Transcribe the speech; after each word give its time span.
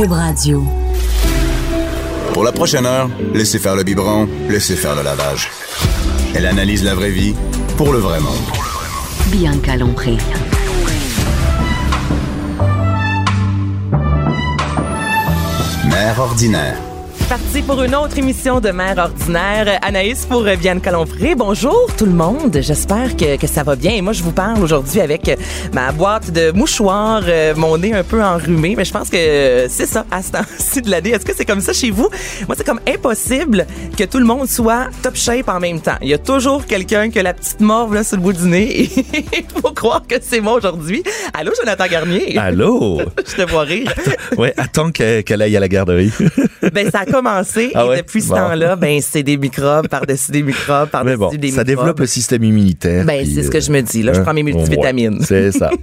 Cube 0.00 0.12
Radio. 0.12 0.64
Pour 2.32 2.42
la 2.42 2.52
prochaine 2.52 2.86
heure, 2.86 3.10
laissez 3.34 3.58
faire 3.58 3.76
le 3.76 3.82
biberon, 3.82 4.26
laissez 4.48 4.74
faire 4.74 4.96
le 4.96 5.02
lavage. 5.02 5.50
Elle 6.34 6.46
analyse 6.46 6.82
la 6.84 6.94
vraie 6.94 7.10
vie 7.10 7.34
pour 7.76 7.92
le 7.92 7.98
vrai 7.98 8.18
monde. 8.18 8.32
Bianca 9.26 9.76
Lompré. 9.76 10.16
Mère 15.84 16.18
ordinaire. 16.18 16.78
Parti 17.30 17.62
pour 17.62 17.80
une 17.84 17.94
autre 17.94 18.18
émission 18.18 18.58
de 18.58 18.70
Mère 18.70 18.98
ordinaire. 18.98 19.78
Anaïs 19.82 20.26
pour 20.26 20.42
Vianne 20.42 20.80
Calompré. 20.80 21.36
Bonjour 21.36 21.86
tout 21.96 22.04
le 22.04 22.10
monde. 22.10 22.58
J'espère 22.60 23.16
que, 23.16 23.36
que 23.36 23.46
ça 23.46 23.62
va 23.62 23.76
bien. 23.76 23.92
Et 23.92 24.00
moi, 24.00 24.12
je 24.12 24.24
vous 24.24 24.32
parle 24.32 24.60
aujourd'hui 24.60 25.00
avec 25.00 25.30
ma 25.72 25.92
boîte 25.92 26.32
de 26.32 26.50
mouchoirs, 26.50 27.22
euh, 27.28 27.54
mon 27.54 27.78
nez 27.78 27.94
un 27.94 28.02
peu 28.02 28.20
enrhumé. 28.20 28.74
Mais 28.76 28.84
je 28.84 28.92
pense 28.92 29.10
que 29.10 29.66
c'est 29.68 29.86
ça 29.86 30.06
à 30.10 30.24
ce 30.24 30.32
temps-ci 30.32 30.82
de 30.82 30.90
l'année. 30.90 31.10
Est-ce 31.10 31.24
que 31.24 31.32
c'est 31.32 31.44
comme 31.44 31.60
ça 31.60 31.72
chez 31.72 31.92
vous? 31.92 32.08
Moi, 32.48 32.56
c'est 32.56 32.66
comme 32.66 32.80
impossible 32.88 33.64
que 33.96 34.02
tout 34.02 34.18
le 34.18 34.26
monde 34.26 34.48
soit 34.48 34.88
top 35.04 35.14
shape 35.14 35.48
en 35.48 35.60
même 35.60 35.80
temps. 35.80 35.98
Il 36.02 36.08
y 36.08 36.14
a 36.14 36.18
toujours 36.18 36.66
quelqu'un 36.66 37.10
qui 37.10 37.20
a 37.20 37.22
la 37.22 37.34
petite 37.34 37.60
morve 37.60 37.94
là, 37.94 38.02
sur 38.02 38.16
le 38.16 38.24
bout 38.24 38.32
du 38.32 38.48
nez. 38.48 38.80
Et 38.80 38.90
il 39.14 39.60
faut 39.62 39.70
croire 39.70 40.02
que 40.04 40.16
c'est 40.20 40.40
moi 40.40 40.54
aujourd'hui. 40.54 41.04
Allô, 41.32 41.52
Jonathan 41.56 41.86
Garnier? 41.86 42.36
Allô? 42.38 43.02
je 43.18 43.36
te 43.36 43.48
vois 43.48 43.62
rire. 43.62 43.94
ouais, 44.36 44.52
attends 44.56 44.90
qu'elle 44.90 45.22
qu'elle 45.22 45.42
aille 45.42 45.56
à 45.56 45.60
la 45.60 45.68
garderie. 45.68 46.10
ben, 46.72 46.90
ça 46.90 47.00
a 47.00 47.06
commencé 47.22 47.72
Ah 47.74 47.84
et 47.84 47.88
ouais? 47.88 47.96
depuis 47.98 48.22
ce 48.22 48.28
Bon. 48.28 48.36
temps-là, 48.36 48.76
ben, 48.76 49.00
c'est 49.02 49.22
des 49.22 49.36
microbes 49.36 49.88
par-dessus 49.88 50.32
des 50.32 50.42
microbes 50.42 50.86
Mais 50.86 50.90
par-dessus 50.90 51.16
bon, 51.18 51.28
des 51.30 51.36
microbes. 51.38 51.54
ça 51.56 51.64
développe 51.64 52.00
le 52.00 52.06
système 52.06 52.44
immunitaire. 52.44 53.04
Ben, 53.04 53.24
c'est 53.26 53.42
ce 53.42 53.50
que 53.50 53.60
je 53.60 53.70
me 53.70 53.80
dis. 53.80 54.02
Là, 54.02 54.12
je 54.12 54.20
hein, 54.20 54.22
prends 54.22 54.34
mes 54.34 54.42
multivitamines. 54.42 55.20
C'est 55.22 55.52
ça. 55.52 55.70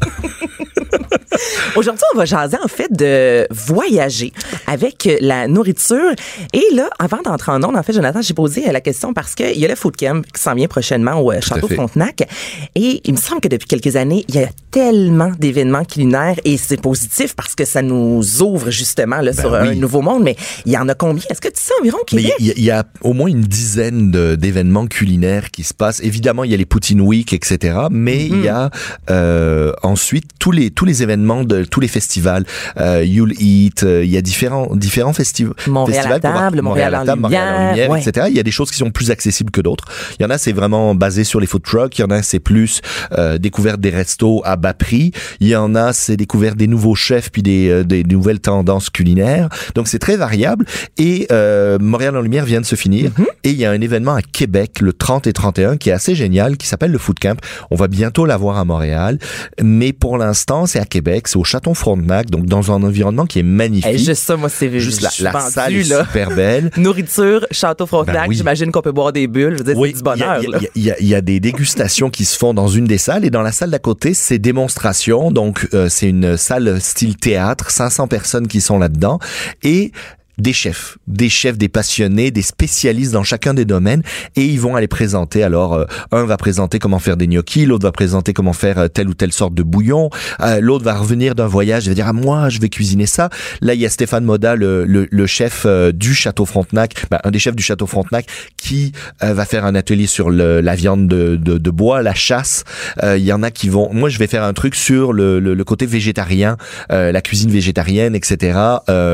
Aujourd'hui, 1.75 2.03
on 2.13 2.17
va 2.17 2.25
jaser 2.25 2.57
en 2.63 2.67
fait 2.67 2.91
de 2.91 3.47
voyager 3.51 4.31
avec 4.67 5.09
la 5.21 5.47
nourriture. 5.47 6.11
Et 6.53 6.63
là, 6.73 6.89
avant 6.99 7.21
d'entrer 7.23 7.51
en 7.51 7.63
ondes, 7.63 7.75
en 7.75 7.83
fait, 7.83 7.93
Jonathan, 7.93 8.21
j'ai 8.21 8.33
posé 8.33 8.71
la 8.71 8.81
question 8.81 9.13
parce 9.13 9.35
qu'il 9.35 9.57
y 9.57 9.65
a 9.65 9.67
le 9.67 9.75
Food 9.75 9.95
Camp 9.97 10.23
qui 10.33 10.41
s'en 10.41 10.55
vient 10.55 10.67
prochainement 10.67 11.21
au 11.21 11.31
euh, 11.31 11.41
Château. 11.41 11.67
Frontenac. 11.67 12.27
Et 12.75 13.01
il 13.03 13.13
me 13.13 13.17
semble 13.17 13.41
que 13.41 13.47
depuis 13.47 13.67
quelques 13.67 13.95
années, 13.95 14.25
il 14.27 14.35
y 14.35 14.43
a 14.43 14.47
tellement 14.71 15.31
d'événements 15.37 15.83
culinaires 15.83 16.37
et 16.45 16.57
c'est 16.57 16.81
positif 16.81 17.35
parce 17.35 17.55
que 17.55 17.65
ça 17.65 17.81
nous 17.81 18.41
ouvre 18.41 18.71
justement 18.71 19.17
là, 19.17 19.33
sur 19.33 19.53
un 19.53 19.65
Ben 19.65 19.79
nouveau 19.79 20.01
monde. 20.01 20.23
Mais 20.23 20.35
il 20.65 20.71
y 20.71 20.77
en 20.77 20.87
a 20.87 20.95
combien? 20.95 21.23
Est-ce 21.29 21.41
que 21.41 21.49
tu 21.49 21.59
sais 21.61 21.73
environ 21.79 21.97
Mais 22.13 22.23
Québec? 22.23 22.35
il 22.39 22.59
y, 22.59 22.63
y 22.63 22.71
a 22.71 22.85
au 23.01 23.13
moins 23.13 23.27
une 23.27 23.41
dizaine 23.41 24.11
d'événements 24.35 24.87
culinaires 24.87 25.51
qui 25.51 25.63
se 25.63 25.73
passent. 25.73 25.99
Évidemment, 26.01 26.43
il 26.43 26.51
y 26.51 26.53
a 26.53 26.57
les 26.57 26.65
Poutine 26.65 27.01
Week, 27.01 27.33
etc. 27.33 27.77
Mais 27.91 28.25
il 28.25 28.43
y 28.43 28.47
a 28.47 28.69
euh, 29.09 29.73
ensuite 29.83 30.25
tous 30.39 30.51
les 30.51 30.71
tous 30.71 30.85
les 30.85 31.03
événements 31.03 31.26
de 31.43 31.63
tous 31.63 31.79
les 31.79 31.87
festivals. 31.87 32.45
Euh, 32.79 33.03
You'll 33.03 33.33
Eat. 33.39 33.83
euh, 33.83 34.03
il 34.03 34.09
y 34.09 34.17
a 34.17 34.21
différents 34.21 34.75
différents 34.75 35.13
festivals. 35.13 35.53
Montréal 35.67 36.03
festivals 36.03 36.21
table, 36.21 36.61
Montréal 36.61 36.95
à 36.95 37.15
Montréal 37.15 37.55
en 37.55 37.71
lumière, 37.71 37.89
ouais. 37.89 38.01
etc. 38.01 38.27
Il 38.29 38.35
y 38.35 38.39
a 38.39 38.43
des 38.43 38.51
choses 38.51 38.71
qui 38.71 38.77
sont 38.77 38.91
plus 38.91 39.11
accessibles 39.11 39.51
que 39.51 39.61
d'autres. 39.61 39.85
Il 40.19 40.23
y 40.23 40.25
en 40.25 40.29
a, 40.29 40.37
c'est 40.37 40.51
vraiment 40.51 40.95
basé 40.95 41.23
sur 41.23 41.39
les 41.39 41.47
food 41.47 41.63
trucks. 41.63 41.97
Il 41.97 42.01
y 42.01 42.05
en 42.05 42.11
a, 42.11 42.21
c'est 42.21 42.39
plus 42.39 42.81
euh, 43.11 43.37
découverte 43.37 43.79
des 43.79 43.89
restos 43.89 44.41
à 44.45 44.55
bas 44.55 44.73
prix. 44.73 45.11
Il 45.39 45.47
y 45.47 45.55
en 45.55 45.75
a, 45.75 45.93
c'est 45.93 46.17
découverte 46.17 46.57
des 46.57 46.67
nouveaux 46.67 46.95
chefs 46.95 47.31
puis 47.31 47.43
des, 47.43 47.69
euh, 47.69 47.83
des 47.83 48.03
nouvelles 48.03 48.39
tendances 48.39 48.89
culinaires. 48.89 49.49
Donc 49.75 49.87
c'est 49.87 49.99
très 49.99 50.17
variable. 50.17 50.65
Et 50.97 51.27
euh, 51.31 51.77
Montréal 51.79 52.15
en 52.17 52.21
lumière 52.21 52.45
vient 52.45 52.61
de 52.61 52.65
se 52.65 52.75
finir. 52.75 53.11
Et 53.43 53.51
il 53.51 53.57
y 53.57 53.65
a 53.65 53.71
un 53.71 53.81
événement 53.81 54.13
à 54.13 54.21
Québec 54.21 54.81
le 54.81 54.93
30 54.93 55.27
et 55.27 55.33
31 55.33 55.77
qui 55.77 55.89
est 55.89 55.93
assez 55.93 56.15
génial, 56.15 56.57
qui 56.57 56.67
s'appelle 56.67 56.91
le 56.91 56.97
Food 56.97 57.19
Camp. 57.19 57.39
On 57.71 57.75
va 57.75 57.87
bientôt 57.87 58.25
l'avoir 58.25 58.57
à 58.57 58.65
Montréal, 58.65 59.19
mais 59.61 59.93
pour 59.93 60.17
l'instant 60.17 60.65
c'est 60.65 60.79
à 60.79 60.85
Québec, 60.85 61.16
c'est 61.25 61.37
au 61.37 61.43
Château 61.43 61.73
Frontenac, 61.73 62.29
donc 62.29 62.45
dans 62.45 62.71
un 62.71 62.83
environnement 62.83 63.25
qui 63.25 63.39
est 63.39 63.43
magnifique. 63.43 63.91
Hey, 63.91 63.97
juste 63.97 64.23
ça, 64.23 64.35
moi, 64.37 64.49
c'est 64.49 64.67
Juste 64.79 65.01
la, 65.01 65.09
la 65.21 65.31
vendue, 65.31 65.51
salle 65.51 65.75
est 65.75 65.83
là. 65.89 66.03
super 66.03 66.29
belle. 66.31 66.71
Nourriture, 66.77 67.45
Château 67.51 67.85
Frontenac, 67.85 68.15
Ben 68.23 68.29
oui. 68.29 68.35
j'imagine 68.35 68.71
qu'on 68.71 68.81
peut 68.81 68.91
boire 68.91 69.13
des 69.13 69.27
bulles. 69.27 69.53
Je 69.57 69.63
veux 69.63 69.73
dire, 69.73 69.81
c'est 69.83 69.93
du 69.93 70.03
bonheur. 70.03 70.41
il 70.43 70.69
y 70.75 70.89
y 70.89 70.93
y, 70.99 71.07
y 71.07 71.15
a 71.15 71.21
des 71.21 71.39
dégustations 71.39 72.09
qui 72.09 72.25
se 72.25 72.37
font 72.37 72.53
dans 72.53 72.67
une 72.67 72.85
des 72.85 72.97
salles 72.97 73.25
et 73.25 73.29
dans 73.29 73.41
la 73.41 73.51
salle 73.51 73.71
d'à 73.71 73.79
côté, 73.79 74.13
c'est 74.13 74.37
démonstration. 74.39 75.31
Donc, 75.31 75.67
euh, 75.73 75.87
c'est 75.89 76.09
une 76.09 76.37
salle 76.37 76.79
style 76.81 77.15
théâtre, 77.15 77.71
500 77.71 78.07
personnes 78.07 78.47
qui 78.47 78.61
sont 78.61 78.77
là-dedans 78.77 79.19
et 79.63 79.91
des 80.37 80.53
chefs, 80.53 80.97
des 81.07 81.29
chefs, 81.29 81.57
des 81.57 81.69
passionnés, 81.69 82.31
des 82.31 82.41
spécialistes 82.41 83.11
dans 83.11 83.23
chacun 83.23 83.53
des 83.53 83.65
domaines 83.65 84.03
et 84.35 84.45
ils 84.45 84.59
vont 84.59 84.75
aller 84.75 84.87
présenter. 84.87 85.43
Alors, 85.43 85.73
euh, 85.73 85.85
un 86.11 86.25
va 86.25 86.37
présenter 86.37 86.79
comment 86.79 86.99
faire 86.99 87.17
des 87.17 87.27
gnocchis, 87.27 87.65
l'autre 87.65 87.83
va 87.83 87.91
présenter 87.91 88.33
comment 88.33 88.53
faire 88.53 88.77
euh, 88.77 88.87
telle 88.87 89.09
ou 89.09 89.13
telle 89.13 89.33
sorte 89.33 89.53
de 89.53 89.63
bouillon, 89.63 90.09
euh, 90.41 90.59
l'autre 90.61 90.85
va 90.85 90.95
revenir 90.95 91.35
d'un 91.35 91.47
voyage 91.47 91.87
et 91.87 91.91
va 91.91 91.95
dire 91.95 92.07
ah 92.07 92.13
moi 92.13 92.49
je 92.49 92.59
vais 92.59 92.69
cuisiner 92.69 93.05
ça. 93.05 93.29
Là, 93.61 93.73
il 93.73 93.79
y 93.79 93.85
a 93.85 93.89
Stéphane 93.89 94.23
Moda, 94.23 94.55
le, 94.55 94.85
le, 94.85 95.07
le 95.09 95.27
chef 95.27 95.63
euh, 95.65 95.91
du 95.91 96.13
Château 96.13 96.45
Frontenac, 96.45 96.93
ben, 97.09 97.19
un 97.23 97.31
des 97.31 97.39
chefs 97.39 97.55
du 97.55 97.63
Château 97.63 97.87
Frontenac, 97.87 98.25
qui 98.57 98.91
euh, 99.23 99.33
va 99.33 99.45
faire 99.45 99.65
un 99.65 99.75
atelier 99.75 100.07
sur 100.07 100.29
le, 100.29 100.61
la 100.61 100.75
viande 100.75 101.07
de, 101.07 101.35
de, 101.35 101.57
de 101.57 101.69
bois, 101.71 102.01
la 102.01 102.13
chasse. 102.13 102.63
Il 103.03 103.23
y 103.23 103.33
en 103.33 103.43
a 103.43 103.51
qui 103.51 103.69
vont. 103.69 103.91
Moi, 103.93 104.09
je 104.09 104.19
vais 104.19 104.27
faire 104.27 104.43
un 104.43 104.53
truc 104.53 104.75
sur 104.75 105.13
le, 105.13 105.39
le, 105.39 105.63
côté 105.63 105.85
végétarien, 105.85 106.57
la 106.89 107.21
cuisine 107.21 107.51
végétarienne, 107.51 108.15
etc. 108.15 108.59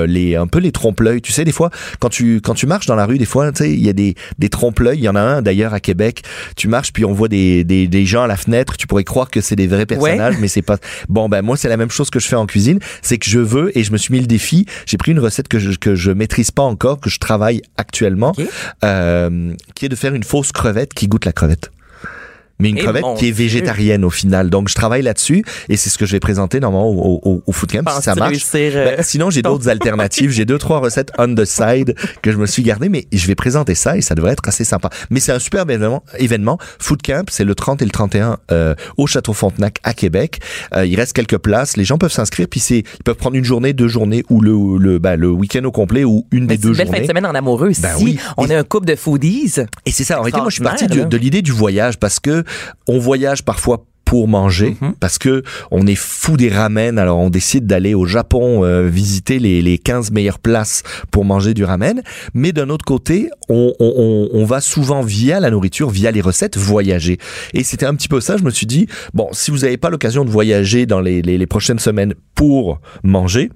Les 0.07 0.35
un 0.35 0.47
peu 0.47 0.59
les 0.59 0.71
Tu 1.21 1.31
sais, 1.31 1.43
des 1.43 1.51
fois, 1.51 1.69
quand 1.99 2.09
tu 2.09 2.41
quand 2.41 2.53
tu 2.53 2.65
marches 2.65 2.85
dans 2.85 2.95
la 2.95 3.05
rue, 3.05 3.17
des 3.17 3.25
fois, 3.25 3.51
tu 3.51 3.63
sais, 3.63 3.71
il 3.71 3.83
y 3.83 3.89
a 3.89 3.93
des 3.93 4.15
des 4.39 4.49
trompe-l'œil. 4.49 4.97
Il 4.97 5.03
y 5.03 5.09
en 5.09 5.15
a 5.15 5.21
un 5.21 5.41
d'ailleurs 5.41 5.73
à 5.73 5.79
Québec. 5.79 6.23
Tu 6.55 6.67
marches 6.67 6.93
puis 6.93 7.05
on 7.05 7.13
voit 7.13 7.27
des, 7.27 7.63
des 7.63 7.87
des 7.87 8.05
gens 8.05 8.23
à 8.23 8.27
la 8.27 8.37
fenêtre. 8.37 8.77
Tu 8.77 8.87
pourrais 8.87 9.03
croire 9.03 9.29
que 9.29 9.41
c'est 9.41 9.55
des 9.55 9.67
vrais 9.67 9.85
personnages, 9.85 10.35
mais 10.39 10.47
c'est 10.47 10.61
pas. 10.61 10.77
Bon, 11.09 11.29
ben 11.29 11.41
moi, 11.41 11.57
c'est 11.57 11.69
la 11.69 11.77
même 11.77 11.91
chose 11.91 12.09
que 12.09 12.19
je 12.19 12.27
fais 12.27 12.35
en 12.35 12.45
cuisine. 12.45 12.79
C'est 13.01 13.17
que 13.17 13.29
je 13.29 13.39
veux 13.39 13.77
et 13.77 13.83
je 13.83 13.91
me 13.91 13.97
suis 13.97 14.13
mis 14.13 14.19
le 14.19 14.27
défi. 14.27 14.65
J'ai 14.85 14.97
pris 14.97 15.11
une 15.11 15.19
recette 15.19 15.47
que 15.47 15.59
je 15.59 15.77
que 15.77 15.95
je 15.95 16.11
maîtrise 16.11 16.51
pas 16.51 16.63
encore, 16.63 16.99
que 16.99 17.09
je 17.09 17.19
travaille 17.19 17.61
actuellement, 17.77 18.33
euh, 18.83 19.53
qui 19.75 19.85
est 19.85 19.89
de 19.89 19.95
faire 19.95 20.13
une 20.13 20.23
fausse 20.23 20.51
crevette 20.51 20.93
qui 20.93 21.07
goûte 21.07 21.25
la 21.25 21.33
crevette. 21.33 21.72
Mais 22.59 22.69
une 22.69 22.77
Eh 22.77 22.81
crevette 22.81 23.03
qui 23.17 23.25
est 23.27 23.31
Dieu. 23.31 23.43
végétarienne 23.45 24.05
au 24.05 24.09
final. 24.09 24.49
Donc 24.49 24.69
je 24.69 24.75
travaille 24.75 25.01
là-dessus 25.01 25.43
et 25.69 25.75
c'est 25.77 25.89
ce 25.89 25.97
que 25.97 26.05
je 26.05 26.11
vais 26.13 26.19
présenter 26.19 26.59
normalement 26.59 26.89
au, 26.89 27.19
au, 27.23 27.43
au 27.45 27.51
Food 27.51 27.71
Camp 27.71 27.89
si 27.89 28.01
ça 28.03 28.15
marche. 28.15 28.29
réussir, 28.29 28.71
euh, 28.75 28.95
Ben, 28.97 29.03
sinon 29.03 29.29
j'ai 29.29 29.41
d'autres 29.41 29.67
alternatives. 29.69 30.29
J'ai 30.31 30.45
deux 30.45 30.57
trois 30.57 30.79
recettes 30.79 31.11
on 31.17 31.33
the 31.33 31.45
side 31.45 31.95
que 32.21 32.31
je 32.31 32.37
me 32.37 32.45
suis 32.45 32.63
gardé, 32.63 32.89
mais 32.89 33.05
je 33.11 33.25
vais 33.27 33.35
présenter 33.35 33.75
ça 33.75 33.97
et 33.97 34.01
ça 34.01 34.15
devrait 34.15 34.33
être 34.33 34.47
assez 34.47 34.63
sympa. 34.63 34.89
Mais 35.09 35.19
c'est 35.19 35.31
un 35.31 35.39
super 35.39 35.63
événement. 35.63 36.03
événement. 36.19 36.57
Food 36.79 37.01
Camp, 37.01 37.27
c'est 37.29 37.43
le 37.43 37.55
30 37.55 37.81
et 37.81 37.85
le 37.85 37.91
31 37.91 38.37
euh, 38.51 38.75
au 38.97 39.07
Château 39.07 39.33
Frontenac 39.33 39.77
à 39.83 39.93
Québec. 39.93 40.39
Euh, 40.75 40.85
il 40.85 40.95
reste 40.95 41.13
quelques 41.13 41.37
places. 41.39 41.75
Les 41.75 41.85
gens 41.85 41.97
peuvent 41.97 42.11
s'inscrire 42.11 42.47
puis 42.49 42.59
c'est 42.59 42.79
ils 42.79 43.03
peuvent 43.03 43.15
prendre 43.17 43.35
une 43.35 43.43
journée, 43.45 43.73
deux 43.73 43.87
journées 43.87 44.23
ou 44.29 44.39
le 44.41 44.77
le 44.77 44.99
ben, 44.99 45.15
le 45.15 45.29
week-end 45.29 45.63
au 45.65 45.71
complet 45.71 46.03
ou 46.03 46.27
une 46.31 46.45
Mais 46.45 46.57
des 46.57 46.63
deux 46.63 46.69
une 46.69 46.75
belle 46.75 46.85
fin 46.87 46.91
journées. 46.93 47.01
de 47.07 47.11
semaine 47.11 47.25
en 47.25 47.33
amoureux. 47.35 47.71
Ben 47.81 47.97
si 47.97 48.03
oui. 48.03 48.19
on 48.37 48.45
Et- 48.47 48.51
est 48.51 48.55
un 48.55 48.63
couple 48.63 48.85
de 48.87 48.95
foodies, 48.95 49.53
Et 49.85 49.91
c'est 49.91 50.03
ça. 50.03 50.19
En 50.19 50.21
réalité, 50.21 50.39
moi, 50.41 50.49
je 50.49 50.55
suis 50.55 50.63
parti 50.63 50.87
là. 50.87 51.05
de 51.05 51.17
l'idée 51.17 51.41
du 51.41 51.51
voyage 51.51 51.97
parce 51.97 52.19
que 52.19 52.42
on 52.87 52.99
voyage 52.99 53.43
parfois 53.43 53.85
pour 54.05 54.27
manger 54.27 54.75
Mhm. 54.81 54.93
parce 54.99 55.17
que 55.17 55.43
on 55.71 55.87
est 55.87 55.95
fou 55.95 56.35
des 56.37 56.49
ramen. 56.49 56.99
Alors 56.99 57.17
on 57.19 57.29
décide 57.29 57.65
d'aller 57.65 57.93
au 57.95 58.05
Japon 58.05 58.63
euh, 58.63 58.87
visiter 58.87 59.39
les, 59.39 59.61
les 59.61 59.77
15 59.79 60.11
meilleures 60.11 60.39
places 60.39 60.83
pour 61.09 61.23
manger 61.25 61.53
du 61.53 61.63
ramen. 61.63 62.01
Mais 62.33 62.51
d'un 62.51 62.69
autre 62.69 62.85
côté 62.85 63.29
on, 63.49 63.73
on, 63.79 63.93
on, 63.95 64.29
on 64.39 64.45
va 64.45 64.59
souvent 64.61 65.01
via 65.01 65.39
la 65.39 65.49
nourriture 65.49 65.89
via 65.89 66.11
les 66.11 66.21
recettes 66.21 66.57
voyager. 66.57 67.17
Et 67.53 67.63
c'était 67.63 67.85
un 67.85 67.95
petit 67.95 68.09
peu 68.09 68.19
ça. 68.19 68.35
Je 68.37 68.43
me 68.43 68.51
suis 68.51 68.67
dit 68.67 68.87
bon 69.13 69.29
si 69.31 69.49
vous 69.51 69.59
n'avez 69.59 69.77
pas 69.77 69.89
l'occasion 69.89 70.25
de 70.25 70.29
voyager 70.29 70.85
dans 70.85 70.99
les, 70.99 71.21
les, 71.21 71.37
les 71.37 71.47
prochaines 71.47 71.79
semaines 71.79 72.13
pour 72.35 72.81
manger 73.03 73.49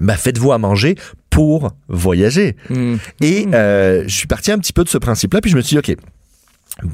bah 0.00 0.16
faites-vous 0.16 0.52
à 0.52 0.58
manger 0.58 0.96
pour 1.30 1.70
voyager. 1.88 2.56
Hmm. 2.70 2.96
et 3.20 3.46
euh, 3.54 4.04
je 4.06 4.14
suis 4.14 4.26
parti 4.26 4.50
un 4.50 4.58
petit 4.58 4.72
peu 4.72 4.84
de 4.84 4.88
ce 4.88 4.98
principe-là, 4.98 5.40
puis 5.40 5.50
je 5.50 5.56
me 5.56 5.60
suis 5.62 5.76
dit, 5.76 5.92
OK, 5.92 5.96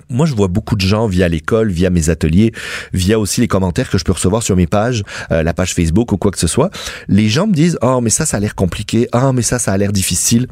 moi, 0.09 0.27
je 0.27 0.35
vois 0.35 0.49
beaucoup 0.49 0.77
de 0.77 0.81
gens 0.81 1.07
via 1.07 1.29
l'école, 1.29 1.71
via 1.71 1.91
mes 1.91 2.09
ateliers, 2.11 2.53
via 2.93 3.19
aussi 3.19 3.41
les 3.41 3.49
commentaires 3.49 3.91
que 3.91 3.99
je 3.99 4.05
peux 4.05 4.13
recevoir 4.13 4.43
sur 4.43 4.57
mes 4.57 4.67
pages, 4.67 5.03
euh, 5.31 5.43
la 5.43 5.55
page 5.55 5.75
Facebook 5.75 6.13
ou 6.13 6.19
quoi 6.19 6.31
que 6.31 6.39
ce 6.39 6.47
soit. 6.47 6.71
Les 7.09 7.29
gens 7.29 7.47
me 7.47 7.53
disent, 7.53 7.79
oh, 7.83 8.01
mais 8.01 8.11
ça, 8.11 8.27
ça 8.27 8.37
a 8.37 8.41
l'air 8.41 8.55
compliqué. 8.55 9.09
Ah, 9.13 9.33
mais 9.33 9.43
ça, 9.43 9.59
ça 9.59 9.73
a 9.73 9.77
l'air 9.77 9.93
difficile. 9.93 10.47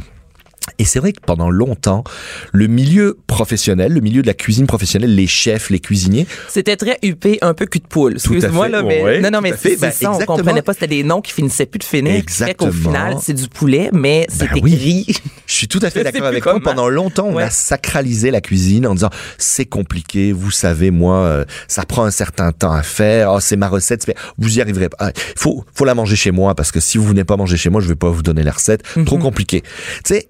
Et 0.79 0.85
c'est 0.85 0.99
vrai 0.99 1.13
que 1.13 1.21
pendant 1.25 1.51
longtemps, 1.51 2.05
le 2.53 2.67
milieu 2.67 3.19
professionnel, 3.27 3.93
le 3.93 4.01
milieu 4.01 4.23
de 4.23 4.27
la 4.27 4.35
cuisine 4.35 4.67
professionnelle, 4.67 5.15
les 5.15 5.27
chefs, 5.27 5.71
les 5.71 5.81
cuisiniers, 5.81 6.27
C'était 6.49 6.77
très 6.77 6.99
huppé, 7.03 7.39
un 7.43 7.55
peu 7.55 7.67
cul 7.67 7.79
de 7.81 7.87
poule. 7.87 8.15
Excuse-moi, 8.15 8.69
là, 8.69 8.83
mais. 8.83 9.21
non, 9.21 9.31
non, 9.31 9.41
mais 9.41 9.53
c'est 9.61 9.81
Ben, 9.81 9.91
ça. 9.91 10.11
On 10.11 10.15
exactement. 10.15 10.37
comprenait 10.37 10.63
pas. 10.63 10.73
C'était 10.75 10.87
des 10.87 11.03
noms 11.03 11.21
qui 11.21 11.33
finissaient 11.33 11.67
plus 11.67 11.79
de 11.79 11.85
finir. 11.85 12.25
qui 12.25 12.33
fait 12.33 12.55
qu'au 12.55 12.67
Exactement. 12.69 12.73
final, 12.73 13.17
c'est 13.23 13.35
du 13.35 13.49
poulet, 13.49 13.91
mais 13.93 14.27
c'est 14.29 14.51
Ben 14.53 14.61
oui. 14.63 14.75
écrit. 14.75 15.15
Je 15.47 15.55
suis 15.55 15.69
tout 15.69 15.81
à 15.83 15.91
fait 15.91 16.03
d'accord 16.05 16.25
avec 16.27 16.43
toi. 16.43 16.59
Pendant 16.63 16.89
longtemps, 16.89 17.27
on 17.29 17.35
Ouais. 17.37 17.45
a 17.45 17.51
sacralisé 17.51 18.31
la 18.31 18.41
cuisine 18.41 18.87
en 18.87 18.95
disant 18.95 19.11
c'est 19.39 19.65
compliqué, 19.67 20.33
vous 20.33 20.51
savez, 20.51 20.91
moi, 20.91 21.17
euh, 21.17 21.45
ça 21.69 21.85
prend 21.85 22.05
un 22.05 22.11
certain 22.11 22.53
temps 22.53 22.73
à 22.73 22.83
faire. 22.83 23.33
Oh, 23.33 23.41
c'est 23.41 23.57
ma 23.57 23.69
recette, 23.69 24.11
vous 24.39 24.59
y 24.59 24.61
arriverez 24.61 24.89
pas. 24.89 24.97
Ah, 25.01 25.13
faut, 25.37 25.65
faut 25.75 25.85
la 25.85 25.95
manger 25.95 26.17
chez 26.17 26.31
moi 26.31 26.55
parce 26.55 26.73
que 26.73 26.81
si 26.81 26.99
vous 26.99 27.05
venez 27.07 27.25
pas 27.25 27.37
manger 27.37 27.57
chez 27.57 27.71
moi, 27.71 27.81
je 27.81 27.89
vais 27.89 27.95
pas 27.97 28.11
vous 28.11 28.23
donner 28.23 28.43
la 28.43 28.53
recette. 28.53 28.83
Trop 29.07 29.17
Mhm. 29.17 29.23
compliqué. 29.23 29.63
Tu 29.63 29.69
sais. 30.05 30.29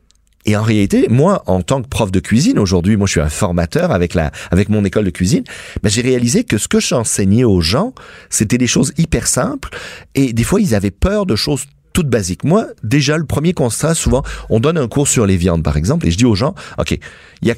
Et 0.51 0.57
en 0.57 0.63
réalité, 0.63 1.07
moi, 1.09 1.45
en 1.47 1.63
tant 1.63 1.81
que 1.81 1.87
prof 1.87 2.11
de 2.11 2.19
cuisine, 2.19 2.59
aujourd'hui, 2.59 2.97
moi, 2.97 3.07
je 3.07 3.13
suis 3.13 3.21
un 3.21 3.29
formateur 3.29 3.93
avec 3.93 4.15
la, 4.15 4.33
avec 4.51 4.69
mon 4.69 4.85
école 4.85 5.05
de 5.05 5.11
cuisine. 5.11 5.45
Ben, 5.81 5.89
j'ai 5.89 6.03
réalisé 6.03 6.43
que 6.43 6.59
ce 6.59 6.67
que 6.67 6.81
j'enseignais 6.81 7.45
aux 7.45 7.61
gens, 7.61 7.95
c'était 8.31 8.59
des 8.59 8.67
choses 8.67 8.93
hyper 8.99 9.29
simples. 9.29 9.69
Et 10.17 10.33
des 10.33 10.43
fois, 10.43 10.61
ils 10.61 10.75
avaient 10.75 10.91
peur 10.91 11.25
de 11.25 11.37
choses 11.37 11.67
toute 11.93 12.09
basique. 12.09 12.43
Moi, 12.43 12.67
déjà, 12.83 13.17
le 13.17 13.27
premier 13.27 13.53
constat, 13.53 13.95
souvent, 13.95 14.25
on 14.49 14.59
donne 14.59 14.77
un 14.77 14.89
cours 14.89 15.07
sur 15.07 15.25
les 15.25 15.37
viandes, 15.37 15.63
par 15.63 15.77
exemple, 15.77 16.09
et 16.09 16.11
je 16.11 16.19
dis 16.19 16.27
aux 16.27 16.35
gens, 16.35 16.57
OK, 16.79 16.99
y 17.43 17.51
a, 17.53 17.55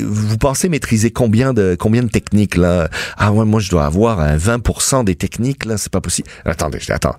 vous 0.00 0.36
pensez 0.36 0.68
maîtriser 0.68 1.12
combien 1.12 1.54
de, 1.54 1.76
combien 1.78 2.02
de 2.02 2.08
techniques, 2.08 2.56
là? 2.56 2.90
Ah 3.18 3.30
ouais, 3.30 3.44
moi, 3.44 3.60
je 3.60 3.70
dois 3.70 3.86
avoir 3.86 4.18
un 4.18 4.36
20% 4.36 5.04
des 5.04 5.14
techniques, 5.14 5.64
là, 5.64 5.78
c'est 5.78 5.92
pas 5.92 6.00
possible. 6.00 6.28
Attendez, 6.44 6.80
attends. 6.88 7.14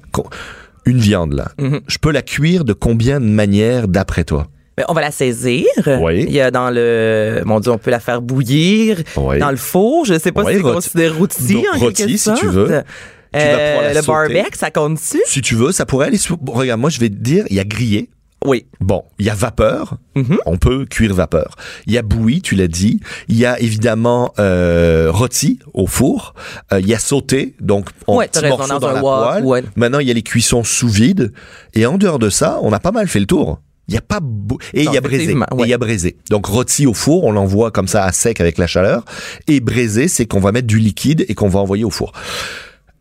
Une 0.83 0.97
viande, 0.97 1.31
là. 1.31 1.53
Mhm. 1.59 1.79
Je 1.87 1.97
peux 1.97 2.11
la 2.11 2.21
cuire 2.21 2.65
de 2.65 2.73
combien 2.73 3.21
de 3.21 3.25
manières 3.25 3.87
d'après 3.87 4.25
toi? 4.25 4.49
Mais 4.77 4.83
on 4.87 4.93
va 4.93 5.01
la 5.01 5.11
saisir. 5.11 5.65
Oui. 6.01 6.25
Il 6.27 6.33
y 6.33 6.41
a 6.41 6.49
dans 6.51 6.69
le, 6.71 7.41
mon 7.45 7.59
Dieu, 7.59 7.71
on 7.71 7.77
peut 7.77 7.91
la 7.91 7.99
faire 7.99 8.21
bouillir. 8.21 9.01
Oui. 9.17 9.37
Dans 9.39 9.51
le 9.51 9.57
four, 9.57 10.05
je 10.05 10.17
sais 10.17 10.31
pas 10.31 10.43
Oui, 10.43 10.53
si 10.53 10.57
c'est 10.57 10.63
considéré 10.73 11.09
rôti 11.09 11.63
en 11.73 11.77
rôti, 11.79 12.17
si 12.17 12.33
tu 12.33 12.47
veux. 12.47 12.65
Tu 12.67 12.71
vas 12.71 12.81
pouvoir 12.81 13.81
la 13.81 13.87
Euh, 13.89 13.89
le 13.89 14.01
sauter. 14.01 14.07
barbecue, 14.33 14.57
ça 14.57 14.71
compte-tu? 14.71 15.21
Si 15.25 15.41
tu 15.41 15.55
veux, 15.55 15.71
ça 15.71 15.85
pourrait 15.85 16.07
aller 16.07 16.19
bon, 16.41 16.53
regarde, 16.53 16.79
moi, 16.79 16.89
je 16.89 16.99
vais 16.99 17.09
te 17.09 17.15
dire, 17.15 17.45
il 17.49 17.55
y 17.55 17.59
a 17.59 17.63
grillé. 17.63 18.09
Oui. 18.45 18.65
Bon, 18.81 19.03
il 19.19 19.25
y 19.25 19.29
a 19.29 19.33
vapeur, 19.35 19.97
Mhm. 20.15 20.37
on 20.45 20.57
peut 20.57 20.85
cuire 20.85 21.13
vapeur. 21.13 21.55
Il 21.87 21.93
y 21.93 21.97
a 21.97 22.01
bouilli, 22.01 22.41
tu 22.41 22.55
l'as 22.55 22.67
dit. 22.67 22.99
Il 23.29 23.37
y 23.37 23.45
a 23.45 23.57
évidemment 23.59 24.33
euh, 24.37 25.09
rôti 25.11 25.59
au 25.73 25.87
four. 25.87 26.33
Euh, 26.73 26.79
il 26.81 26.87
y 26.87 26.93
a 26.93 26.99
sauté, 26.99 27.55
donc 27.61 27.87
en 28.05 28.17
Ouais, 28.17 28.29
raison, 28.35 28.49
morceaux 28.57 28.79
dans 28.79 28.91
la 28.91 28.99
poêle. 28.99 29.43
ouais. 29.45 29.63
Maintenant, 29.77 29.99
il 29.99 30.07
y 30.07 30.11
a 30.11 30.13
les 30.13 30.23
cuissons 30.23 30.63
sous 30.65 30.89
vide. 30.89 31.31
Et 31.73 31.85
en 31.85 31.97
dehors 31.97 32.19
de 32.19 32.29
ça, 32.29 32.59
on 32.63 32.73
a 32.73 32.79
pas 32.79 32.91
mal 32.91 33.07
fait 33.07 33.19
le 33.21 33.25
tour. 33.27 33.61
Il 33.89 33.93
y 33.93 33.97
a 33.97 34.01
pas 34.01 34.19
beau- 34.21 34.57
et 34.73 34.83
il 34.83 34.91
y 34.93 34.97
a 34.97 35.01
braisé. 35.01 35.31
Et 35.31 35.35
ouais. 35.35 35.45
il 35.59 35.67
y 35.67 35.73
a 35.73 35.77
braisé. 35.77 36.15
Donc 36.29 36.45
rôti 36.45 36.87
au 36.87 36.93
four, 36.93 37.25
on 37.25 37.31
l'envoie 37.31 37.69
comme 37.71 37.87
ça 37.87 38.05
à 38.05 38.11
sec 38.13 38.39
avec 38.39 38.57
la 38.57 38.67
chaleur. 38.67 39.03
Et 39.47 39.59
braisé, 39.59 40.07
c'est 40.07 40.25
qu'on 40.25 40.39
va 40.39 40.51
mettre 40.53 40.67
du 40.67 40.79
liquide 40.79 41.25
et 41.27 41.35
qu'on 41.35 41.49
va 41.49 41.59
envoyer 41.59 41.83
au 41.83 41.89
four. 41.89 42.13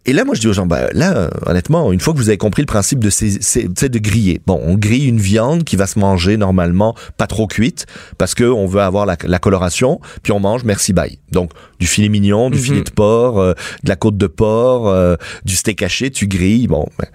Et 0.05 0.13
là, 0.13 0.25
moi, 0.25 0.35
je 0.35 0.41
dis 0.41 0.49
aux 0.49 0.53
gens, 0.53 0.67
bah, 0.67 0.89
là, 0.95 1.17
euh, 1.17 1.31
honnêtement, 1.47 1.93
une 1.93 2.01
fois 2.01 2.13
que 2.13 2.19
vous 2.19 2.29
avez 2.29 2.37
compris 2.37 2.61
le 2.63 2.67
principe 2.67 2.99
de 2.99 3.09
ces, 3.09 3.39
de 3.39 3.99
griller. 4.01 4.41
Bon, 4.49 4.61
on 4.65 4.75
grille 4.75 5.07
une 5.07 5.21
viande 5.21 5.63
qui 5.63 5.77
va 5.77 5.87
se 5.87 5.97
manger 6.01 6.37
normalement 6.37 6.97
pas 7.17 7.29
trop 7.29 7.47
cuite 7.47 7.87
parce 8.19 8.35
que 8.35 8.43
on 8.43 8.67
veut 8.67 8.81
avoir 8.81 9.07
la, 9.07 9.17
la 9.23 9.39
coloration, 9.39 10.01
puis 10.25 10.33
on 10.33 10.41
mange 10.41 10.65
merci 10.65 10.93
bye. 10.93 11.21
Donc, 11.31 11.53
du 11.79 11.87
filet 11.87 12.09
mignon, 12.09 12.51
du 12.51 12.59
Mhm. 12.59 12.65
filet 12.65 12.83
de 12.83 12.91
porc, 12.91 13.39
euh, 13.39 13.53
de 13.85 13.89
la 13.89 13.95
côte 13.95 14.17
de 14.17 14.27
porc, 14.27 14.89
euh, 14.89 15.15
du 15.45 15.55
steak 15.55 15.81
haché, 15.85 16.11
tu 16.11 16.27
grilles. 16.27 16.67
Bon, 16.67 16.89
ben, 16.99 17.07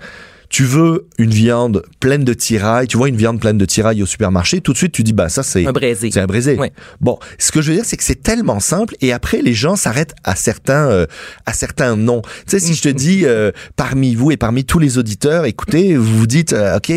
tu 0.57 0.63
veux 0.63 1.05
une 1.19 1.29
viande 1.29 1.83
pleine 1.99 2.23
de 2.23 2.33
tirailles, 2.33 2.87
tu 2.87 2.97
vois 2.97 3.09
une 3.09 3.15
viande 3.15 3.39
pleine 3.39 3.59
de 3.59 3.65
tirailles 3.65 4.01
au 4.01 4.07
supermarché, 4.07 4.59
tout 4.59 4.73
de 4.73 4.77
suite 4.79 4.91
tu 4.91 5.03
dis, 5.03 5.13
bah, 5.13 5.29
ça 5.29 5.43
c'est 5.43 5.67
Un 5.67 5.71
braisé. 5.71 6.09
c'est 6.11 6.19
un 6.19 6.25
braisé. 6.25 6.55
Ouais. 6.55 6.71
Bon, 6.99 7.19
ce 7.37 7.51
que 7.51 7.61
je 7.61 7.69
veux 7.69 7.75
dire, 7.75 7.85
c'est 7.85 7.95
que 7.95 8.03
c'est 8.03 8.23
tellement 8.23 8.59
simple 8.59 8.95
et 8.99 9.13
après 9.13 9.43
les 9.43 9.53
gens 9.53 9.75
s'arrêtent 9.75 10.15
à 10.23 10.35
certains 10.35 10.89
euh, 10.89 11.05
à 11.45 11.53
certains 11.53 11.95
noms. 11.95 12.23
Tu 12.23 12.29
sais, 12.47 12.59
si 12.59 12.73
je 12.73 12.81
te 12.81 12.89
dis 12.89 13.21
euh, 13.23 13.51
parmi 13.75 14.15
vous 14.15 14.31
et 14.31 14.37
parmi 14.37 14.65
tous 14.65 14.79
les 14.79 14.97
auditeurs, 14.97 15.45
écoutez, 15.45 15.95
vous 15.95 16.17
vous 16.17 16.25
dites, 16.25 16.53
euh, 16.53 16.77
ok, 16.77 16.91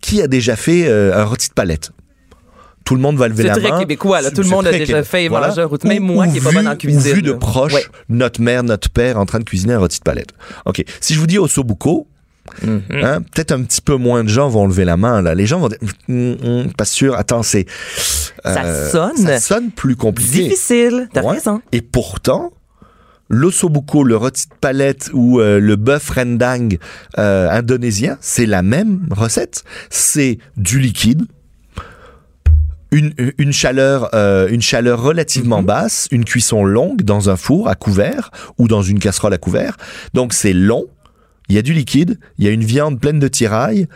qui 0.00 0.22
a 0.22 0.26
déjà 0.26 0.56
fait 0.56 0.90
un 0.90 1.24
rôti 1.24 1.48
de 1.50 1.52
palette? 1.54 1.90
Tout 2.86 2.94
le 2.94 3.02
monde 3.02 3.18
va 3.18 3.28
lever 3.28 3.42
C'est 3.42 3.48
la 3.50 3.56
très 3.58 3.70
main. 3.72 3.78
québécois, 3.80 4.22
là. 4.22 4.28
C'est- 4.30 4.34
Tout 4.36 4.40
le 4.40 4.48
c'est 4.48 4.54
monde 4.54 4.66
a 4.66 4.70
très 4.70 4.78
déjà 4.78 5.04
fait 5.04 5.28
Voilà. 5.28 5.52
un 5.56 5.64
rôti. 5.66 5.86
Même 5.86 6.08
Ou- 6.08 6.14
moi 6.14 6.26
ou 6.26 6.32
qui 6.32 6.38
est 6.38 6.40
pas 6.40 6.50
bonne 6.50 6.66
en 6.66 6.72
ou 6.72 6.76
cuisine, 6.76 7.14
vu 7.14 7.20
de 7.22 7.32
proche, 7.32 7.74
Ouais. 7.74 7.84
notre 8.08 8.40
mère, 8.40 8.62
notre 8.64 8.88
père 8.88 9.18
en 9.18 9.26
train 9.26 9.38
de 9.38 9.44
cuisiner 9.44 9.74
un 9.74 9.78
rôti 9.80 9.98
de 9.98 10.02
palette. 10.02 10.30
Ok. 10.64 10.82
Si 11.00 11.12
je 11.14 11.20
vous 11.20 11.26
dis 11.26 11.38
Mhm. 12.62 12.82
Hein, 13.02 13.20
Peut-être 13.34 13.52
un 13.52 13.62
petit 13.62 13.80
peu 13.80 13.96
moins 13.96 14.24
de 14.24 14.28
gens 14.28 14.48
vont 14.48 14.66
lever 14.66 14.84
la 14.84 14.96
main. 14.96 15.22
Là. 15.22 15.34
Les 15.34 15.46
gens 15.46 15.58
vont 15.60 15.68
dire, 15.68 15.78
Hum, 16.08 16.36
hum, 16.42 16.72
pas 16.72 16.84
sûr. 16.84 17.14
Attends, 17.16 17.42
c'est 17.42 17.66
Ça 18.44 18.62
euh, 18.64 18.90
sonne. 18.90 19.16
ça 19.16 19.40
sonne 19.40 19.70
plus 19.70 19.96
compliqué. 19.96 20.44
Difficile. 20.44 21.08
T'as 21.12 21.22
Ouais. 21.22 21.32
raison. 21.34 21.60
Et 21.72 21.80
pourtant, 21.82 22.52
l'ossobuco, 23.28 24.04
le 24.04 24.16
rôti 24.16 24.46
de 24.48 24.54
palette 24.60 25.10
ou 25.14 25.40
euh, 25.40 25.58
le 25.60 25.76
bœuf 25.76 26.10
rendang 26.10 26.68
euh, 27.18 27.48
indonésien, 27.50 28.18
c'est 28.20 28.46
la 28.46 28.62
même 28.62 29.06
recette. 29.10 29.64
C'est 29.90 30.38
du 30.56 30.78
liquide. 30.80 31.22
Une, 32.90 33.14
une 33.38 33.54
chaleur 33.54 34.10
euh, 34.14 34.48
une 34.50 34.60
chaleur 34.60 35.00
relativement 35.02 35.60
Mhm. 35.60 35.66
basse, 35.66 36.08
une 36.10 36.26
cuisson 36.26 36.62
longue 36.62 37.00
dans 37.02 37.30
un 37.30 37.36
four 37.36 37.68
à 37.68 37.74
couvert 37.74 38.30
ou 38.58 38.68
dans 38.68 38.82
une 38.82 38.98
casserole 38.98 39.32
à 39.32 39.38
couvert. 39.38 39.78
Donc 40.12 40.34
c'est 40.34 40.52
long, 40.52 40.84
il 41.52 41.56
y 41.56 41.58
a 41.58 41.62
du 41.62 41.74
liquide, 41.74 42.18
il 42.38 42.46
y 42.46 42.48
a 42.48 42.50
une 42.50 42.64
viande 42.64 42.98
pleine 42.98 43.18
de 43.18 43.28
tirailles 43.28 43.86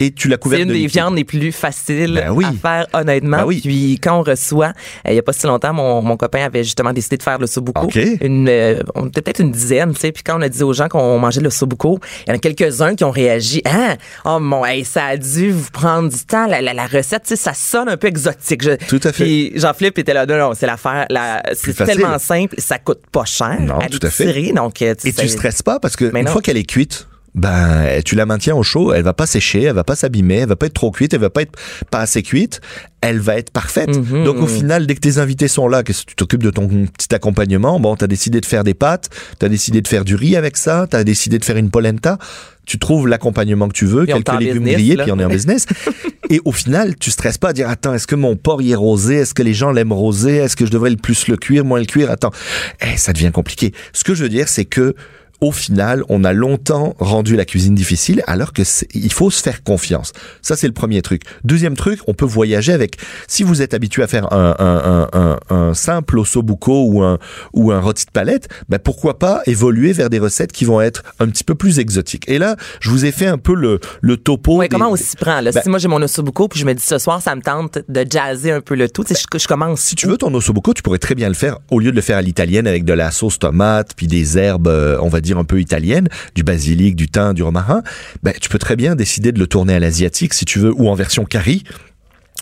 et 0.00 0.12
tu 0.12 0.28
l'as 0.28 0.34
C'est 0.34 0.40
couverte 0.40 0.62
une 0.62 0.68
de 0.68 0.72
des 0.74 0.78
liquide. 0.80 0.92
viandes 0.92 1.16
les 1.16 1.24
plus 1.24 1.52
faciles 1.52 2.14
Ben 2.24 2.30
oui. 2.32 2.44
à 2.44 2.52
faire, 2.52 2.86
honnêtement. 2.92 3.38
Ben 3.38 3.44
oui. 3.46 3.60
Puis 3.62 3.98
quand 4.02 4.18
on 4.18 4.22
reçoit, 4.22 4.68
euh, 5.06 5.10
il 5.10 5.14
y 5.14 5.18
a 5.18 5.22
pas 5.22 5.32
si 5.32 5.46
longtemps, 5.46 5.72
mon, 5.72 6.02
mon 6.02 6.16
copain 6.16 6.44
avait 6.44 6.64
justement 6.64 6.92
décidé 6.92 7.16
de 7.16 7.22
faire 7.22 7.38
le 7.38 7.46
sobuco. 7.46 7.82
OK. 7.86 7.98
Une, 8.20 8.48
euh, 8.48 8.80
on 8.94 9.06
était 9.06 9.22
peut-être 9.22 9.40
une 9.40 9.52
dizaine, 9.52 9.92
tu 9.94 10.00
sais. 10.00 10.12
Puis 10.12 10.22
quand 10.22 10.38
on 10.38 10.42
a 10.42 10.48
dit 10.48 10.62
aux 10.62 10.72
gens 10.72 10.88
qu'on 10.88 11.18
mangeait 11.18 11.40
le 11.40 11.50
sobuco, 11.50 11.98
il 12.26 12.30
y 12.30 12.32
en 12.32 12.36
a 12.36 12.38
quelques-uns 12.38 12.94
qui 12.94 13.04
ont 13.04 13.10
réagi. 13.10 13.62
Ah, 13.64 13.96
oh 14.24 14.38
mon, 14.40 14.64
hey, 14.64 14.84
ça 14.84 15.04
a 15.06 15.16
dû 15.16 15.50
vous 15.50 15.70
prendre 15.70 16.08
du 16.08 16.24
temps. 16.24 16.46
La, 16.46 16.60
la, 16.60 16.74
la 16.74 16.86
recette, 16.86 17.22
tu 17.22 17.28
sais, 17.30 17.36
ça 17.36 17.54
sonne 17.54 17.88
un 17.88 17.96
peu 17.96 18.08
exotique. 18.08 18.62
Je- 18.62 18.76
Tout 18.88 19.00
à 19.04 19.12
fait. 19.12 19.24
Puis 19.24 19.52
Jean-Philippe 19.56 19.98
était 19.98 20.14
là, 20.14 20.26
non, 20.26 20.36
non, 20.38 20.52
c'est 20.54 20.66
l'affaire. 20.66 21.06
La, 21.10 21.42
c'est 21.54 21.74
tellement 21.74 22.18
simple, 22.18 22.54
ça 22.58 22.78
coûte 22.78 23.02
pas 23.12 23.24
cher. 23.24 23.56
Non, 23.60 23.78
à 23.78 23.88
tout 23.88 23.98
à 24.02 24.10
fait. 24.10 24.52
Donc, 24.52 24.82
euh, 24.82 24.94
Et 25.04 25.12
sais, 25.12 25.22
tu 25.22 25.28
stresses 25.28 25.62
pas 25.62 25.78
parce 25.80 25.96
que 25.96 26.04
une 26.16 26.24
non. 26.24 26.30
fois 26.32 26.42
qu'elle 26.42 26.56
est 26.56 26.64
cuite, 26.68 27.06
ben 27.34 28.00
tu 28.04 28.14
la 28.14 28.26
maintiens 28.26 28.54
au 28.54 28.62
chaud, 28.62 28.92
elle 28.92 29.02
va 29.02 29.12
pas 29.12 29.26
sécher, 29.26 29.62
elle 29.62 29.74
va 29.74 29.84
pas 29.84 29.96
s'abîmer, 29.96 30.36
elle 30.36 30.48
va 30.48 30.56
pas 30.56 30.66
être 30.66 30.74
trop 30.74 30.90
cuite, 30.90 31.14
elle 31.14 31.20
va 31.20 31.30
pas 31.30 31.42
être 31.42 31.58
pas 31.90 32.00
assez 32.00 32.22
cuite, 32.22 32.60
elle 33.00 33.18
va 33.18 33.36
être 33.36 33.50
parfaite. 33.50 33.96
Mhm. 33.96 34.24
Donc 34.24 34.36
au 34.36 34.46
final, 34.46 34.86
dès 34.86 34.94
que 34.94 35.00
tes 35.00 35.18
invités 35.18 35.48
sont 35.48 35.66
là, 35.66 35.82
que 35.82 35.92
tu 35.92 36.14
t'occupes 36.14 36.42
de 36.42 36.50
ton 36.50 36.68
petit 36.68 37.12
accompagnement, 37.12 37.80
bon, 37.80 37.96
t'as 37.96 38.06
décidé 38.06 38.40
de 38.40 38.46
faire 38.46 38.62
des 38.62 38.74
pâtes, 38.74 39.10
t'as 39.38 39.48
décidé 39.48 39.80
de 39.80 39.88
faire 39.88 40.04
du 40.04 40.14
riz 40.14 40.36
avec 40.36 40.56
ça, 40.56 40.86
t'as 40.88 41.02
décidé 41.02 41.38
de 41.38 41.44
faire 41.44 41.56
une 41.56 41.70
polenta, 41.70 42.18
tu 42.66 42.78
trouves 42.78 43.08
l'accompagnement 43.08 43.68
que 43.68 43.74
tu 43.74 43.84
veux, 43.84 44.04
Puis 44.04 44.14
quelques 44.14 44.40
légumes 44.40 44.64
business, 44.64 44.74
grillés, 44.74 44.96
là. 44.96 45.04
puis 45.04 45.12
on 45.12 45.18
est 45.18 45.24
en 45.24 45.28
business. 45.28 45.66
Et 46.30 46.40
au 46.44 46.52
final, 46.52 46.96
tu 46.96 47.10
stresses 47.10 47.36
pas 47.36 47.48
à 47.48 47.52
dire 47.52 47.68
attends, 47.68 47.94
est-ce 47.94 48.06
que 48.06 48.14
mon 48.14 48.36
porc 48.36 48.62
y 48.62 48.70
est 48.70 48.76
rosé, 48.76 49.16
est-ce 49.16 49.34
que 49.34 49.42
les 49.42 49.54
gens 49.54 49.72
l'aiment 49.72 49.92
rosé, 49.92 50.36
est-ce 50.36 50.56
que 50.56 50.64
je 50.64 50.70
devrais 50.70 50.90
le 50.90 50.96
plus 50.96 51.28
le 51.28 51.36
cuire, 51.36 51.64
moins 51.64 51.80
le 51.80 51.84
cuire, 51.84 52.10
attends, 52.10 52.32
eh, 52.80 52.96
ça 52.96 53.12
devient 53.12 53.32
compliqué. 53.32 53.72
Ce 53.92 54.04
que 54.04 54.14
je 54.14 54.22
veux 54.22 54.30
dire, 54.30 54.48
c'est 54.48 54.64
que 54.64 54.94
au 55.44 55.52
final, 55.52 56.02
on 56.08 56.24
a 56.24 56.32
longtemps 56.32 56.94
rendu 56.98 57.36
la 57.36 57.44
cuisine 57.44 57.74
difficile, 57.74 58.22
alors 58.26 58.52
que 58.52 58.62
il 58.94 59.12
faut 59.12 59.30
se 59.30 59.42
faire 59.42 59.62
confiance. 59.62 60.12
Ça, 60.42 60.56
c'est 60.56 60.66
le 60.66 60.72
premier 60.72 61.02
truc. 61.02 61.22
Deuxième 61.44 61.76
truc, 61.76 62.00
on 62.06 62.14
peut 62.14 62.24
voyager 62.24 62.72
avec. 62.72 62.96
Si 63.28 63.42
vous 63.42 63.60
êtes 63.62 63.74
habitué 63.74 64.02
à 64.02 64.06
faire 64.06 64.32
un, 64.32 64.54
un, 64.58 65.08
un, 65.12 65.38
un, 65.50 65.54
un 65.56 65.74
simple 65.74 66.18
ossobuco 66.18 66.86
ou 66.86 67.02
un 67.02 67.18
ou 67.52 67.72
un 67.72 67.80
rôti 67.80 68.06
de 68.06 68.10
palette, 68.10 68.48
ben 68.68 68.78
pourquoi 68.78 69.18
pas 69.18 69.42
évoluer 69.46 69.92
vers 69.92 70.10
des 70.10 70.18
recettes 70.18 70.52
qui 70.52 70.64
vont 70.64 70.80
être 70.80 71.02
un 71.20 71.28
petit 71.28 71.44
peu 71.44 71.54
plus 71.54 71.78
exotiques. 71.78 72.28
Et 72.28 72.38
là, 72.38 72.56
je 72.80 72.90
vous 72.90 73.04
ai 73.04 73.12
fait 73.12 73.26
un 73.26 73.38
peu 73.38 73.54
le 73.54 73.80
le 74.00 74.16
topo. 74.16 74.56
Ouais, 74.56 74.68
des- 74.68 74.76
comment 74.76 74.90
on 74.92 74.96
s'y 74.96 75.16
prend, 75.16 75.40
là? 75.40 75.50
Ben- 75.52 75.62
si 75.62 75.68
moi 75.68 75.78
j'ai 75.78 75.88
mon 75.88 76.00
ossobuco, 76.02 76.48
puis 76.48 76.58
je 76.60 76.64
me 76.64 76.74
dis 76.74 76.82
ce 76.82 76.98
soir, 76.98 77.20
ça 77.20 77.34
me 77.36 77.42
tente 77.42 77.78
de 77.88 78.04
jazzer 78.08 78.52
un 78.52 78.60
peu 78.60 78.74
le 78.74 78.88
tout, 78.88 79.04
sais, 79.06 79.14
je, 79.14 79.38
je 79.38 79.46
commence. 79.46 79.80
Si 79.80 79.94
tu 79.94 80.06
veux 80.06 80.16
ton 80.16 80.32
ossobuco, 80.32 80.72
tu 80.72 80.82
pourrais 80.82 80.98
très 80.98 81.14
bien 81.14 81.28
le 81.28 81.34
faire 81.34 81.58
au 81.70 81.80
lieu 81.80 81.90
de 81.90 81.96
le 81.96 82.02
faire 82.02 82.16
à 82.16 82.22
l'italienne 82.22 82.66
avec 82.66 82.84
de 82.84 82.92
la 82.92 83.10
sauce 83.10 83.38
tomate 83.38 83.90
puis 83.96 84.06
des 84.06 84.38
herbes, 84.38 84.68
euh, 84.68 84.98
on 85.02 85.08
va 85.08 85.20
dire 85.20 85.33
un 85.38 85.44
peu 85.44 85.60
italiennes, 85.60 86.08
du 86.34 86.42
basilic, 86.42 86.96
du 86.96 87.08
thym, 87.08 87.34
du 87.34 87.42
romarin. 87.42 87.82
Ben 88.22 88.34
tu 88.40 88.48
peux 88.48 88.58
très 88.58 88.76
bien 88.76 88.94
décider 88.94 89.32
de 89.32 89.38
le 89.38 89.46
tourner 89.46 89.74
à 89.74 89.78
l'asiatique 89.78 90.34
si 90.34 90.44
tu 90.44 90.58
veux 90.58 90.72
ou 90.72 90.88
en 90.88 90.94
version 90.94 91.24
curry. 91.24 91.64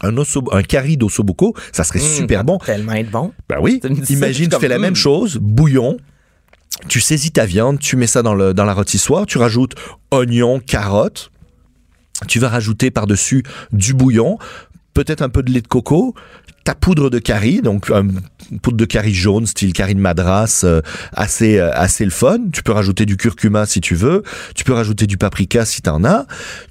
Un, 0.02 0.16
osso, 0.16 0.42
un 0.52 0.62
curry 0.62 0.96
d'ossobuco, 0.96 1.54
ça 1.70 1.84
serait 1.84 2.00
Mmh, 2.00 2.16
super 2.16 2.44
bon. 2.44 2.58
Tellement 2.58 2.92
être 2.92 3.10
bon. 3.10 3.32
Ben 3.48 3.58
oui. 3.60 3.80
Imagine, 4.08 4.48
tu 4.48 4.58
fais 4.58 4.68
la 4.68 4.78
même 4.78 4.92
hmm. 4.92 4.96
chose, 4.96 5.38
bouillon. 5.40 5.96
Tu 6.88 7.00
saisis 7.00 7.30
ta 7.30 7.46
viande, 7.46 7.78
tu 7.78 7.96
mets 7.96 8.06
ça 8.06 8.22
dans, 8.22 8.34
le, 8.34 8.54
dans 8.54 8.64
la 8.64 8.74
rôtissoire, 8.74 9.26
tu 9.26 9.38
rajoutes 9.38 9.74
oignons, 10.10 10.58
carottes. 10.58 11.30
Tu 12.26 12.38
vas 12.38 12.48
rajouter 12.48 12.90
par-dessus 12.90 13.44
du 13.72 13.94
bouillon, 13.94 14.38
peut-être 14.94 15.22
un 15.22 15.28
peu 15.28 15.42
de 15.42 15.50
lait 15.50 15.60
de 15.60 15.68
coco, 15.68 16.14
ta 16.64 16.74
poudre 16.74 17.10
de 17.10 17.18
curry, 17.18 17.60
donc 17.60 17.90
euh, 17.90 18.02
une 18.50 18.60
poudre 18.60 18.76
de 18.76 18.84
curry 18.84 19.14
jaune, 19.14 19.46
style 19.46 19.72
curry 19.72 19.94
de 19.94 20.00
madras, 20.00 20.62
euh, 20.64 20.80
assez 21.12 21.58
euh, 21.58 21.70
assez 21.72 22.04
le 22.04 22.10
fun. 22.10 22.38
Tu 22.52 22.62
peux 22.62 22.72
rajouter 22.72 23.06
du 23.06 23.16
curcuma 23.16 23.66
si 23.66 23.80
tu 23.80 23.94
veux. 23.94 24.22
Tu 24.54 24.64
peux 24.64 24.72
rajouter 24.72 25.06
du 25.06 25.16
paprika 25.16 25.64
si 25.64 25.82
t'en 25.82 26.04
as. 26.04 26.26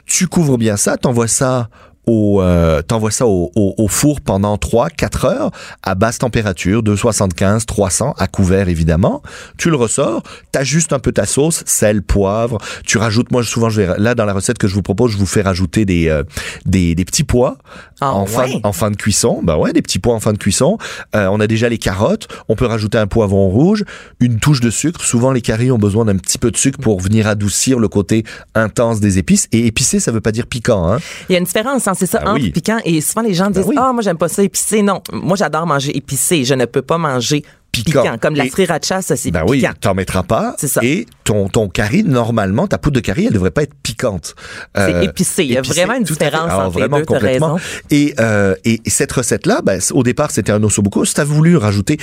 Tu 0.05 0.27
couvres 0.27 0.57
bien 0.57 0.77
ça, 0.77 0.97
t'envoies 0.97 1.27
ça 1.27 1.69
au 2.07 2.41
euh, 2.41 2.81
t'envoies 2.81 3.11
ça 3.11 3.27
au, 3.27 3.51
au, 3.55 3.75
au 3.77 3.87
four 3.87 4.21
pendant 4.21 4.57
3 4.57 4.89
4 4.89 5.25
heures 5.25 5.51
à 5.83 5.95
basse 5.95 6.17
température 6.17 6.81
275 6.83 7.65
300 7.65 8.13
à 8.17 8.27
couvert 8.27 8.69
évidemment. 8.69 9.21
Tu 9.57 9.69
le 9.69 9.75
ressors 9.75 10.23
t'ajustes 10.51 10.93
un 10.93 10.99
peu 10.99 11.11
ta 11.11 11.25
sauce 11.25 11.63
sel 11.65 12.01
poivre. 12.01 12.57
Tu 12.85 12.97
rajoutes 12.97 13.31
moi 13.31 13.43
souvent 13.43 13.69
je 13.69 13.81
vais 13.81 13.99
là 13.99 14.15
dans 14.15 14.25
la 14.25 14.33
recette 14.33 14.57
que 14.57 14.67
je 14.67 14.73
vous 14.73 14.81
propose 14.81 15.11
je 15.11 15.17
vous 15.17 15.25
fais 15.25 15.41
rajouter 15.41 15.85
des 15.85 16.09
euh, 16.09 16.23
des, 16.65 16.95
des 16.95 17.05
petits 17.05 17.23
pois 17.23 17.57
Ah 17.99 18.13
en, 18.13 18.25
fin, 18.25 18.45
ouais? 18.45 18.59
en 18.63 18.73
fin 18.73 18.89
de 18.91 18.95
cuisson. 18.95 19.41
Bah 19.43 19.57
ouais 19.57 19.73
des 19.73 19.81
petits 19.81 19.99
pois 19.99 20.13
en 20.15 20.19
fin 20.19 20.33
de 20.33 20.37
cuisson. 20.37 20.77
Euh, 21.15 21.27
on 21.31 21.39
a 21.39 21.47
déjà 21.47 21.69
les 21.69 21.77
carottes. 21.77 22.27
On 22.49 22.55
peut 22.55 22.65
rajouter 22.65 22.97
un 22.97 23.07
poivron 23.07 23.49
rouge 23.49 23.83
une 24.19 24.39
touche 24.39 24.61
de 24.61 24.69
sucre. 24.69 25.03
Souvent 25.03 25.31
les 25.31 25.41
caries 25.41 25.71
ont 25.71 25.77
besoin 25.77 26.05
d'un 26.05 26.17
petit 26.17 26.37
peu 26.37 26.51
de 26.51 26.57
sucre 26.57 26.79
pour 26.79 26.99
venir 26.99 27.27
adoucir 27.27 27.79
le 27.79 27.87
côté 27.87 28.23
intense 28.55 28.99
des 28.99 29.17
épices. 29.17 29.47
Et 29.51 29.67
épicé 29.67 29.99
ça 29.99 30.11
veut 30.11 30.21
pas 30.21 30.31
dire 30.31 30.47
piquant 30.47 30.91
hein. 30.91 30.99
Il 31.29 31.33
y 31.33 31.35
a 31.35 31.39
une 31.39 31.45
différence, 31.45 31.87
c'est 31.93 32.05
ça, 32.05 32.19
Ben 32.19 32.31
entre 32.31 32.41
oui. 32.43 32.51
piquant 32.51 32.79
et 32.85 33.01
souvent 33.01 33.21
les 33.21 33.33
gens 33.33 33.49
disent 33.49 33.65
oui. 33.67 33.75
Ah, 33.77 33.91
moi, 33.93 34.01
j'aime 34.01 34.17
pas 34.17 34.27
ça 34.29 34.43
épicé. 34.43 34.81
Non, 34.81 35.01
moi, 35.11 35.35
j'adore 35.37 35.65
manger 35.65 35.95
épicé. 35.95 36.43
Je 36.43 36.53
ne 36.53 36.65
peux 36.65 36.81
pas 36.81 36.97
manger 36.97 37.43
piquant. 37.71 38.01
Piquant. 38.03 38.17
Comme 38.21 38.35
la 38.35 38.49
sriracha, 38.49 39.01
ça, 39.01 39.15
c'est 39.15 39.31
ben 39.31 39.43
oui, 39.47 39.59
piquant. 39.59 39.71
t'en 39.79 39.93
mettras 39.93 40.23
pas. 40.23 40.55
C'est 40.57 40.67
ça. 40.67 40.81
Et 40.83 41.05
ton, 41.23 41.47
ton 41.47 41.69
curry, 41.69 42.03
normalement, 42.03 42.67
ta 42.67 42.77
poudre 42.77 42.95
de 42.95 42.99
curry, 42.99 43.27
elle 43.27 43.33
devrait 43.33 43.51
pas 43.51 43.63
être 43.63 43.73
piquante. 43.81 44.35
C'est 44.75 45.05
épicé. 45.05 45.43
Il 45.45 45.51
y 45.53 45.57
a 45.57 45.61
vraiment 45.61 45.93
une 45.95 46.03
différence 46.03 46.49
Alors, 46.51 46.59
entre 46.67 46.75
les 46.79 46.81
vraiment, 46.81 46.97
deux, 46.97 47.05
t'as 47.05 47.13
complètement. 47.15 47.53
raison. 47.53 47.65
Et, 47.89 48.13
euh, 48.19 48.55
et, 48.65 48.81
et 48.83 48.89
cette 48.89 49.11
recette-là, 49.13 49.61
ben, 49.63 49.79
au 49.93 50.03
départ, 50.03 50.31
c'était 50.31 50.51
un 50.51 50.61
ossobuco. 50.63 51.05
Si 51.05 51.13
t'as 51.13 51.23
voulu 51.23 51.55
rajouter, 51.57 51.97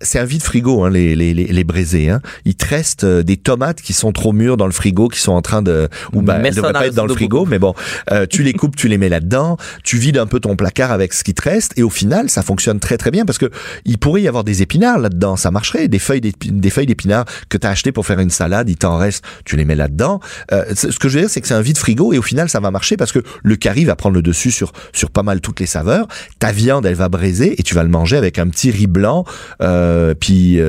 c'est 0.00 0.18
un 0.18 0.24
vide 0.24 0.42
frigo, 0.42 0.84
hein, 0.84 0.90
les, 0.90 1.16
les, 1.16 1.34
les, 1.34 1.46
les 1.46 1.64
braisés, 1.64 2.10
hein. 2.10 2.20
Il 2.44 2.54
te 2.54 2.66
reste 2.66 3.04
euh, 3.04 3.22
des 3.22 3.36
tomates 3.36 3.80
qui 3.80 3.92
sont 3.92 4.12
trop 4.12 4.32
mûres 4.32 4.56
dans 4.56 4.66
le 4.66 4.72
frigo, 4.72 5.08
qui 5.08 5.20
sont 5.20 5.32
en 5.32 5.42
train 5.42 5.62
de, 5.62 5.88
ou 6.12 6.22
Mets 6.22 6.34
elles 6.44 6.54
devraient 6.54 6.72
dans 6.72 6.78
pas 6.78 6.80
le 6.82 6.88
être 6.88 6.94
dans 6.94 7.06
le 7.06 7.12
ossobuco. 7.12 7.36
frigo, 7.38 7.50
mais 7.50 7.58
bon, 7.58 7.74
euh, 8.10 8.26
tu 8.28 8.42
les 8.42 8.52
coupes, 8.52 8.76
tu 8.76 8.88
les 8.88 8.98
mets 8.98 9.08
là-dedans, 9.08 9.56
tu 9.82 9.98
vides 9.98 10.18
un 10.18 10.26
peu 10.26 10.40
ton 10.40 10.56
placard 10.56 10.92
avec 10.92 11.12
ce 11.12 11.24
qui 11.24 11.34
te 11.34 11.42
reste, 11.42 11.72
et 11.76 11.82
au 11.82 11.90
final, 11.90 12.30
ça 12.30 12.42
fonctionne 12.42 12.80
très 12.80 12.96
très 12.96 13.10
bien 13.10 13.24
parce 13.24 13.38
que 13.38 13.50
il 13.84 13.98
pourrait 13.98 14.22
y 14.22 14.28
avoir 14.28 14.44
des 14.44 14.62
épinards 14.62 14.98
là-dedans, 14.98 15.36
ça 15.36 15.50
marcherait, 15.50 15.88
des 15.88 15.98
feuilles 15.98 16.20
des 16.20 16.70
feuilles 16.70 16.86
d'épinards 16.86 17.24
que 17.48 17.58
tu 17.58 17.66
as 17.66 17.70
acheté 17.70 17.92
pour 17.92 18.06
faire 18.06 18.18
une 18.18 18.30
salade, 18.30 18.68
il 18.68 18.76
t'en 18.76 18.96
reste, 18.98 19.24
tu 19.44 19.56
les 19.56 19.64
mets 19.64 19.74
là-dedans. 19.74 20.20
Euh, 20.52 20.64
ce 20.74 20.98
que 20.98 21.08
je 21.08 21.14
veux 21.14 21.20
dire, 21.22 21.30
c'est 21.30 21.40
que 21.40 21.48
c'est 21.48 21.54
un 21.54 21.60
vide 21.60 21.78
frigo 21.78 22.12
et 22.12 22.18
au 22.18 22.22
final, 22.22 22.48
ça 22.48 22.60
va 22.60 22.70
marcher 22.70 22.96
parce 22.96 23.12
que 23.12 23.20
le 23.42 23.56
curry 23.56 23.84
va 23.84 23.96
prendre 23.96 24.14
le 24.14 24.22
dessus 24.22 24.50
sur 24.50 24.72
sur 24.92 25.10
pas 25.10 25.22
mal 25.22 25.40
toutes 25.40 25.60
les 25.60 25.66
saveurs. 25.66 26.06
Ta 26.38 26.52
viande, 26.52 26.86
elle 26.86 26.94
va 26.94 27.08
braiser 27.08 27.58
et 27.58 27.62
tu 27.62 27.74
vas 27.74 27.82
le 27.82 27.88
manger 27.88 28.16
avec 28.16 28.38
un 28.38 28.48
petit 28.48 28.70
riz 28.70 28.86
blanc, 28.86 29.24
euh, 29.62 29.83
euh, 29.84 30.14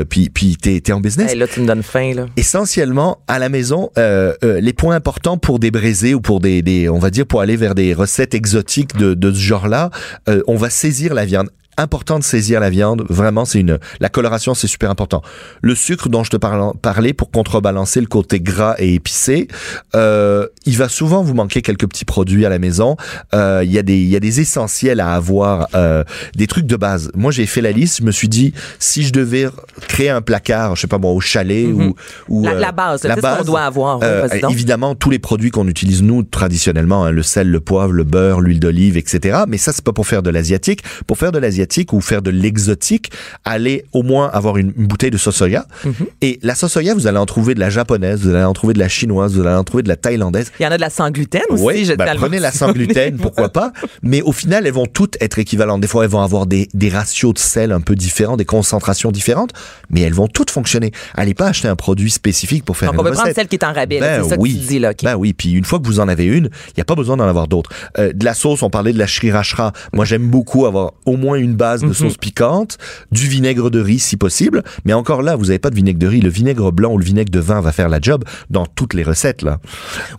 puis 0.06 0.30
puis 0.30 0.58
t'es 0.58 0.80
t'es 0.82 0.92
en 0.92 1.00
business 1.00 1.32
Hey, 1.32 1.38
là, 1.38 1.48
tu 1.48 1.60
me 1.62 1.66
donnes 1.68 1.84
faim, 1.84 2.14
là. 2.16 2.26
essentiellement 2.38 3.20
à 3.28 3.40
la 3.40 3.50
maison 3.50 3.90
euh, 3.98 4.34
euh, 4.44 4.60
les 4.60 4.74
points 4.74 4.96
importants 4.96 5.38
pour 5.38 5.60
des 5.60 5.72
braisés 5.72 6.14
ou 6.14 6.22
pour 6.22 6.40
des, 6.40 6.62
des 6.62 6.90
on 6.90 7.00
va 7.00 7.10
dire 7.10 7.26
pour 7.26 7.42
aller 7.42 7.56
vers 7.56 7.76
des 7.76 7.94
recettes 7.94 8.34
exotiques 8.34 8.96
de, 8.98 9.14
de 9.14 9.32
ce 9.32 9.40
genre-là 9.40 9.90
euh, 10.30 10.42
on 10.48 10.56
va 10.56 10.70
saisir 10.70 11.14
la 11.14 11.26
viande 11.26 11.50
important 11.78 12.20
de 12.20 12.24
saisir 12.24 12.60
la 12.60 12.70
viande 12.70 13.04
vraiment 13.10 13.46
c'est 13.46 13.60
une 13.60 13.80
la 14.00 14.10
coloration 14.10 14.54
c'est 14.54 14.68
super 14.68 14.90
important 14.90 15.22
le 15.62 15.76
sucre 15.76 16.10
dont 16.10 16.24
je 16.24 16.30
te 16.32 16.38
parlais 16.38 17.14
pour 17.14 17.32
contrebalancer 17.32 18.00
le 18.00 18.08
côté 18.08 18.40
gras 18.40 18.76
et 18.78 18.94
épicé 18.94 19.48
euh, 19.96 20.48
il 20.66 20.78
va 20.78 20.88
souvent 20.90 21.24
vous 21.24 21.34
manquer 21.34 21.62
quelques 21.62 21.88
petits 21.88 22.06
produits 22.06 22.46
à 22.46 22.50
la 22.50 22.60
maison 22.60 22.96
Euh, 23.34 23.62
il 23.64 23.72
y 23.72 23.80
a 23.80 23.84
des 23.84 23.98
il 23.98 24.10
y 24.10 24.16
a 24.16 24.20
des 24.20 24.40
essentiels 24.40 25.00
à 25.00 25.14
avoir 25.14 25.68
euh, 25.76 26.04
des 26.36 26.48
trucs 26.48 26.68
de 26.68 26.76
base 26.76 27.12
moi 27.16 27.32
j'ai 27.32 27.46
fait 27.46 27.62
la 27.62 27.72
liste 27.72 27.98
je 28.00 28.04
me 28.04 28.12
suis 28.12 28.30
dit 28.30 28.54
si 28.80 29.04
je 29.04 29.12
devais 29.12 29.48
créer 29.88 30.10
un 30.10 30.22
placard 30.22 30.76
je 30.76 30.82
sais 30.82 30.88
pas 30.88 30.98
moi 30.98 31.12
au 31.12 31.20
chalet 31.20 31.66
ou, 31.68 31.96
ou 32.30 32.36
Mhm. 32.36 32.46
La, 32.46 32.52
euh, 32.52 32.60
la 32.60 32.72
base, 32.72 33.04
la 33.04 33.16
ce 33.16 33.22
qu'on 33.22 33.28
base, 33.28 33.46
doit 33.46 33.62
avoir. 33.62 34.00
Oui, 34.00 34.06
euh, 34.06 34.28
évidemment, 34.50 34.96
tous 34.96 35.10
les 35.10 35.20
produits 35.20 35.52
qu'on 35.52 35.68
utilise 35.68 36.04
nous 36.04 36.24
traditionnellement, 36.24 37.06
hein, 37.06 37.12
le 37.12 37.24
sel, 37.24 37.50
le 37.50 37.60
poivre, 37.60 37.92
le 37.92 38.04
beurre, 38.04 38.42
l'huile 38.42 38.60
d'olive, 38.60 38.98
etc. 38.98 39.44
Mais 39.48 39.58
ça, 39.58 39.72
c'est 39.74 39.84
pas 39.84 39.94
pour 39.94 40.08
faire 40.08 40.24
de 40.24 40.30
l'asiatique. 40.30 40.82
Pour 41.08 41.18
faire 41.18 41.32
de 41.32 41.40
l'asiatique 41.40 41.65
ou 41.94 42.02
faire 42.02 42.22
de 42.22 42.30
l'exotique, 42.32 43.12
allez 43.44 43.86
au 43.94 44.04
moins 44.04 44.30
avoir 44.34 44.58
une, 44.58 44.74
une 44.78 44.88
bouteille 44.88 45.12
de 45.12 45.18
sauce 45.18 45.36
soya. 45.36 45.66
Mhm. 45.84 45.94
Et 46.22 46.40
la 46.42 46.56
sauce 46.56 46.72
soya, 46.74 46.94
vous 46.94 47.08
allez 47.08 47.18
en 47.18 47.26
trouver 47.26 47.54
de 47.56 47.60
la 47.60 47.70
japonaise, 47.70 48.22
vous 48.22 48.34
allez 48.34 48.44
en 48.44 48.54
trouver 48.54 48.74
de 48.74 48.80
la 48.80 48.88
chinoise, 48.88 49.34
vous 49.36 49.42
allez 49.46 49.56
en 49.56 49.64
trouver 49.64 49.84
de 49.84 49.88
la 49.90 49.96
thaïlandaise. 49.96 50.52
Il 50.60 50.64
y 50.64 50.66
en 50.68 50.72
a 50.72 50.78
de 50.78 50.82
la 50.82 50.90
sans 50.90 51.10
gluten 51.12 51.42
aussi. 51.50 51.64
Oui, 51.64 51.92
ben, 51.98 52.16
prenez 52.18 52.40
la 52.40 52.52
sans 52.52 52.72
gluten, 52.72 53.18
pourquoi 53.22 53.50
pas. 53.50 53.72
Mais 54.04 54.22
au 54.22 54.32
final, 54.32 54.66
elles 54.68 54.74
vont 54.74 54.86
toutes 54.86 55.18
être 55.22 55.40
équivalentes. 55.40 55.82
Des 55.82 55.88
fois, 55.88 56.04
elles 56.04 56.10
vont 56.10 56.22
avoir 56.22 56.46
des, 56.46 56.68
des 56.74 56.90
ratios 56.90 57.34
de 57.34 57.40
sel 57.40 57.72
un 57.72 57.82
peu 57.82 57.96
différents, 57.96 58.38
des 58.38 58.46
concentrations 58.46 59.12
différentes, 59.12 59.52
mais 59.90 60.02
elles 60.02 60.14
vont 60.14 60.28
toutes 60.28 60.52
fonctionner. 60.52 60.92
Allez 61.16 61.34
pas 61.34 61.48
acheter 61.48 61.68
un 61.68 61.76
produit 61.76 62.12
spécifique 62.12 62.64
pour 62.66 62.78
faire 62.78 62.90
Donc, 62.90 62.96
une 62.96 63.00
on 63.02 63.04
peut 63.04 63.10
recette. 63.10 63.24
prendre 63.24 63.36
celle 63.36 63.48
qui 63.48 63.56
est 63.56 63.64
en 63.66 63.74
rabais. 63.74 64.00
là, 64.00 64.18
Ben 64.18 64.24
c'est 64.24 64.30
ça 64.30 64.36
oui. 64.40 64.54
que 64.56 64.60
tu 64.62 64.66
dis, 64.68 64.80
là. 64.80 64.94
Ben 65.04 65.16
oui, 65.16 65.34
puis 65.34 65.52
une 65.54 65.66
fois 65.66 65.80
que 65.80 65.86
vous 65.86 66.00
en 66.00 66.08
avez 66.08 66.26
une, 66.26 66.46
il 66.70 66.74
n'y 66.78 66.82
a 66.82 66.86
pas 66.86 66.96
besoin 66.96 67.18
d'en 67.18 67.28
avoir 67.28 67.48
d'autres. 67.48 67.70
Euh, 67.98 68.14
de 68.14 68.24
la 68.26 68.34
sauce, 68.34 68.64
on 68.64 68.70
parlait 68.70 68.94
de 68.94 69.00
la 69.00 69.08
sriracha. 69.08 69.72
Moi, 69.94 70.06
j'aime 70.06 70.28
beaucoup 70.28 70.66
avoir 70.66 70.94
au 71.06 71.18
moins 71.18 71.38
une 71.38 71.55
base 71.56 71.84
Mhm. 71.84 71.90
de 71.90 71.94
sauce 71.94 72.18
piquante, 72.18 72.78
du 73.12 73.28
vinaigre 73.28 73.70
de 73.72 73.80
riz 73.80 74.00
si 74.00 74.18
possible. 74.18 74.64
Mais 74.86 74.94
encore 74.94 75.22
là, 75.22 75.36
vous 75.36 75.46
n'avez 75.46 75.60
pas 75.60 75.70
de 75.70 75.76
vinaigre 75.76 76.00
de 76.00 76.08
riz. 76.08 76.22
Le 76.22 76.30
vinaigre 76.30 76.72
blanc 76.72 76.92
ou 76.94 76.98
le 76.98 77.06
vinaigre 77.06 77.32
de 77.32 77.40
vin 77.40 77.62
va 77.62 77.72
faire 77.72 77.90
la 77.90 78.00
job 78.02 78.24
dans 78.50 78.66
toutes 78.66 78.94
les 78.94 79.04
recettes 79.04 79.42
là. 79.42 79.60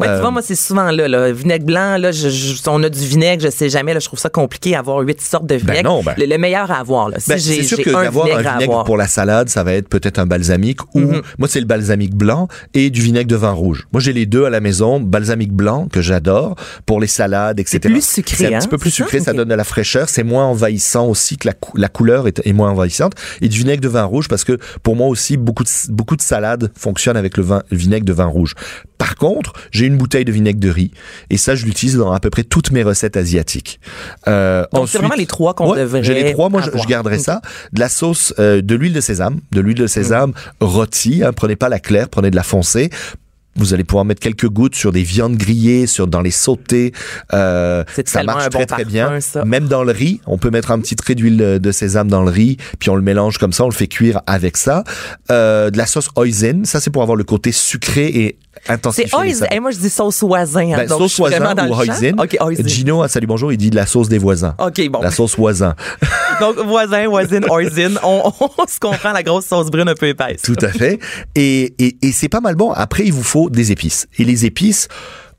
Ouais, 0.00 0.08
Euh, 0.08 0.16
tu 0.16 0.20
vois, 0.22 0.30
moi, 0.30 0.42
c'est 0.42 0.54
souvent 0.56 0.90
là, 0.90 1.08
là. 1.08 1.32
Vinaigre 1.32 1.64
blanc, 1.66 1.96
là, 1.98 2.12
je, 2.12 2.28
je- 2.28 2.54
on 2.68 2.82
a 2.82 2.88
du 2.88 3.00
vinaigre, 3.06 3.42
je 3.44 3.50
sais 3.50 3.68
jamais, 3.68 3.94
là, 3.94 4.00
je 4.00 4.06
trouve 4.06 4.18
ça 4.18 4.28
compliqué 4.28 4.74
à 4.74 4.80
avoir 4.80 4.98
huit 5.00 5.20
sortes 5.20 5.46
de 5.46 5.54
vinaigre. 5.56 5.84
non, 5.84 6.02
ben- 6.02 6.14
le, 6.18 6.26
le 6.26 6.38
meilleur 6.38 6.70
à 6.70 6.76
avoir, 6.80 7.08
là. 7.08 7.18
Si 7.20 7.28
Ben, 7.30 7.38
c'est 7.38 7.62
sûr 7.62 7.78
que 7.78 7.90
d'avoir 7.90 8.26
un 8.26 8.38
vinaigre 8.38 8.50
avoir. 8.62 8.84
pour 8.84 8.96
la 8.96 9.06
salade, 9.08 9.48
ça 9.48 9.62
va 9.64 9.72
être 9.74 9.88
peut-être 9.88 10.18
un 10.18 10.26
balsamique 10.26 10.80
ou 10.94 11.00
Mhm. 11.00 11.22
moi 11.38 11.48
c'est 11.48 11.60
le 11.60 11.66
balsamique 11.66 12.14
blanc 12.14 12.48
et 12.74 12.90
du 12.90 13.00
vinaigre 13.02 13.28
de 13.28 13.36
vin 13.36 13.50
rouge. 13.52 13.86
Moi 13.92 14.00
j'ai 14.00 14.12
les 14.12 14.26
deux 14.26 14.44
à 14.44 14.50
la 14.50 14.60
maison, 14.60 15.00
balsamique 15.00 15.52
blanc 15.52 15.88
que 15.90 16.00
j'adore 16.00 16.54
pour 16.86 17.00
les 17.00 17.06
salades, 17.06 17.58
etc. 17.60 17.80
plus 17.80 18.04
sucré, 18.06 18.36
C'est 18.36 18.46
un 18.54 18.56
hein, 18.56 18.60
petit 18.60 18.68
peu 18.68 18.78
plus 18.78 18.90
c'est 18.90 18.98
ça? 18.98 19.04
sucré, 19.04 19.20
ça, 19.20 19.32
donne 19.32 19.48
de 19.48 19.54
la 19.54 19.64
fraîcheur, 19.64 20.08
c'est 20.08 20.22
moins 20.22 20.44
envahissant 20.46 21.06
aussi 21.08 21.25
que 21.36 21.48
la, 21.48 21.52
cou- 21.52 21.76
la 21.76 21.88
couleur 21.88 22.28
est, 22.28 22.40
est 22.46 22.52
moins 22.52 22.70
envahissante 22.70 23.14
et 23.40 23.48
du 23.48 23.58
vinaigre 23.58 23.82
de 23.82 23.88
vin 23.88 24.04
rouge 24.04 24.28
parce 24.28 24.44
que 24.44 24.58
pour 24.84 24.94
moi 24.94 25.08
aussi 25.08 25.36
beaucoup 25.36 25.64
de, 25.64 25.68
beaucoup 25.92 26.14
de 26.16 26.22
salades 26.22 26.70
fonctionnent 26.78 27.16
avec 27.16 27.36
le, 27.36 27.42
vin, 27.42 27.62
le 27.70 27.76
vinaigre 27.76 28.04
de 28.06 28.12
vin 28.12 28.26
rouge. 28.26 28.54
Par 28.98 29.16
contre, 29.16 29.52
j'ai 29.72 29.86
une 29.86 29.96
bouteille 29.98 30.24
de 30.24 30.32
vinaigre 30.32 30.60
de 30.60 30.70
riz 30.70 30.92
et 31.28 31.36
ça 31.36 31.54
je 31.56 31.66
l'utilise 31.66 31.96
dans 31.96 32.12
à 32.12 32.20
peu 32.20 32.30
près 32.30 32.44
toutes 32.44 32.70
mes 32.70 32.84
recettes 32.84 33.16
asiatiques. 33.16 33.80
Euh, 34.28 34.60
Donc, 34.62 34.68
c'est 34.72 34.78
ensuite- 34.78 35.00
vraiment 35.00 35.14
les 35.16 35.26
trois 35.26 35.54
qu'on 35.54 35.72
Ouais, 35.72 35.78
devrait 35.80 36.04
J'ai 36.04 36.14
les 36.14 36.32
trois, 36.32 36.48
moi 36.48 36.60
je, 36.62 36.68
avoir. 36.68 36.82
je 36.84 36.88
garderais 36.88 37.16
Ok. 37.18 37.24
ça. 37.24 37.40
De 37.72 37.80
la 37.80 37.88
sauce, 37.88 38.32
euh, 38.38 38.62
de 38.62 38.74
l'huile 38.76 38.92
de 38.92 39.00
sésame, 39.00 39.40
de 39.52 39.60
l'huile 39.60 39.78
de 39.78 39.86
sésame 39.86 40.32
rôtie. 40.60 41.22
Hein, 41.24 41.32
prenez 41.32 41.56
pas 41.56 41.68
la 41.68 41.80
claire, 41.80 42.08
prenez 42.08 42.30
de 42.30 42.36
la 42.36 42.42
foncée. 42.42 42.90
Vous 43.56 43.74
allez 43.74 43.84
pouvoir 43.84 44.04
mettre 44.04 44.20
quelques 44.20 44.48
gouttes 44.48 44.74
sur 44.74 44.92
des 44.92 45.02
viandes 45.02 45.36
grillées, 45.36 45.86
sur 45.86 46.06
dans 46.06 46.22
les 46.22 46.30
sautés. 46.30 46.92
Euh, 47.32 47.84
ça 48.04 48.22
marche 48.22 48.44
bon 48.44 48.50
très 48.50 48.66
très 48.66 48.84
parfum, 48.84 48.90
bien. 48.90 49.20
ça. 49.20 49.44
Même 49.44 49.66
dans 49.66 49.84
le 49.84 49.92
riz, 49.92 50.20
on 50.26 50.38
peut 50.38 50.50
mettre 50.50 50.70
un 50.70 50.78
petit 50.78 50.96
trait 50.96 51.14
d'huile 51.14 51.36
de 51.36 51.66
de 51.66 51.72
sésame 51.72 52.08
dans 52.08 52.22
le 52.22 52.30
riz, 52.30 52.58
puis 52.78 52.90
on 52.90 52.96
le 52.96 53.02
mélange 53.02 53.38
comme 53.38 53.52
ça, 53.52 53.64
on 53.64 53.68
le 53.68 53.74
fait 53.74 53.88
cuire 53.88 54.20
avec 54.26 54.56
ça. 54.56 54.84
Euh, 55.30 55.70
de 55.70 55.78
la 55.78 55.86
sauce 55.86 56.08
hoisin, 56.16 56.64
ça 56.64 56.80
c'est 56.80 56.90
pour 56.90 57.02
avoir 57.02 57.16
le 57.16 57.24
côté 57.24 57.50
sucré 57.50 58.06
et 58.06 58.36
intensifier. 58.68 59.08
C'est 59.10 59.16
les 59.16 59.28
oisin. 59.28 59.38
saveurs. 59.40 59.52
Hey, 59.52 59.60
moi, 59.60 59.70
je 59.70 59.78
dis 59.78 59.90
sauce 59.90 60.22
oisin. 60.22 60.72
hein, 60.72 60.76
Ben, 60.76 60.86
donc, 60.88 60.98
sauce 60.98 61.16
voisin 61.18 61.68
ou 61.68 61.74
hoisin. 61.74 62.12
OK, 62.18 62.36
hoisin. 62.40 62.66
Gino 62.66 63.02
à 63.02 63.08
Salut 63.08 63.26
Bonjour, 63.26 63.52
il 63.52 63.56
dit 63.58 63.70
de 63.70 63.76
la 63.76 63.86
sauce 63.86 64.08
des 64.08 64.18
voisins. 64.18 64.54
OK, 64.58 64.88
bon. 64.90 65.00
La 65.00 65.10
sauce 65.10 65.36
voisin. 65.36 65.74
Donc, 66.40 66.58
voisin, 66.66 67.08
voisine, 67.08 67.44
oisin. 67.50 67.94
On, 68.02 68.32
on 68.40 68.66
se 68.66 68.78
comprend 68.78 69.12
la 69.12 69.22
grosse 69.22 69.46
sauce 69.46 69.70
brune 69.70 69.88
un 69.88 69.94
peu 69.94 70.08
épaisse. 70.08 70.42
Tout 70.42 70.56
à 70.60 70.68
fait. 70.68 70.98
Et, 71.34 71.74
et, 71.78 71.96
et 72.02 72.12
c'est 72.12 72.28
pas 72.28 72.40
mal 72.40 72.54
bon. 72.56 72.72
Après, 72.72 73.04
il 73.04 73.12
vous 73.12 73.22
faut 73.22 73.48
des 73.48 73.72
épices. 73.72 74.06
Et 74.18 74.24
les 74.24 74.44
épices, 74.44 74.88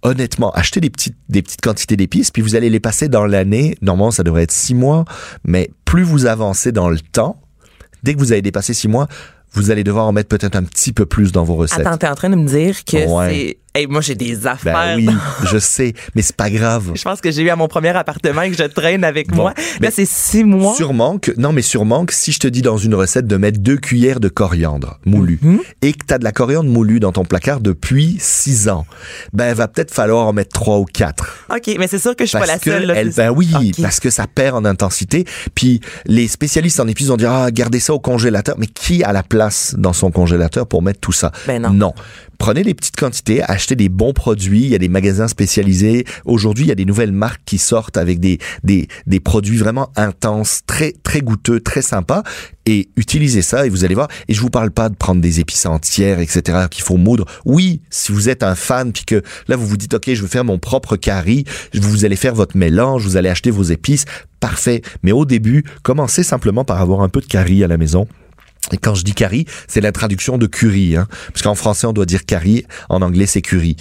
honnêtement, 0.02 0.52
achetez 0.52 0.80
des 0.80 0.90
petites, 0.90 1.18
des 1.30 1.42
petites 1.42 1.62
quantités 1.62 1.96
d'épices, 1.98 2.32
puis 2.32 2.42
vous 2.42 2.56
allez 2.56 2.70
les 2.70 2.80
passer 2.80 3.10
dans 3.10 3.26
l'année. 3.26 3.78
Normalement, 3.82 4.12
ça 4.12 4.24
devrait 4.24 4.44
être 4.44 4.52
six 4.52 4.74
mois. 4.74 5.06
Mais 5.46 5.70
plus 5.86 6.04
vous 6.04 6.26
avancez 6.26 6.72
dans 6.72 6.90
le 6.90 7.00
temps, 7.00 7.42
dès 8.04 8.14
que 8.14 8.20
vous 8.20 8.32
avez 8.32 8.42
dépassé 8.42 8.74
six 8.74 8.88
mois, 8.88 9.08
vous 9.58 9.72
allez 9.72 9.84
devoir 9.84 10.06
en 10.06 10.12
mettre 10.12 10.30
peut-être 10.30 10.56
un 10.56 10.64
petit 10.64 10.94
peu 10.94 11.06
plus 11.06 11.32
dans 11.32 11.44
vos 11.44 11.56
recettes. 11.56 11.80
Attends, 11.86 11.98
t'es 11.98 12.08
en 12.08 12.16
train 12.16 12.30
de 12.30 12.36
me 12.36 12.48
dire 12.48 12.84
que 12.86 12.98
Ouais. 13.08 13.30
c'est. 13.32 13.58
Hey, 13.78 13.86
moi, 13.86 14.02
j'ai 14.02 14.16
des 14.16 14.48
affaires. 14.48 14.74
ben 14.74 14.96
oui, 14.96 15.08
je 15.52 15.60
sais, 15.60 15.94
mais 16.16 16.24
c'est 16.24 16.36
pas 16.36 16.50
grave. 16.50 16.94
Je 16.96 17.04
pense 17.04 17.22
que 17.22 17.30
j'ai 17.30 17.44
eu 17.44 17.50
à 17.50 17.56
mon 17.56 17.68
premier 17.68 17.90
appartement 17.90 18.42
et 18.42 18.50
que 18.50 18.58
je 18.58 18.64
traîne 18.64 19.04
avec 19.04 19.28
Bon, 19.30 19.36
moi. 19.44 19.54
Là, 19.80 19.90
c'est 19.92 20.08
six 20.08 20.44
mois. 20.44 20.74
Sûrement 20.76 21.20
que, 21.20 21.32
non, 21.38 21.52
mais 21.52 21.62
sûrement 21.62 22.06
que 22.08 22.14
si 22.16 22.32
je 22.32 22.40
te 22.40 22.48
dis 22.48 22.64
dans 22.64 22.78
une 22.78 22.96
recette 22.96 23.28
de 23.28 23.38
mettre 23.38 23.60
deux 23.60 23.78
cuillères 23.78 24.20
de 24.20 24.30
coriandre 24.30 25.00
moulu 25.06 25.38
Mhm. 25.44 25.60
et 25.84 25.94
que 25.94 26.04
tu 26.08 26.14
as 26.14 26.18
de 26.18 26.24
la 26.24 26.32
coriandre 26.32 26.70
moulue 26.72 27.00
dans 27.00 27.12
ton 27.12 27.24
placard 27.24 27.60
depuis 27.60 28.18
six 28.20 28.68
ans, 28.68 28.86
ben, 29.34 29.54
va 29.54 29.68
peut-être 29.68 29.94
falloir 29.94 30.26
en 30.26 30.34
mettre 30.34 30.54
trois 30.54 30.80
ou 30.80 30.86
quatre. 30.86 31.46
OK, 31.52 31.76
mais 31.78 31.88
c'est 31.88 32.00
sûr 32.00 32.16
que 32.16 32.26
je 32.26 32.30
suis 32.30 32.40
pas 32.40 32.48
la 32.48 32.58
seule. 32.58 32.86
là, 32.88 32.96
elle, 32.96 33.14
c'est- 33.14 33.22
ben 33.22 33.30
oui, 33.30 33.52
parce 33.80 34.00
que 34.00 34.10
ça 34.10 34.26
perd 34.26 34.56
en 34.56 34.66
intensité. 34.66 35.26
Puis 35.54 35.82
les 36.08 36.28
spécialistes 36.28 36.80
en 36.80 36.88
épices 36.88 37.10
vont 37.10 37.18
dire 37.18 37.32
ah 37.32 37.52
gardez 37.52 37.80
ça 37.80 37.94
au 37.94 38.00
congélateur. 38.00 38.56
Mais 38.58 38.66
qui 38.68 39.04
a 39.04 39.14
la 39.14 39.22
place 39.24 39.76
dans 39.78 39.94
son 39.94 40.10
congélateur 40.10 40.66
pour 40.66 40.82
mettre 40.82 41.00
tout 41.00 41.12
ça? 41.12 41.32
Ben 41.46 41.62
non. 41.62 41.70
Non. 41.74 41.94
Prenez 42.38 42.64
les 42.64 42.74
petites 42.74 42.96
quantités, 42.96 43.42
achetez 43.44 43.76
des 43.76 43.90
bons 43.90 44.14
produits. 44.14 44.64
Il 44.64 44.70
y 44.70 44.76
a 44.76 44.80
des 44.80 44.90
magasins 44.90 45.28
spécialisés. 45.28 46.06
Aujourd'hui, 46.26 46.66
il 46.66 46.68
y 46.68 46.72
a 46.72 46.76
des 46.76 46.86
nouvelles 46.86 47.12
marques 47.12 47.42
qui 47.46 47.58
sortent 47.58 47.98
avec 47.98 48.20
des 48.20 48.40
des 48.64 48.88
des 49.06 49.20
produits 49.20 49.58
vraiment 49.58 49.92
intenses, 49.96 50.62
très 50.68 50.94
très 51.04 51.22
goûteux, 51.22 51.60
très 51.60 51.82
sympas. 51.82 52.24
Et 52.66 52.90
utilisez 52.98 53.42
ça 53.42 53.66
et 53.66 53.70
vous 53.70 53.86
allez 53.86 53.96
voir. 53.96 54.10
Et 54.28 54.34
je 54.34 54.42
vous 54.42 54.50
parle 54.50 54.72
pas 54.72 54.90
de 54.90 54.96
prendre 54.96 55.22
des 55.22 55.40
épices 55.40 55.66
entières, 55.66 56.20
etc. 56.20 56.68
qu'il 56.70 56.84
faut 56.84 56.98
moudre. 56.98 57.26
Oui, 57.46 57.82
si 57.90 58.12
vous 58.12 58.30
êtes 58.30 58.44
un 58.44 58.56
fan 58.56 58.92
puis 58.92 59.06
que 59.06 59.22
là 59.48 59.56
vous 59.56 59.66
vous 59.66 59.78
dites 59.78 59.94
ok, 59.94 60.14
je 60.14 60.22
veux 60.22 60.28
faire 60.28 60.46
mon 60.46 60.60
propre 60.60 60.98
curry, 60.98 61.46
vous 61.74 62.06
allez 62.06 62.16
faire 62.16 62.36
votre 62.36 62.58
mélange, 62.58 63.04
vous 63.04 63.18
allez 63.18 63.30
acheter 63.30 63.52
vos 63.52 63.64
épices, 63.64 64.06
parfait. 64.40 64.82
Mais 65.02 65.12
au 65.12 65.26
début, 65.26 65.64
commencez 65.82 66.24
simplement 66.24 66.66
par 66.66 66.82
avoir 66.82 67.02
un 67.02 67.10
peu 67.10 67.22
de 67.22 67.26
curry 67.26 67.64
à 67.64 67.68
la 67.68 67.78
maison. 67.78 68.08
Et 68.72 68.78
quand 68.78 68.96
je 68.96 69.04
dis 69.04 69.14
curry, 69.14 69.46
c'est 69.68 69.82
la 69.82 69.92
traduction 69.92 70.38
de 70.38 70.48
curry, 70.48 70.96
hein, 70.96 71.08
parce 71.28 71.42
qu'en 71.42 71.56
français 71.56 71.88
on 71.88 71.94
doit 71.94 72.06
dire 72.06 72.26
curry, 72.26 72.66
en 72.90 73.02
anglais 73.02 73.26
c'est 73.26 73.42
curry. 73.42 73.76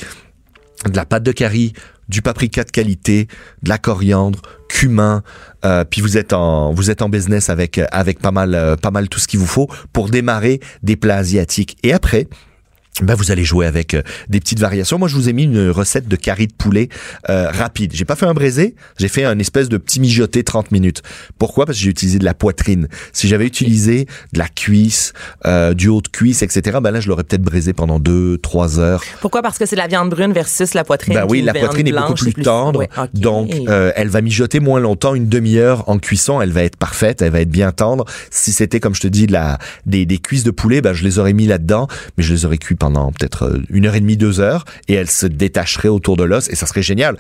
De 0.85 0.97
la 0.97 1.05
pâte 1.05 1.23
de 1.23 1.33
curry, 1.33 1.73
du 2.09 2.23
paprika 2.23 2.63
de 2.65 2.71
qualité, 2.71 3.27
de 3.63 3.69
la 3.69 3.79
coriandre, 3.79 4.41
cumin, 4.69 5.23
euh, 5.65 5.85
puis 5.85 6.01
vous 6.01 6.17
êtes 6.17 6.33
en 6.33 6.73
vous 6.73 6.91
êtes 6.91 7.03
en 7.03 7.09
business 7.09 7.51
avec 7.51 7.81
avec 7.91 8.21
pas 8.21 8.31
mal 8.31 8.55
euh, 8.55 8.77
pas 8.77 8.91
mal 8.91 9.09
tout 9.09 9.19
ce 9.19 9.27
qu'il 9.27 9.41
vous 9.41 9.47
faut 9.47 9.69
pour 9.93 10.09
démarrer 10.09 10.61
des 10.83 10.97
plats 10.97 11.17
asiatiques. 11.17 11.77
Et 11.83 11.93
après, 11.93 12.29
ben 13.03 13.15
vous 13.15 13.31
allez 13.31 13.45
jouer 13.45 13.67
avec 13.67 13.95
euh, 13.95 14.03
des 14.29 14.41
petites 14.41 14.59
variations. 14.61 14.99
Moi, 14.99 15.09
je 15.09 15.15
vous 15.17 15.29
ai 15.29 15.33
mis 15.33 15.45
une 15.45 15.71
recette 15.71 16.09
de 16.09 16.17
curry 16.17 16.47
de 16.47 16.53
poulet 16.53 16.89
euh, 17.29 17.51
rapide. 17.51 17.93
J'ai 17.95 18.05
pas 18.05 18.17
fait 18.17 18.27
un 18.27 18.35
braisé, 18.35 18.75
j'ai 18.99 19.09
fait 19.09 19.25
un 19.25 19.39
espèce 19.39 19.69
de 19.69 19.77
petit 19.77 20.01
mijoté 20.01 20.43
30 20.45 20.71
minutes. 20.73 21.03
Pourquoi? 21.39 21.67
Parce 21.67 21.79
que 21.79 21.85
j'ai 21.85 21.91
utilisé 21.91 22.19
de 22.19 22.25
la 22.25 22.35
poitrine. 22.35 22.89
Si 23.13 23.29
j'avais 23.29 23.47
utilisé 23.47 24.07
de 24.33 24.39
la 24.39 24.49
cuisse, 24.49 25.13
euh, 25.47 25.75
du 25.75 25.89
haut 25.89 26.01
de 26.01 26.09
cuisse, 26.09 26.43
etc., 26.43 26.79
ben 26.83 26.91
là, 26.91 27.01
je 27.01 27.09
l'aurais 27.09 27.25
peut-être 27.25 27.43
braisé 27.43 27.73
pendant 27.73 27.99
deux, 28.01 28.39
trois 28.39 28.79
heures. 28.79 29.03
Pourquoi? 29.21 29.43
Parce 29.43 29.59
que 29.59 29.67
c'est 29.67 29.77
la 29.77 29.87
viande 29.87 30.11
brune 30.11 30.33
versus 30.33 30.75
la 30.75 30.85
poitrine. 30.85 31.15
Ben 31.15 31.27
oui, 31.29 31.43
la 31.43 31.55
poitrine 31.55 31.87
est 31.89 31.93
beaucoup 31.93 32.15
plus 32.15 32.33
tendre, 32.35 32.81
Ouais, 32.81 32.89
ok. 32.97 33.09
donc 33.15 33.51
euh, 33.69 33.93
elle 33.97 34.09
va 34.09 34.21
mijoter 34.21 34.61
moins 34.61 34.81
longtemps, 34.81 35.15
une 35.15 35.29
demi-heure 35.29 35.89
en 35.89 35.99
cuisson, 35.99 36.41
elle 36.41 36.53
va 36.53 36.63
être 36.65 36.77
parfaite, 36.77 37.23
elle 37.23 37.33
va 37.33 37.41
être 37.41 37.51
bien 37.51 37.73
tendre. 37.73 38.05
Si 38.31 38.53
c'était 38.53 38.81
comme 38.81 38.95
je 38.95 39.01
te 39.01 39.07
dis 39.09 39.27
de 39.27 39.33
la 39.33 39.59
des, 39.87 40.07
des 40.07 40.19
cuisses 40.19 40.45
de 40.45 40.51
poulet, 40.51 40.81
ben 40.81 40.93
je 40.93 41.05
les 41.05 41.19
aurais 41.19 41.33
mis 41.33 41.47
là-dedans, 41.47 41.89
mais 42.17 42.25
je 42.25 42.33
les 42.33 42.45
aurais 42.45 42.59
cuits 42.59 42.75
pendant 42.87 43.11
peut-être 43.11 43.47
euh, 43.47 43.59
une 43.69 43.87
heure 43.87 43.97
et 43.97 44.01
demie, 44.01 44.17
deux 44.17 44.39
heures, 44.39 44.65
et 44.87 44.95
elles 44.95 45.11
se 45.11 45.27
détacheraient 45.27 45.89
autour 45.89 46.17
de 46.17 46.23
l'os, 46.23 46.49
et 46.49 46.55
ça 46.55 46.67
serait 46.67 46.83
génial. 46.83 47.17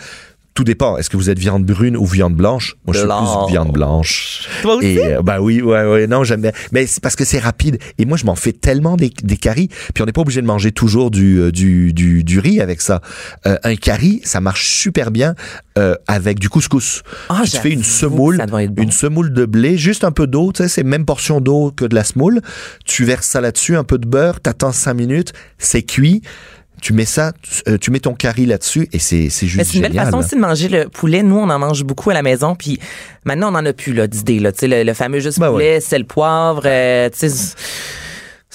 Tout 0.56 0.64
dépend. 0.64 0.96
Est-ce 0.96 1.10
que 1.10 1.18
vous 1.18 1.28
êtes 1.28 1.38
viande 1.38 1.64
brune 1.64 1.98
ou 1.98 2.06
viande 2.06 2.34
blanche? 2.34 2.76
Moi, 2.86 2.94
je 2.94 3.00
suis 3.00 3.06
plus 3.06 3.52
viande 3.52 3.72
blanche. 3.72 4.48
Toi 4.62 4.76
aussi? 4.76 4.86
Et 4.86 5.04
euh, 5.04 5.22
bah 5.22 5.40
oui, 5.40 5.60
ouais, 5.60 5.84
ouais, 5.84 6.06
non, 6.06 6.25
j'aime 6.25 6.40
bien. 6.40 6.52
Mais 6.72 6.86
c'est 6.86 7.02
parce 7.02 7.14
que 7.14 7.26
c'est 7.26 7.38
rapide. 7.38 7.78
Et 7.98 8.06
moi, 8.06 8.16
je 8.16 8.25
m'en 8.25 8.36
fais 8.36 8.52
tellement 8.52 8.96
des, 8.96 9.12
des 9.22 9.36
caries. 9.36 9.68
Puis 9.92 10.02
on 10.02 10.06
n'est 10.06 10.12
pas 10.12 10.22
obligé 10.22 10.40
de 10.40 10.46
manger 10.46 10.72
toujours 10.72 11.10
du, 11.10 11.38
euh, 11.38 11.52
du, 11.52 11.92
du, 11.92 12.25
du 12.25 12.38
riz 12.38 12.62
avec 12.62 12.80
ça. 12.80 13.02
Euh, 13.46 13.58
un 13.64 13.76
curry, 13.76 14.22
ça 14.25 14.40
marche 14.40 14.66
super 14.66 15.10
bien 15.10 15.34
euh, 15.76 15.94
avec 16.08 16.38
du 16.38 16.48
couscous. 16.48 17.02
Ah, 17.28 17.42
tu 17.44 17.58
fais 17.58 17.70
une 17.70 17.84
semoule, 17.84 18.42
bon. 18.48 18.82
une 18.82 18.92
semoule 18.92 19.34
de 19.34 19.44
blé, 19.44 19.76
juste 19.76 20.04
un 20.04 20.10
peu 20.10 20.26
d'eau, 20.26 20.52
tu 20.52 20.62
sais, 20.62 20.68
c'est 20.68 20.84
même 20.84 21.04
portion 21.04 21.42
d'eau 21.42 21.70
que 21.70 21.84
de 21.84 21.94
la 21.94 22.02
semoule. 22.02 22.40
Tu 22.86 23.04
verses 23.04 23.26
ça 23.26 23.42
là-dessus, 23.42 23.76
un 23.76 23.84
peu 23.84 23.98
de 23.98 24.08
beurre, 24.08 24.40
t'attends 24.40 24.72
cinq 24.72 24.94
minutes, 24.94 25.34
c'est 25.58 25.82
cuit. 25.82 26.22
Tu 26.87 26.93
mets 26.93 27.05
ça, 27.05 27.33
tu, 27.43 27.62
euh, 27.69 27.78
tu 27.78 27.90
mets 27.90 27.99
ton 27.99 28.14
curry 28.14 28.47
là-dessus 28.47 28.88
et 28.93 29.00
c'est 29.00 29.28
c'est 29.28 29.49
juste 29.49 29.64
c'est 29.64 29.75
une 29.78 29.83
belle 29.83 29.90
génial. 29.90 30.05
façon 30.05 30.19
aussi 30.19 30.37
de 30.37 30.40
manger 30.40 30.69
le 30.69 30.88
poulet. 30.88 31.25
Nous, 31.25 31.35
on 31.37 31.50
en 31.50 31.59
mange 31.59 31.83
beaucoup 31.83 32.11
à 32.11 32.14
la 32.14 32.23
maison, 32.23 32.55
puis 32.55 32.78
maintenant, 33.25 33.52
on 33.52 33.57
en 33.57 33.66
a 33.66 33.73
plus 33.73 33.93
là 33.93 34.07
d'idées. 34.07 34.38
Là. 34.38 34.52
Tu 34.52 34.61
sais, 34.61 34.69
Le, 34.69 34.85
le 34.85 34.95
fameux 34.95 35.19
juste 35.19 35.40
Ben 35.40 35.50
poulet, 35.50 35.81
sel, 35.81 36.05
poivre. 36.05 36.62
euh, 36.64 37.11
tu 37.11 37.28
sais, 37.28 37.55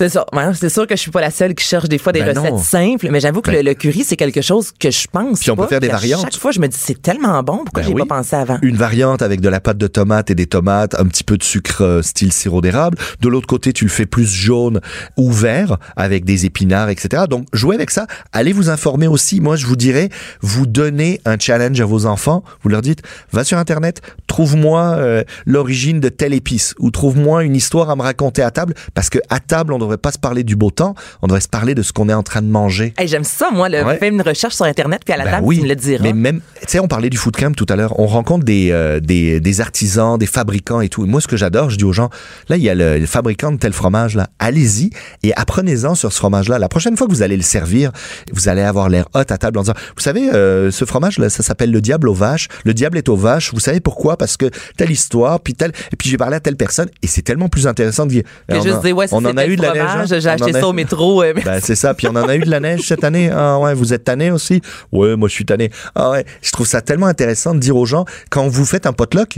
c'est. 0.10 0.20
Ouais, 0.34 0.54
c'est 0.54 0.70
sûr 0.70 0.88
que 0.88 0.96
je 0.96 1.02
suis 1.02 1.12
pas 1.12 1.22
la 1.22 1.32
seule 1.32 1.54
qui 1.56 1.66
cherche 1.66 1.88
des 1.90 1.98
fois 1.98 2.12
des 2.12 2.22
Ben 2.22 2.38
recettes 2.38 2.52
non. 2.52 2.58
simples, 2.58 3.08
mais 3.12 3.20
j'avoue 3.20 3.42
que 3.42 3.52
Ben- 3.52 3.64
le, 3.64 3.70
le 3.72 3.74
curry, 3.76 4.04
c'est 4.04 4.16
quelque 4.16 4.42
chose 4.42 4.72
que 4.80 4.92
je 4.92 5.08
pense 5.12 5.40
Puis 5.40 5.52
on 5.52 5.56
peut 5.56 5.68
faire 5.68 5.80
des 5.80 5.88
variantes. 5.88 6.22
Chaque 6.24 6.38
fois, 6.38 6.52
je 6.52 6.60
me 6.60 6.68
dis, 6.68 6.78
c'est 6.80 7.02
tellement 7.02 7.42
bon, 7.44 7.58
pourquoi 7.66 7.82
Ben 7.84 7.88
j'ai 7.90 7.94
oui. 7.94 8.02
pas 8.08 8.18
pensé 8.18 8.36
avant? 8.36 8.58
Une 8.62 8.76
variante 8.78 9.22
avec 9.22 9.42
de 9.42 9.50
la 9.50 9.60
pâte 9.60 9.78
de 9.78 9.88
tomate 9.88 10.30
et 10.32 10.36
des 10.36 10.48
tomates, 10.48 10.96
un 11.00 11.06
petit 11.06 11.24
peu 11.24 11.38
de 11.38 11.44
sucre 11.44 11.82
euh, 11.84 12.02
style 12.02 12.32
sirop 12.34 12.62
d'érable. 12.62 12.98
De 13.22 13.28
l'autre 13.30 13.48
côté, 13.48 13.74
tu 13.74 13.86
le 13.86 13.90
fais 13.92 14.06
plus 14.06 14.30
jaune 14.32 14.82
ou 15.18 15.32
vert 15.32 15.78
avec 15.96 16.26
des 16.26 16.46
épinards, 16.46 16.90
etc. 16.90 17.24
Donc, 17.30 17.46
jouez 17.54 17.76
avec 17.76 17.92
ça. 17.92 18.08
Allez 18.32 18.54
vous 18.54 18.70
informer 18.70 19.08
aussi. 19.08 19.42
Moi, 19.42 19.56
je 19.56 19.66
vous 19.66 19.76
dirais, 19.76 20.10
vous 20.42 20.66
donnez 20.66 21.22
un 21.26 21.38
challenge 21.40 21.80
à 21.82 21.86
vos 21.86 22.06
enfants. 22.06 22.44
Vous 22.64 22.70
leur 22.70 22.82
dites, 22.82 23.02
va 23.32 23.44
sur 23.44 23.58
Internet, 23.58 24.02
trouve-moi 24.28 24.96
euh, 24.98 25.24
l'origine 25.46 26.00
de 26.00 26.10
telle 26.10 26.34
épice 26.34 26.74
ou 26.80 26.90
trouve-moi 26.92 27.44
une 27.44 27.56
histoire 27.56 27.90
à 27.90 27.96
me 27.96 28.02
raconter 28.02 28.42
à 28.42 28.52
table 28.52 28.74
parce 28.94 29.10
que 29.10 29.20
à 29.30 29.40
table, 29.40 29.74
on 29.74 29.78
ne 29.80 29.84
devrait 29.92 29.98
pas 30.02 30.12
se 30.12 30.20
parler 30.20 30.44
du 30.44 30.56
beau 30.56 30.72
temps. 30.72 30.96
On 31.22 31.28
devrait 31.28 31.42
se 31.42 31.48
parler 31.48 31.76
de 31.76 31.82
ce 31.82 31.92
qu'on 31.94 32.10
est 32.10 32.14
en 32.14 32.24
train 32.24 32.42
de 32.42 32.48
manger. 32.48 32.94
Hey, 32.98 33.08
J'aime 33.08 33.24
ça, 33.24 33.50
moi, 33.52 33.68
le 33.70 33.84
Ouais. 33.84 33.98
faire 33.98 34.12
une 34.12 34.22
recherche 34.22 34.56
sur 34.56 34.66
Internet, 34.66 35.02
puis 35.06 35.14
à 35.14 35.18
la 35.18 35.26
Ben 35.26 35.32
table, 35.32 35.48
tu 35.54 35.62
me 35.62 35.68
le 35.68 35.76
diras. 35.76 36.04
Mais 36.04 36.14
même, 36.14 36.40
tu 36.62 36.68
sais, 36.68 36.80
on 36.80 36.88
parlait 36.88 37.10
du 37.10 37.18
food 37.18 37.36
camp 37.36 37.56
tout 37.56 37.66
à 37.70 37.76
l'heure. 37.76 38.00
On 38.00 38.06
rencontre 38.08 38.46
des, 38.46 38.70
euh, 38.72 39.00
des, 39.00 39.40
des 39.40 39.62
artisans, 39.62 40.18
des 40.18 40.26
fabricants 40.26 40.82
et 40.82 40.90
tout. 40.90 41.04
Et 41.04 41.08
moi, 41.08 41.20
ce 41.22 41.28
que 41.28 41.38
j'adore, 41.38 41.70
je 41.70 41.78
dis 41.78 41.84
aux 41.84 41.94
gens, 41.94 42.10
là, 42.50 42.58
il 42.58 42.64
y 42.64 42.70
a 42.70 42.76
le, 42.76 43.00
le 43.00 43.06
fabricant 43.06 43.52
de 43.52 43.58
tel 43.58 43.74
fromage, 43.74 44.16
là. 44.16 44.28
Allez-y 44.40 44.90
et 45.24 45.34
apprenez-en 45.36 45.96
sur 45.96 46.12
ce 46.14 46.18
fromage-là. 46.18 46.60
La 46.60 46.70
prochaine 46.70 46.96
fois 46.98 47.08
que 47.08 47.12
vous 47.12 47.22
allez 47.22 47.38
le 47.38 47.44
servir, 47.44 47.92
vous 48.32 48.48
allez 48.50 48.62
avoir 48.62 48.90
l'air 48.90 49.06
hot 49.14 49.20
à 49.20 49.38
table 49.38 49.58
en 49.58 49.62
disant, 49.62 49.74
vous 49.96 50.02
savez, 50.02 50.30
euh, 50.34 50.72
ce 50.72 50.86
fromage-là, 50.86 51.30
ça 51.30 51.44
s'appelle 51.44 51.72
le 51.72 51.82
diable 51.82 52.08
aux 52.10 52.14
vaches. 52.14 52.48
Le 52.64 52.74
diable 52.74 52.98
est 52.98 53.10
aux 53.10 53.16
vaches. 53.18 53.54
Vous 53.54 53.60
savez 53.60 53.80
pourquoi? 53.80 54.18
Parce 54.18 54.38
que 54.38 54.50
telle 54.78 54.92
histoire, 54.92 55.40
puis 55.40 55.54
telle, 55.54 55.72
et 55.92 55.96
puis 55.96 56.10
j'ai 56.10 56.18
parlé 56.18 56.36
à 56.36 56.40
telle 56.40 56.56
personne. 56.56 56.88
Et 57.02 57.08
c'est 57.08 57.22
tellement 57.22 57.50
plus 57.50 57.68
intéressant 57.68 58.06
de 58.06 58.12
dire, 58.12 58.24
on 58.50 58.56
en- 58.58 58.80
dire, 58.82 58.96
ouais, 58.98 59.08
on 59.12 59.26
en 59.26 59.38
a 59.38 59.46
eu 59.48 59.56
de 59.56 59.62
la 59.62 59.74
neige. 59.84 60.12
hein? 60.14 60.20
J'ai 60.20 60.30
acheté 60.30 60.54
ça 60.54 60.68
au 60.68 60.74
métro. 60.74 61.24
ben, 61.34 61.60
c'est 61.62 61.76
ça. 61.76 61.94
Puis 61.94 62.08
on 62.08 62.16
en 62.16 62.28
a 62.28 62.36
eu 62.36 62.40
de 62.40 62.50
la 62.50 62.60
neige 62.60 62.82
cette 62.88 63.04
année. 63.04 63.30
Ah 63.34 63.60
ouais, 63.60 63.74
vous 63.74 63.94
êtes 63.94 64.04
tanné 64.04 64.32
aussi? 64.32 64.62
Ouais, 64.92 65.16
moi 65.16 65.28
je 65.30 65.34
suis 65.34 65.46
tanné. 65.46 65.72
Ah 65.96 66.12
ouais. 66.12 66.26
Je 66.42 66.52
trouve 66.52 66.68
ça 66.68 66.82
tellement 66.82 67.08
intéressant 67.08 67.54
de 67.54 67.60
dire 67.60 67.76
aux 67.76 67.86
gens, 67.86 68.06
quand 68.30 68.48
vous 68.48 68.66
faites 68.66 68.86
un 68.86 68.94
potluck, 68.94 69.38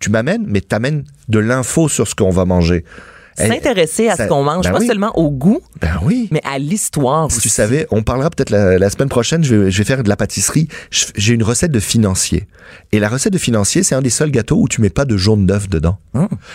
tu 0.00 0.10
m'amènes, 0.10 0.44
mais 0.46 0.60
t'amènes 0.60 1.04
de 1.28 1.38
l'info 1.38 1.88
sur 1.88 2.08
ce 2.08 2.14
qu'on 2.14 2.30
va 2.30 2.44
manger. 2.44 2.84
Eh, 3.40 3.46
S'intéresser 3.48 4.08
à 4.08 4.16
ça- 4.16 4.24
ce 4.24 4.28
qu'on 4.28 4.42
mange, 4.42 4.64
ben 4.64 4.72
pas 4.72 4.78
oui. 4.80 4.86
seulement 4.86 5.16
au 5.18 5.30
goût, 5.30 5.60
Ben 5.80 5.98
oui. 6.02 6.28
mais 6.30 6.40
à 6.44 6.58
l'histoire 6.58 7.30
Si 7.30 7.40
tu 7.40 7.48
savais, 7.48 7.86
on 7.90 8.02
parlera 8.02 8.30
peut-être 8.30 8.50
la, 8.50 8.78
la 8.78 8.90
semaine 8.90 9.08
prochaine, 9.08 9.44
je 9.44 9.54
vais, 9.54 9.70
je 9.70 9.78
vais 9.78 9.84
faire 9.84 10.02
de 10.02 10.08
la 10.08 10.16
pâtisserie. 10.16 10.68
J'ai 10.90 11.34
une 11.34 11.42
recette 11.42 11.70
de 11.72 11.80
financier. 11.80 12.46
Et 12.92 12.98
la 12.98 13.08
recette 13.08 13.32
de 13.32 13.38
financier, 13.38 13.82
c'est 13.82 13.94
un 13.94 14.02
des 14.02 14.10
seuls 14.10 14.30
gâteaux 14.30 14.56
où 14.60 14.68
tu 14.68 14.80
mets 14.80 14.90
pas 14.90 15.04
de 15.04 15.16
jaune 15.16 15.46
d'œuf 15.46 15.68
dedans. 15.68 15.98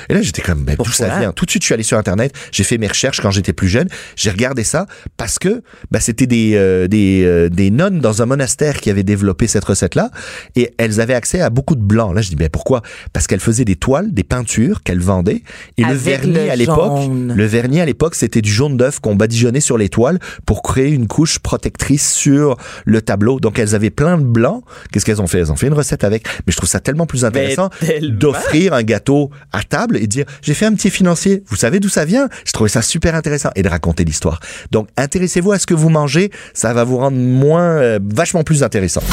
Et 0.10 0.14
là, 0.14 0.22
j'étais 0.22 0.42
comme, 0.42 0.64
ben, 0.64 0.76
d'où 0.78 0.92
ça 0.92 1.20
vient? 1.20 1.32
Tout 1.32 1.46
de 1.46 1.50
suite, 1.52 1.64
je 1.64 1.68
suis 1.68 1.74
allé 1.74 1.84
sur 1.84 1.98
Internet, 1.98 2.34
j'ai 2.52 2.64
fait 2.64 2.78
mes 2.78 2.88
recherches 2.88 3.22
quand 3.22 3.32
j'étais 3.32 3.54
plus 3.54 3.70
jeune, 3.70 3.88
j'ai 4.16 4.30
regardé 4.30 4.64
ça 4.64 4.86
parce 5.16 5.40
que 5.40 5.64
ben, 5.92 6.00
c'était 6.00 6.28
des, 6.28 6.52
euh, 6.56 6.88
des, 6.88 7.24
euh, 7.24 7.50
des 7.50 7.72
nonnes 7.72 8.00
dans 8.00 8.22
un 8.22 8.26
monastère 8.26 8.80
qui 8.82 8.90
avaient 8.90 9.04
développé 9.04 9.48
cette 9.48 9.64
recette-là 9.64 10.12
et 10.56 10.74
elles 10.78 11.00
avaient 11.00 11.14
accès 11.14 11.40
à 11.40 11.50
beaucoup 11.50 11.76
de 11.76 11.82
blanc. 11.82 12.12
Là, 12.14 12.22
je 12.22 12.30
dis, 12.30 12.36
ben 12.36 12.50
pourquoi? 12.50 12.82
Parce 13.14 13.26
qu'elles 13.28 13.40
faisaient 13.40 13.66
des 13.66 13.76
toiles, 13.78 14.12
des 14.14 14.24
peintures 14.24 14.84
qu'elles 14.84 15.00
vendaient 15.00 15.44
et 15.78 15.84
le 15.84 15.94
vernis 15.94 16.34
le 16.34 16.50
à 16.52 16.56
l'époque, 16.56 16.73
le 17.10 17.46
vernis 17.46 17.82
à 17.82 17.86
l'époque, 17.86 18.16
c'était 18.16 18.42
du 18.42 18.52
jaune 18.52 18.78
d'œuf 18.78 19.00
qu'on 19.00 19.16
badigeonnait 19.16 19.60
sur 19.60 19.78
les 19.78 19.90
toiles 19.90 20.20
pour 20.46 20.62
créer 20.64 20.90
une 20.90 21.08
couche 21.08 21.40
protectrice 21.40 22.14
sur 22.14 22.58
le 22.86 23.02
tableau. 23.02 23.40
Donc 23.40 23.60
elles 23.60 23.76
avaient 23.76 23.90
plein 23.90 24.18
de 24.18 24.24
blanc. 24.24 24.64
Qu'est-ce 24.92 25.06
qu'elles 25.06 25.22
ont 25.22 25.28
fait? 25.28 25.40
Elles 25.40 25.52
ont 25.52 25.56
fait 25.56 25.68
une 25.68 25.74
recette 25.74 26.04
avec. 26.04 26.26
Mais 26.46 26.52
je 26.52 26.58
trouve 26.58 26.70
ça 26.70 26.80
tellement 26.80 27.06
plus 27.06 27.26
intéressant 27.26 27.70
d'offrir 28.02 28.74
un 28.74 28.84
gâteau 28.84 29.30
à 29.52 29.64
table 29.64 29.98
et 29.98 30.02
de 30.02 30.06
dire 30.08 30.26
j'ai 30.42 30.54
fait 30.54 30.66
un 30.66 30.74
petit 30.74 30.90
financier. 30.90 31.44
Vous 31.48 31.56
savez 31.56 31.80
d'où 31.80 31.90
ça 31.90 32.06
vient? 32.06 32.30
Je 32.46 32.52
trouvais 32.52 32.70
ça 32.70 32.82
super 32.82 33.16
intéressant 33.16 33.50
et 33.56 33.62
de 33.64 33.70
raconter 33.70 34.04
l'histoire. 34.04 34.40
Donc 34.72 34.88
intéressez-vous 34.98 35.52
à 35.52 35.60
ce 35.60 35.68
que 35.68 35.74
vous 35.74 35.90
mangez, 35.90 36.32
ça 36.54 36.74
va 36.74 36.84
vous 36.84 36.98
rendre 36.98 37.18
moins, 37.18 37.62
euh, 37.62 38.00
vachement 38.04 38.44
plus 38.44 38.64
intéressant. 38.64 39.04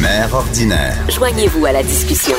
Mère 0.00 0.34
ordinaire. 0.34 0.96
Joignez-vous 1.10 1.66
à 1.66 1.72
la 1.72 1.82
discussion. 1.82 2.36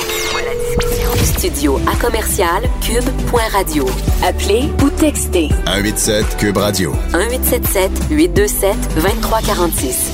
Studio 1.41 1.79
à 1.91 1.95
commercial 1.95 2.61
cube.radio. 2.81 3.87
Appelez 4.23 4.69
ou 4.83 4.91
textez 4.91 5.49
187 5.65 6.37
Cube 6.37 6.57
Radio. 6.57 6.91
1877 7.13 7.91
827 8.11 8.75
2346. 8.93 10.11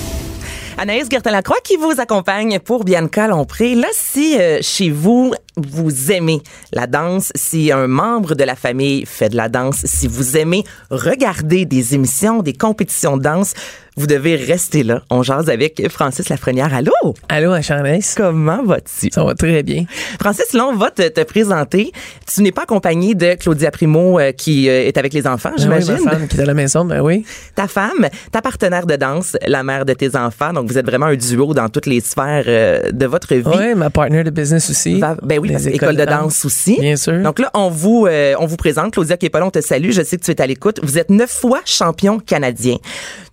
Anaïs 0.78 1.10
Gertin-Lacroix 1.12 1.58
qui 1.66 1.76
vous 1.76 2.00
accompagne 2.00 2.60
pour 2.60 2.86
Bianca 2.86 3.28
Lompré. 3.28 3.76
Là, 3.76 3.90
si 3.92 4.40
euh, 4.40 4.60
chez 4.62 4.90
vous, 4.90 5.34
vous 5.58 6.14
aimez 6.14 6.42
la 6.72 6.88
danse, 6.88 7.34
si 7.36 7.74
un 7.74 7.88
membre 7.88 8.34
de 8.34 8.46
la 8.46 8.56
famille 8.56 9.06
fait 9.06 9.28
de 9.28 9.36
la 9.36 9.50
danse, 9.50 9.86
si 9.86 10.08
vous 10.08 10.38
aimez 10.38 10.64
regarder 10.92 11.66
des 11.66 11.94
émissions, 11.94 12.42
des 12.42 12.54
compétitions 12.54 13.18
de 13.18 13.24
danse, 13.24 13.54
vous 13.98 14.08
devez 14.08 14.36
rester 14.36 14.84
là. 14.84 15.02
On 15.10 15.24
jase 15.24 15.50
avec 15.50 15.86
Francis 15.90 16.30
Lafrenière. 16.30 16.74
Allô? 16.74 16.92
Allô, 17.30 17.60
Charles. 17.62 18.00
Comment 18.16 18.64
vas-tu? 18.64 19.10
Ça 19.12 19.24
va 19.24 19.34
très 19.36 19.64
bien. 19.64 19.86
Francis, 20.20 20.54
là, 20.54 20.66
on 20.68 20.76
va 20.76 20.92
te, 20.92 21.08
te 21.10 21.22
présenter. 21.22 21.92
Tu 22.32 22.42
n'es 22.44 22.52
pas 22.52 22.62
accompagné 22.64 23.16
de 23.16 23.34
Claudia 23.34 23.72
Primo 23.72 24.20
euh, 24.20 24.32
qui 24.32 24.70
euh, 24.70 24.86
est 24.88 24.98
avec 24.98 25.14
les 25.14 25.26
enfants, 25.28 25.50
Ben 25.50 25.56
oui, 25.58 25.82
j'imagine. 25.82 26.06
ma 26.06 26.12
femme 26.12 26.28
qui 26.28 26.38
est 26.38 26.42
à 26.42 26.46
la 26.46 26.54
maison, 26.54 26.86
ben 26.86 27.02
oui. 27.02 27.26
ta 27.56 27.68
femme, 27.68 28.08
ta 28.32 28.42
partenaire 28.42 28.86
de 28.86 28.96
danse, 28.96 29.36
la 29.46 29.64
mère 29.64 29.84
de 29.86 29.94
tes 29.94 30.16
enfants. 30.16 30.54
Donc, 30.54 30.70
vous 30.70 30.78
êtes 30.78 30.86
vraiment 30.86 31.08
un 31.08 31.16
duo 31.16 31.54
dans 31.54 31.70
toutes 31.70 31.88
les 31.88 32.00
sphères 32.00 32.44
euh, 32.48 32.92
de 32.92 33.06
votre 33.06 33.34
vie. 33.36 33.44
Oui, 33.46 33.76
ma 33.76 33.90
partner 33.90 34.24
de 34.24 34.30
business 34.30 34.70
aussi. 34.70 35.00
Va- 35.00 35.18
ben 35.24 35.40
oui, 35.40 35.52
parce 35.52 35.66
école 35.66 35.96
de 35.96 36.06
danse 36.06 36.46
aussi. 36.46 36.78
Bien 36.80 36.96
sûr. 36.96 37.22
Donc 37.22 37.40
là, 37.40 37.50
on 37.54 37.70
vous, 37.70 38.06
euh, 38.08 38.36
on 38.40 38.46
vous 38.46 38.58
présente. 38.58 38.94
Claudia 38.94 39.18
Képolon, 39.18 39.48
on 39.48 39.52
te 39.52 39.62
salue. 39.62 39.90
Je 39.92 40.02
sais 40.04 40.18
que 40.18 40.24
tu 40.24 40.32
es 40.32 40.42
à 40.42 40.46
l'écoute. 40.48 40.80
Vous 40.84 40.98
êtes 41.00 41.10
neuf 41.10 41.32
fois 41.32 41.62
champion 41.66 42.20
canadien. 42.20 42.76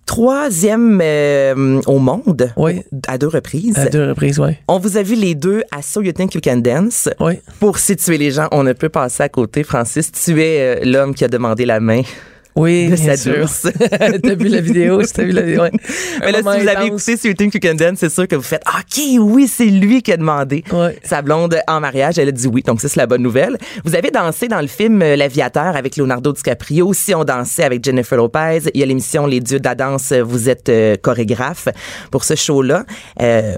Troisième 0.05 0.99
euh, 1.01 1.81
au 1.87 1.99
monde. 1.99 2.51
Oui. 2.57 2.83
À 3.07 3.17
deux 3.17 3.27
reprises. 3.27 3.77
À 3.77 3.89
deux 3.89 4.07
reprises, 4.09 4.39
oui. 4.39 4.51
On 4.67 4.77
vous 4.77 4.97
a 4.97 5.03
vu 5.03 5.15
les 5.15 5.33
deux 5.33 5.63
à 5.71 5.81
So 5.81 6.01
You 6.01 6.11
Think 6.11 6.35
You 6.35 6.41
Can 6.43 6.57
Dance. 6.57 7.09
Oui. 7.19 7.39
Pour 7.59 7.79
situer 7.79 8.17
les 8.17 8.31
gens, 8.31 8.47
on 8.51 8.63
ne 8.63 8.73
peut 8.73 8.89
passer 8.89 9.23
à 9.23 9.29
côté. 9.29 9.63
Francis, 9.63 10.11
tu 10.11 10.41
es 10.41 10.59
euh, 10.59 10.85
l'homme 10.85 11.15
qui 11.15 11.25
a 11.25 11.27
demandé 11.27 11.65
la 11.65 11.79
main 11.79 12.01
Oui, 12.55 12.87
de 12.89 12.95
sa 12.95 13.15
douce. 13.17 13.67
T'as 14.23 14.35
vu 14.35 14.47
la 14.47 14.61
vidéo? 14.61 15.01
T'as 15.13 15.23
vu 15.23 15.31
la 15.31 15.41
vidéo? 15.41 15.61
Ouais. 15.63 15.71
Mais 16.21 16.31
là, 16.31 16.37
si 16.37 16.43
vous 16.63 16.67
avez 16.69 16.85
écouté 16.87 17.17
So 17.17 17.27
You 17.27 17.49
Can 17.61 17.73
Dance, 17.75 17.97
c'est 17.99 18.09
sûr 18.09 18.27
que 18.27 18.35
vous 18.35 18.41
faites 18.41 18.63
OK, 18.67 19.01
oui, 19.19 19.47
c'est 19.47 19.65
lui 19.65 20.01
qui 20.01 20.13
a 20.13 20.17
demandé 20.17 20.63
Ouais. 20.71 20.97
sa 21.03 21.21
blonde 21.21 21.57
en 21.67 21.79
mariage. 21.81 22.17
Elle 22.17 22.29
a 22.29 22.31
dit 22.31 22.47
oui, 22.47 22.61
donc 22.63 22.79
ça, 22.79 22.87
c'est 22.87 22.99
la 22.99 23.07
bonne 23.07 23.21
nouvelle. 23.23 23.57
Vous 23.83 23.93
avez 23.95 24.09
dansé 24.09 24.47
dans 24.47 24.61
le 24.61 24.67
film 24.67 25.01
euh, 25.01 25.15
L'Aviateur 25.17 25.75
avec 25.75 25.97
Leonardo 25.97 26.31
DiCaprio. 26.31 26.87
Aussi, 26.87 27.13
on 27.13 27.23
dansait 27.25 27.63
avec 27.63 27.83
Jennifer 27.83 28.17
Lopez. 28.17 28.59
Il 28.73 28.79
y 28.79 28.83
a 28.83 28.85
l'émission 28.85 29.27
Les 29.27 29.41
Dieux 29.41 29.59
de 29.59 29.65
la 29.67 29.75
danse. 29.75 30.13
Vous 30.13 30.47
êtes 30.49 30.69
euh, 30.69 30.95
chorégraphe 31.01 31.67
pour 32.09 32.23
ce 32.23 32.35
show-là. 32.35 32.85
Euh, 33.21 33.55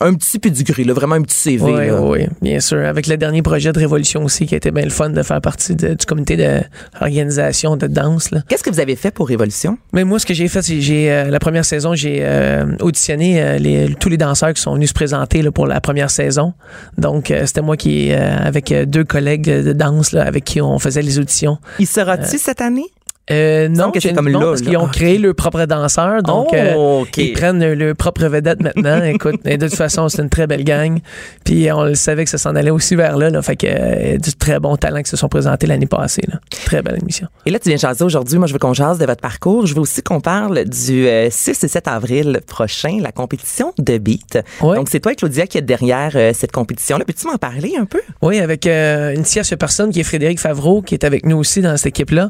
un 0.00 0.12
petit 0.14 0.38
pedigree, 0.38 0.84
là, 0.84 0.92
vraiment 0.92 1.14
un 1.14 1.22
petit 1.22 1.36
CV. 1.38 1.64
Oui, 1.64 1.86
là. 1.86 2.00
oui, 2.02 2.26
bien 2.42 2.60
sûr. 2.60 2.78
Avec 2.78 3.06
le 3.06 3.16
dernier 3.16 3.40
projet 3.42 3.72
de 3.72 3.78
Révolution 3.78 4.22
aussi, 4.24 4.46
qui 4.46 4.54
a 4.54 4.58
été 4.58 4.70
bien 4.70 4.84
le 4.84 4.90
fun 4.90 5.08
de 5.10 5.22
faire 5.22 5.40
partie 5.40 5.74
de- 5.74 5.94
du 5.94 6.04
comité 6.06 6.36
d'organisation 6.36 7.76
de 7.76 7.86
danse. 7.86 8.30
Qu'est-ce 8.48 8.62
que 8.62 8.70
vous 8.70 8.80
avez 8.80 8.96
fait 8.96 9.10
pour 9.10 9.28
Révolution? 9.28 9.78
Mais 9.92 10.04
moi, 10.04 10.18
ce 10.18 10.26
que 10.26 10.34
j'ai 10.34 10.48
fait, 10.48 10.62
c'est 10.62 10.80
j'ai 10.80 11.10
euh, 11.10 11.30
la 11.30 11.38
première 11.38 11.64
saison, 11.64 11.94
j'ai 11.94 12.18
euh, 12.20 12.76
auditionné 12.80 13.42
euh, 13.42 13.58
les, 13.58 13.94
tous 13.94 14.08
les 14.08 14.16
danseurs 14.16 14.52
qui 14.52 14.60
sont 14.60 14.74
venus 14.74 14.90
se 14.90 14.94
présenter 14.94 15.42
là, 15.42 15.50
pour 15.50 15.66
la 15.66 15.80
première 15.80 16.10
saison. 16.10 16.54
Donc, 16.98 17.32
c'était 17.46 17.62
moi 17.62 17.76
qui, 17.76 18.12
avec 18.12 18.72
deux 18.72 19.04
collègues 19.04 19.44
de 19.44 19.72
danse, 19.72 20.12
là, 20.12 20.24
avec 20.24 20.44
qui 20.44 20.60
on 20.60 20.78
faisait 20.78 21.02
les 21.02 21.18
auditions. 21.18 21.58
Il 21.78 21.86
sera-tu 21.86 22.38
cette 22.38 22.60
année? 22.60 22.86
Euh, 23.30 23.68
non, 23.68 23.90
que 23.90 24.00
c'est 24.00 24.10
j'ai- 24.10 24.14
comme 24.14 24.30
non, 24.30 24.38
là, 24.40 24.46
parce 24.48 24.60
qu'ils 24.60 24.76
ont 24.76 24.86
Ah, 24.86 24.92
créé 24.92 25.16
leur 25.16 25.34
propre 25.34 25.64
danseur, 25.64 26.22
donc 26.22 26.48
Oh, 26.52 26.54
euh, 26.54 26.74
OK. 27.02 27.16
ils 27.16 27.32
prennent 27.32 27.72
leur 27.72 27.96
propre 27.96 28.26
vedette 28.26 28.60
maintenant. 28.62 29.02
Écoute, 29.04 29.40
et 29.46 29.56
de 29.56 29.66
toute 29.66 29.76
façon, 29.78 30.10
c'est 30.10 30.20
une 30.20 30.28
très 30.28 30.46
belle 30.46 30.62
gang. 30.62 30.98
Puis 31.44 31.72
on 31.72 31.84
le 31.84 31.94
savait 31.94 32.24
que 32.24 32.30
ça 32.30 32.36
s'en 32.36 32.54
allait 32.54 32.70
aussi 32.70 32.96
vers 32.96 33.16
là, 33.16 33.30
là 33.30 33.40
fait 33.40 33.56
que 33.56 33.66
euh, 33.66 34.18
du 34.18 34.32
très 34.34 34.60
bon 34.60 34.76
talent 34.76 35.02
qui 35.02 35.08
se 35.08 35.16
sont 35.16 35.28
présentés 35.30 35.66
l'année 35.66 35.86
passée. 35.86 36.22
Là. 36.28 36.38
Très 36.66 36.82
belle 36.82 36.98
émission. 37.00 37.26
Et 37.46 37.50
là, 37.50 37.58
tu 37.58 37.70
viens 37.70 37.78
jaser 37.78 38.04
aujourd'hui. 38.04 38.36
Moi, 38.36 38.46
je 38.46 38.52
veux 38.52 38.58
qu'on 38.58 38.74
jase 38.74 38.98
de 38.98 39.06
votre 39.06 39.22
parcours. 39.22 39.66
Je 39.66 39.74
veux 39.74 39.80
aussi 39.80 40.02
qu'on 40.02 40.20
parle 40.20 40.64
du 40.64 41.06
euh, 41.08 41.28
6 41.30 41.64
et 41.64 41.68
7 41.68 41.88
avril 41.88 42.40
prochain, 42.46 42.98
la 43.00 43.10
compétition 43.12 43.72
de 43.78 43.96
beat. 43.96 44.38
Donc, 44.60 44.88
c'est 44.90 45.00
toi, 45.00 45.14
Claudia, 45.14 45.46
qui 45.46 45.56
est 45.56 45.62
derrière 45.62 46.12
euh, 46.14 46.32
cette 46.34 46.52
compétition-là. 46.52 47.06
Peux-tu 47.06 47.26
m'en 47.26 47.38
parler 47.38 47.72
un 47.80 47.86
peu? 47.86 48.00
Oui, 48.20 48.38
avec 48.38 48.66
euh, 48.66 49.14
une 49.14 49.22
tierce 49.22 49.54
personne 49.58 49.90
qui 49.92 50.00
est 50.00 50.04
Frédéric 50.04 50.38
Favreau, 50.40 50.82
qui 50.82 50.94
est 50.94 51.04
avec 51.04 51.24
nous 51.24 51.38
aussi 51.38 51.62
dans 51.62 51.74
cette 51.78 51.86
équipe-là. 51.86 52.28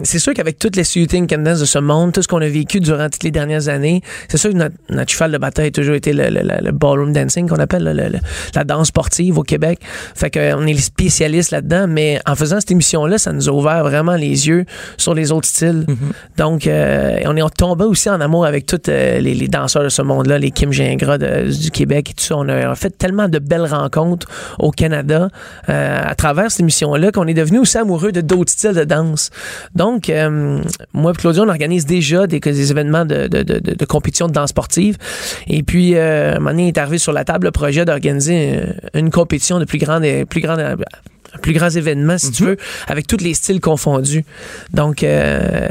Euh, 0.00 0.04
c'est 0.04 0.18
sûr 0.18 0.34
qu'avec 0.34 0.58
toutes 0.58 0.76
les 0.76 0.84
shooting 0.84 1.26
Candace 1.26 1.60
de 1.60 1.64
ce 1.64 1.78
monde, 1.78 2.12
tout 2.12 2.22
ce 2.22 2.28
qu'on 2.28 2.40
a 2.40 2.48
vécu 2.48 2.80
durant 2.80 3.08
toutes 3.08 3.22
les 3.22 3.30
dernières 3.30 3.68
années, 3.68 4.02
c'est 4.28 4.36
sûr 4.38 4.50
que 4.50 4.56
notre, 4.56 4.74
notre 4.88 5.10
cheval 5.10 5.32
de 5.32 5.38
bataille 5.38 5.68
a 5.68 5.70
toujours 5.70 5.94
été 5.94 6.12
le, 6.12 6.28
le- 6.28 6.42
le- 6.42 6.64
le 6.64 6.72
ballroom 6.72 7.12
dancing 7.12 7.48
qu'on 7.48 7.56
appelle 7.58 7.84
le- 7.84 7.92
le- 7.92 8.08
le- 8.08 8.18
la 8.54 8.64
danse 8.64 8.88
sportive 8.88 9.38
au 9.38 9.42
Québec. 9.42 9.80
Fait 10.14 10.30
qu'on 10.30 10.66
est 10.66 10.72
les 10.72 10.78
spécialistes 10.78 11.50
là-dedans, 11.50 11.86
mais 11.88 12.20
en 12.26 12.34
faisant 12.34 12.60
cette 12.60 12.70
émission-là, 12.70 13.18
ça 13.18 13.32
nous 13.32 13.48
a 13.48 13.52
ouvert 13.52 13.82
vraiment 13.84 14.16
les 14.16 14.48
yeux 14.48 14.64
sur 14.96 15.14
les 15.14 15.32
autres 15.32 15.48
styles. 15.48 15.84
Donc, 16.36 16.66
euh, 16.66 17.18
on 17.26 17.36
est 17.36 17.56
tombé 17.56 17.84
aussi 17.84 18.08
en 18.10 18.20
amour 18.20 18.46
avec 18.46 18.66
tous 18.66 18.78
les, 18.88 19.20
les 19.20 19.48
danseurs 19.48 19.82
de 19.84 19.88
ce 19.88 20.02
monde-là, 20.02 20.38
les 20.38 20.50
Kim 20.50 20.72
Gingras 20.72 21.18
de- 21.18 21.50
du 21.50 21.70
Québec 21.70 22.10
et 22.10 22.14
tout 22.14 22.24
ça. 22.24 22.36
On 22.36 22.48
a 22.48 22.74
fait 22.74 22.90
tellement 22.96 23.28
de 23.28 23.38
belles 23.38 23.66
rencontres 23.66 24.26
au 24.58 24.70
Canada 24.70 25.28
euh, 25.68 26.00
à 26.04 26.14
travers 26.14 26.50
cette 26.50 26.60
émission-là 26.60 27.12
qu'on 27.12 27.26
est 27.26 27.34
devenu 27.34 27.58
aussi 27.58 27.78
amoureux 27.78 28.12
de 28.12 28.20
d'autres 28.20 28.50
styles 28.52 28.72
de 28.74 28.84
danse. 28.84 29.30
Donc, 29.74 29.89
euh, 30.08 30.62
moi 30.92 31.12
et 31.12 31.16
Claudia, 31.16 31.42
on 31.42 31.48
organise 31.48 31.86
déjà 31.86 32.26
des, 32.26 32.40
des 32.40 32.70
événements 32.70 33.04
de, 33.04 33.26
de, 33.26 33.42
de, 33.42 33.84
compétition 33.84 34.28
de 34.28 34.32
danse 34.32 34.50
sportive. 34.50 34.96
Et 35.46 35.62
puis, 35.62 35.96
euh, 35.96 36.32
un 36.32 36.38
moment 36.38 36.50
donné, 36.50 36.68
est 36.68 36.78
arrivé 36.78 36.98
sur 36.98 37.12
la 37.12 37.24
table 37.24 37.46
le 37.46 37.50
projet 37.50 37.84
d'organiser 37.84 38.56
euh, 38.56 38.72
une 38.94 39.10
compétition 39.10 39.58
de 39.58 39.64
plus 39.64 39.78
grande, 39.78 40.04
plus 40.28 40.40
grande 40.40 40.60
plus 41.42 41.52
grands 41.52 41.70
événements, 41.70 42.18
si 42.18 42.30
tu 42.32 42.44
veux, 42.44 42.56
avec 42.88 43.06
tous 43.06 43.18
les 43.22 43.34
styles 43.34 43.60
confondus. 43.60 44.24
Donc, 44.72 45.02
euh, 45.02 45.68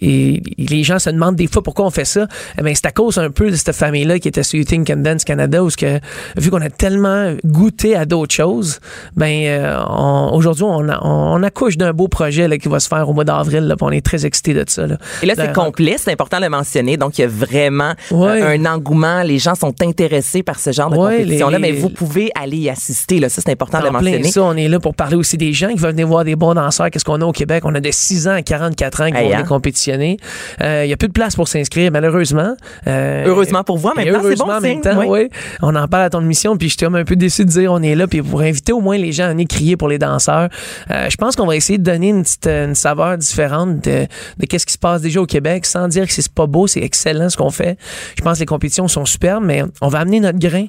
et, 0.00 0.34
et 0.58 0.66
les 0.66 0.82
gens 0.84 0.98
se 0.98 1.10
demandent 1.10 1.36
des 1.36 1.46
fois 1.46 1.62
pourquoi 1.62 1.86
on 1.86 1.90
fait 1.90 2.04
ça. 2.04 2.26
Eh 2.58 2.62
ben, 2.62 2.74
c'est 2.74 2.86
à 2.86 2.92
cause 2.92 3.18
un 3.18 3.30
peu 3.30 3.50
de 3.50 3.56
cette 3.56 3.74
famille-là 3.74 4.18
qui 4.18 4.28
était 4.28 4.42
sur 4.42 4.58
You 4.58 4.64
Think 4.64 4.86
Can 4.88 4.96
Dance 4.98 5.24
Canada, 5.24 5.62
où 5.62 5.68
que, 5.68 6.00
vu 6.36 6.50
qu'on 6.50 6.60
a 6.60 6.70
tellement 6.70 7.34
goûté 7.44 7.94
à 7.96 8.04
d'autres 8.06 8.34
choses, 8.34 8.80
ben, 9.16 9.44
euh, 9.46 9.76
on- 9.88 10.30
aujourd'hui, 10.34 10.64
on, 10.64 10.88
a- 10.88 11.00
on 11.04 11.42
accouche 11.42 11.76
d'un 11.76 11.92
beau 11.92 12.08
projet 12.08 12.48
là, 12.48 12.58
qui 12.58 12.68
va 12.68 12.80
se 12.80 12.88
faire 12.88 13.08
au 13.08 13.12
mois 13.12 13.24
d'avril. 13.24 13.74
On 13.80 13.90
est 13.90 14.04
très 14.04 14.24
excités 14.26 14.54
de 14.54 14.64
ça. 14.66 14.86
Là. 14.86 14.96
Et 15.22 15.26
là, 15.26 15.34
c'est 15.36 15.52
complet, 15.52 15.96
c'est 15.98 16.10
important 16.12 16.38
de 16.38 16.44
le 16.44 16.50
mentionner. 16.50 16.96
Donc, 16.96 17.18
il 17.18 17.22
y 17.22 17.24
a 17.24 17.28
vraiment 17.28 17.92
Ouais. 18.10 18.42
euh, 18.42 18.48
un 18.58 18.64
engouement. 18.66 19.22
Les 19.22 19.38
gens 19.38 19.54
sont 19.54 19.74
intéressés 19.82 20.42
par 20.42 20.58
ce 20.58 20.72
genre 20.72 20.90
de 20.90 20.96
Ouais, 20.96 21.18
compétition-là, 21.18 21.58
les- 21.58 21.62
mais 21.62 21.78
vous 21.78 21.90
pouvez 21.90 22.30
aller 22.34 22.56
y 22.56 22.70
assister. 22.70 23.18
Là. 23.20 23.28
Ça, 23.28 23.42
c'est 23.44 23.52
important 23.52 23.80
de 23.80 23.84
le 23.84 23.90
mentionner. 23.90 24.30
ça, 24.30 24.42
on 24.42 24.56
est 24.56 24.68
là 24.68 24.77
pour 24.80 24.94
parler 24.94 25.16
aussi 25.16 25.36
des 25.36 25.52
gens 25.52 25.68
qui 25.68 25.76
veulent 25.78 25.92
venir 25.92 26.06
voir 26.08 26.24
des 26.24 26.36
bons 26.36 26.54
danseurs. 26.54 26.90
Qu'est-ce 26.90 27.04
qu'on 27.04 27.20
a 27.20 27.24
au 27.24 27.32
Québec? 27.32 27.64
On 27.64 27.74
a 27.74 27.80
de 27.80 27.90
6 27.90 28.28
ans 28.28 28.32
à 28.32 28.42
44 28.42 29.02
ans 29.02 29.10
qui 29.10 29.16
Hey, 29.16 29.24
vont 29.24 29.28
hein? 29.30 29.36
venir 29.36 29.48
compétitionner. 29.48 30.16
Euh, 30.60 30.82
Il 30.84 30.90
y 30.90 30.92
a 30.92 30.96
plus 30.96 31.08
de 31.08 31.12
place 31.12 31.36
pour 31.36 31.48
s'inscrire, 31.48 31.90
malheureusement. 31.92 32.54
Euh, 32.86 33.24
Heureusement 33.26 33.64
pour 33.64 33.78
vous, 33.78 33.90
c'est 33.96 34.08
heureusement 34.08 34.46
bon 34.46 34.52
en 34.52 34.60
même 34.60 34.80
temps, 34.80 34.98
oui. 35.00 35.06
oui. 35.08 35.28
On 35.62 35.74
en 35.76 35.86
parle 35.88 36.04
à 36.04 36.10
ton 36.10 36.20
émission, 36.20 36.56
puis 36.56 36.68
j'étais 36.68 36.86
un 36.86 37.04
peu 37.04 37.16
déçu 37.16 37.44
de 37.44 37.50
dire 37.50 37.72
on 37.72 37.82
est 37.82 37.94
là, 37.94 38.06
puis 38.06 38.22
pour 38.22 38.40
inviter 38.40 38.72
au 38.72 38.80
moins 38.80 38.96
les 38.98 39.12
gens 39.12 39.24
à 39.24 39.28
venir 39.30 39.46
crier 39.48 39.76
pour 39.76 39.88
les 39.88 39.98
danseurs. 39.98 40.48
Euh, 40.90 41.08
je 41.10 41.16
pense 41.16 41.36
qu'on 41.36 41.46
va 41.46 41.56
essayer 41.56 41.78
de 41.78 41.84
donner 41.84 42.08
une 42.08 42.22
petite 42.22 42.46
une 42.46 42.74
saveur 42.74 43.16
différente 43.18 43.84
de, 43.84 44.06
de 44.38 44.46
qu'est-ce 44.46 44.66
qui 44.66 44.72
se 44.72 44.78
passe 44.78 45.02
déjà 45.02 45.20
au 45.20 45.26
Québec, 45.26 45.66
sans 45.66 45.88
dire 45.88 46.06
que 46.06 46.12
c'est 46.12 46.28
pas 46.32 46.46
beau, 46.46 46.66
c'est 46.66 46.80
excellent 46.82 47.28
ce 47.28 47.36
qu'on 47.36 47.50
fait. 47.50 47.78
Je 48.16 48.22
pense 48.22 48.34
que 48.34 48.40
les 48.40 48.46
compétitions 48.46 48.88
sont 48.88 49.04
superbes, 49.04 49.44
mais 49.44 49.62
on 49.80 49.88
va 49.88 50.00
amener 50.00 50.20
notre 50.20 50.38
grain. 50.38 50.66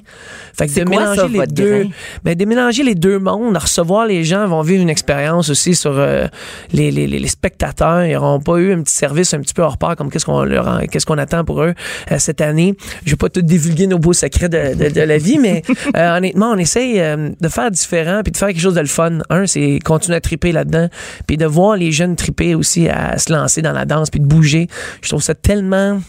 Fait 0.56 0.66
que 0.66 0.72
C'est 0.72 0.84
de 0.84 0.90
quoi, 0.90 1.00
mélanger 1.00 1.20
ça, 1.20 1.28
les 1.28 1.46
deux, 1.46 1.78
grain? 1.84 1.90
ben, 2.24 2.34
de 2.34 2.44
mélanger 2.44 2.82
les 2.82 2.94
deux 2.94 3.18
mondes, 3.18 3.54
de 3.54 3.58
les 4.04 4.24
gens 4.24 4.46
vont 4.46 4.62
vivre 4.62 4.82
une 4.82 4.90
expérience 4.90 5.50
aussi 5.50 5.74
sur 5.74 5.92
euh, 5.98 6.26
les, 6.72 6.90
les, 6.90 7.06
les, 7.06 7.18
les 7.18 7.28
spectateurs. 7.28 8.04
Ils 8.04 8.12
n'auront 8.14 8.40
pas 8.40 8.56
eu 8.58 8.72
un 8.72 8.82
petit 8.82 8.94
service 8.94 9.34
un 9.34 9.40
petit 9.40 9.54
peu 9.54 9.62
hors 9.62 9.78
part 9.78 9.96
comme 9.96 10.10
qu'est-ce 10.10 10.26
qu'on 10.26 10.42
leur 10.44 10.68
en- 10.68 10.80
qu'est-ce 10.86 11.06
qu'on 11.06 11.18
attend 11.18 11.44
pour 11.44 11.62
eux 11.62 11.74
euh, 12.10 12.16
cette 12.18 12.40
année. 12.40 12.74
Je 13.04 13.10
vais 13.12 13.16
pas 13.16 13.28
tout 13.28 13.42
divulguer 13.42 13.86
nos 13.86 13.98
beaux 13.98 14.12
secrets 14.12 14.48
de, 14.48 14.74
de, 14.74 14.88
de 14.92 15.00
la 15.00 15.18
vie, 15.18 15.38
mais 15.38 15.62
euh, 15.96 16.16
honnêtement, 16.16 16.50
on 16.52 16.58
essaye 16.58 16.98
de 16.98 17.48
faire 17.48 17.70
différent 17.70 18.20
puis 18.22 18.32
de 18.32 18.36
faire 18.36 18.48
quelque 18.48 18.60
chose 18.60 18.74
de 18.74 18.80
le 18.80 18.86
fun. 18.86 19.18
Un, 19.30 19.46
c'est 19.46 19.78
continuer 19.84 20.16
à 20.16 20.20
triper 20.20 20.52
là-dedans, 20.52 20.88
puis 21.26 21.36
de 21.36 21.46
voir 21.46 21.76
les 21.76 21.92
jeunes 21.92 22.16
triper 22.16 22.54
aussi 22.54 22.88
à 22.88 23.18
se 23.18 23.32
lancer 23.32 23.62
dans 23.62 23.72
la 23.72 23.84
danse 23.84 24.10
puis 24.10 24.20
de 24.20 24.26
bouger. 24.26 24.68
Je 25.02 25.08
trouve 25.08 25.22
ça 25.22 25.34
tellement 25.34 26.00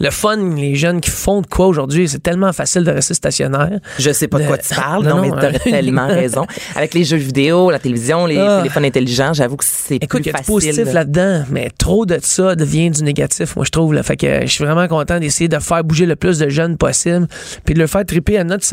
le 0.00 0.10
fun, 0.10 0.36
les 0.56 0.74
jeunes 0.74 1.00
qui 1.00 1.10
font 1.10 1.40
de 1.40 1.46
quoi 1.46 1.66
aujourd'hui, 1.66 2.08
c'est 2.08 2.22
tellement 2.22 2.52
facile 2.52 2.84
de 2.84 2.90
rester 2.90 3.14
stationnaire. 3.14 3.78
Je 3.98 4.10
sais 4.12 4.28
pas 4.28 4.38
de 4.38 4.46
quoi 4.46 4.58
tu 4.58 4.74
parles, 4.74 5.04
Non, 5.04 5.16
non, 5.16 5.22
mais 5.22 5.28
non, 5.28 5.36
tu 5.38 5.44
as 5.46 5.48
hein. 5.48 5.52
tellement 5.64 6.06
raison. 6.08 6.46
Avec 6.76 6.94
les 6.94 7.04
jeux 7.04 7.16
vidéo, 7.16 7.70
la 7.70 7.78
télévision, 7.78 8.26
les 8.26 8.38
Ah. 8.38 8.58
téléphones 8.58 8.84
intelligents, 8.84 9.32
j'avoue 9.32 9.56
que 9.56 9.64
c'est 9.64 9.96
Écoute, 9.96 10.08
plus 10.10 10.20
il 10.22 10.26
y 10.26 10.28
a 10.30 10.32
du 10.32 10.38
facile. 10.38 10.54
positif 10.54 10.92
là-dedans, 10.92 11.44
mais 11.50 11.70
trop 11.78 12.06
de 12.06 12.18
ça 12.22 12.54
devient 12.54 12.90
du 12.90 13.02
négatif, 13.02 13.56
moi, 13.56 13.64
je 13.64 13.70
trouve. 13.70 13.94
Là. 13.94 14.02
Fait 14.02 14.16
que 14.16 14.42
je 14.42 14.46
suis 14.46 14.64
vraiment 14.64 14.86
content 14.88 15.18
d'essayer 15.18 15.48
de 15.48 15.58
faire 15.58 15.82
bouger 15.84 16.06
le 16.06 16.16
plus 16.16 16.38
de 16.38 16.48
jeunes 16.48 16.76
possible, 16.76 17.26
puis 17.64 17.74
de 17.74 17.80
le 17.80 17.86
faire 17.86 18.04
triper 18.04 18.38
à 18.38 18.44
notre, 18.44 18.66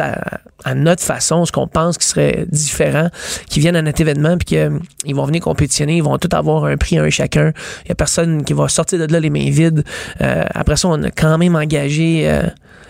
à 0.63 0.75
notre 0.75 1.03
façon, 1.03 1.45
ce 1.45 1.51
qu'on 1.51 1.67
pense 1.67 1.97
qui 1.97 2.07
serait 2.07 2.45
différent, 2.51 3.09
qui 3.49 3.59
viennent 3.59 3.75
à 3.75 3.81
notre 3.81 4.01
événement, 4.01 4.37
puis 4.37 4.45
qu'ils 4.45 5.15
vont 5.15 5.25
venir 5.25 5.41
compétitionner, 5.41 5.97
ils 5.97 6.03
vont 6.03 6.17
tous 6.17 6.35
avoir 6.35 6.65
un 6.65 6.77
prix, 6.77 6.97
un 6.97 7.09
chacun. 7.09 7.51
Il 7.85 7.89
y 7.89 7.91
a 7.91 7.95
personne 7.95 8.43
qui 8.43 8.53
va 8.53 8.67
sortir 8.67 8.99
de 8.99 9.11
là 9.11 9.19
les 9.19 9.29
mains 9.29 9.49
vides. 9.49 9.83
Euh, 10.21 10.43
après 10.53 10.75
ça, 10.75 10.84
on 10.85 11.03
a 11.03 11.11
quand 11.11 11.37
même 11.37 11.55
engagé 11.55 12.29
euh, 12.29 12.43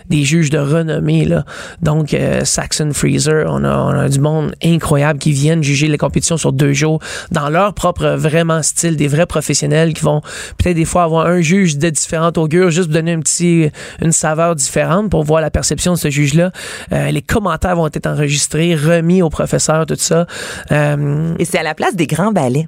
des 0.10 0.24
juges 0.24 0.50
de 0.50 0.60
renommée. 0.60 1.26
Là. 1.26 1.46
Donc, 1.82 2.14
euh, 2.14 2.44
Saxon 2.46 2.92
Freezer, 2.94 3.46
on 3.50 3.64
a, 3.64 4.10
du 4.10 4.20
monde 4.20 4.54
incroyable 4.64 5.20
qui 5.20 5.32
viennent 5.32 5.64
juger 5.64 5.88
les 5.88 5.98
compétitions 5.98 6.38
sur 6.38 6.54
deux 6.54 6.74
jours 6.74 7.00
dans 7.32 7.50
leur 7.50 7.74
propre 7.74 8.16
vraiment 8.18 8.62
style, 8.62 8.98
des 8.98 9.08
vrais 9.08 9.26
professionnels 9.26 9.94
qui 9.94 10.04
vont 10.04 10.22
peut-être 10.58 10.76
des 10.76 10.86
fois 10.86 11.04
avoir 11.04 11.26
un 11.28 11.42
juge 11.42 11.78
de 11.78 11.90
différentes 11.90 12.38
augures, 12.38 12.70
juste 12.70 12.90
donner 12.90 13.14
un 13.14 13.20
petit, 13.20 13.70
une 14.02 14.12
saveur 14.12 14.56
différente 14.56 15.10
pour 15.10 15.24
voir 15.24 15.42
la 15.42 15.50
perception 15.50 15.94
de 15.94 15.98
ce 15.98 16.10
juge-là. 16.10 16.52
Euh, 16.92 17.12
les 17.12 17.22
commentaires 17.22 17.76
vont 17.76 17.88
être 17.88 18.08
enregistrés, 18.08 18.76
remis 18.76 19.22
au 19.22 19.30
professeur, 19.30 19.86
tout 19.86 19.96
ça. 19.98 20.28
Et 20.70 21.46
c'est 21.46 21.58
à 21.58 21.64
la 21.64 21.74
place 21.74 21.96
des 21.96 22.08
grands 22.08 22.32
ballets. 22.32 22.68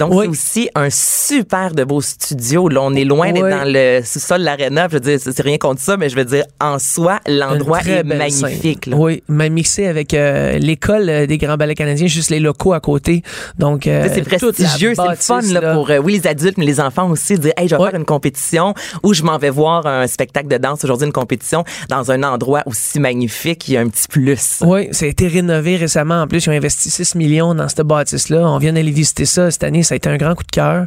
Donc, 0.00 0.12
Oui. 0.14 0.24
c'est 0.24 0.30
aussi 0.30 0.70
un 0.74 0.88
super 0.90 1.74
de 1.74 1.84
beau 1.84 2.00
studio. 2.00 2.68
Là, 2.68 2.80
on 2.82 2.94
est 2.94 3.04
loin 3.04 3.32
d'être 3.32 3.44
Oui. 3.44 3.50
dans 3.50 3.64
le 3.64 4.00
sous-sol 4.04 4.40
de 4.40 4.44
l'aréna. 4.46 4.88
Je 4.88 4.94
veux 4.94 5.00
dire, 5.00 5.18
c'est 5.20 5.40
rien 5.42 5.58
contre 5.58 5.80
ça, 5.80 5.96
mais 5.96 6.08
je 6.08 6.16
veux 6.16 6.24
dire, 6.24 6.44
en 6.60 6.78
soi, 6.78 7.20
l'endroit 7.26 7.80
est 7.82 8.02
magnifique. 8.02 8.86
là. 8.86 8.96
Oui, 8.96 9.22
mais 9.28 9.50
mixé 9.50 9.86
avec 9.86 10.14
euh, 10.14 10.58
l'école 10.58 11.08
euh, 11.08 11.26
des 11.26 11.36
grands 11.38 11.56
ballets 11.56 11.74
canadiens, 11.74 12.06
juste 12.06 12.30
les 12.30 12.40
locaux 12.40 12.72
à 12.72 12.80
côté. 12.80 13.22
Donc, 13.58 13.86
euh, 13.86 14.08
c'est 14.12 14.22
prestigieux, 14.22 14.94
c'est 14.96 15.08
le 15.08 15.16
fun 15.16 15.40
là, 15.52 15.60
là. 15.60 15.74
pour 15.74 15.90
euh, 15.90 15.98
oui 15.98 16.18
les 16.18 16.26
adultes 16.26 16.56
mais 16.58 16.64
les 16.64 16.80
enfants 16.80 17.08
aussi 17.10 17.34
de 17.34 17.42
dire 17.42 17.52
hey 17.58 17.68
je 17.68 17.76
vais 17.76 17.82
faire 17.84 17.94
une 17.94 18.04
compétition 18.04 18.74
ou 19.02 19.12
je 19.14 19.22
m'en 19.22 19.36
vais 19.38 19.50
voir 19.50 19.86
un 19.86 20.06
spectacle 20.06 20.48
de 20.48 20.56
danse 20.56 20.82
aujourd'hui 20.84 21.06
une 21.06 21.12
compétition 21.12 21.64
dans 21.88 22.10
un 22.10 22.22
endroit 22.22 22.62
aussi 22.66 22.98
magnifique 23.00 23.68
il 23.68 23.74
y 23.74 23.76
a 23.76 23.80
un 23.80 23.88
petit 23.88 24.08
plus. 24.08 24.60
Oui, 24.62 24.88
ça 24.92 25.04
a 25.04 25.08
été 25.08 25.26
rénové 25.28 25.76
récemment. 25.76 26.22
En 26.22 26.26
plus, 26.26 26.46
ils 26.46 26.50
ont 26.50 26.52
investi 26.52 26.88
6 26.90 27.14
millions 27.16 27.54
dans 27.54 27.68
cette 27.68 27.82
bâtisse-là. 27.82 28.40
On 28.48 28.58
vient 28.58 28.72
d'aller 28.72 28.90
visiter 28.90 29.24
ça 29.24 29.50
cette 29.50 29.64
année. 29.64 29.82
Ça 29.90 29.94
a 29.94 29.96
été 29.96 30.08
un 30.08 30.18
grand 30.18 30.36
coup 30.36 30.44
de 30.44 30.52
cœur. 30.52 30.86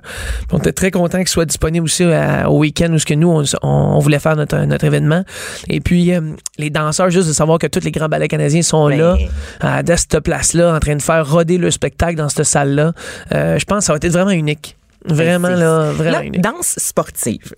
On 0.54 0.60
était 0.60 0.72
très 0.72 0.90
contents 0.90 1.18
qu'il 1.18 1.28
soit 1.28 1.44
disponible 1.44 1.84
aussi 1.84 2.06
à- 2.06 2.50
au 2.50 2.60
week-end 2.60 2.88
où 2.94 2.98
ce 3.00 3.06
que 3.06 3.14
nous, 3.16 3.44
on, 3.62 4.00
voulait 4.00 4.20
faire 4.20 4.38
notre, 4.38 4.58
notre 4.60 4.86
événement. 4.86 5.26
Et 5.68 5.82
puis, 5.82 6.14
euh, 6.14 6.22
les 6.58 6.70
danseurs, 6.70 7.10
juste 7.10 7.28
de 7.28 7.34
savoir 7.34 7.60
que 7.60 7.68
tous 7.68 7.84
les 7.84 7.92
grands 7.92 8.08
ballets 8.08 8.30
canadiens 8.30 8.62
sont 8.62 8.88
Ben. 8.88 8.98
là, 8.98 9.18
à, 9.60 9.80
à 9.80 9.98
cette 9.98 10.22
place-là, 10.22 10.74
en 10.74 10.80
train 10.80 10.96
de 10.96 11.02
faire 11.02 11.30
roder 11.30 11.58
le 11.58 11.70
spectacle 11.70 12.16
dans 12.16 12.30
cette 12.30 12.46
salle-là. 12.46 12.94
Euh, 13.34 13.60
je 13.60 13.66
pense 13.66 13.80
que 13.80 13.84
ça 13.88 13.92
va 13.94 13.98
être 14.02 14.08
vraiment 14.08 14.32
unique. 14.32 14.78
Vraiment, 15.06 15.50
Ben, 15.50 15.60
là, 15.60 15.92
vraiment 15.92 16.20
Là, 16.20 16.24
unique. 16.24 16.40
danse 16.42 16.76
sportive. 16.78 17.54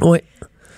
Oui. 0.00 0.18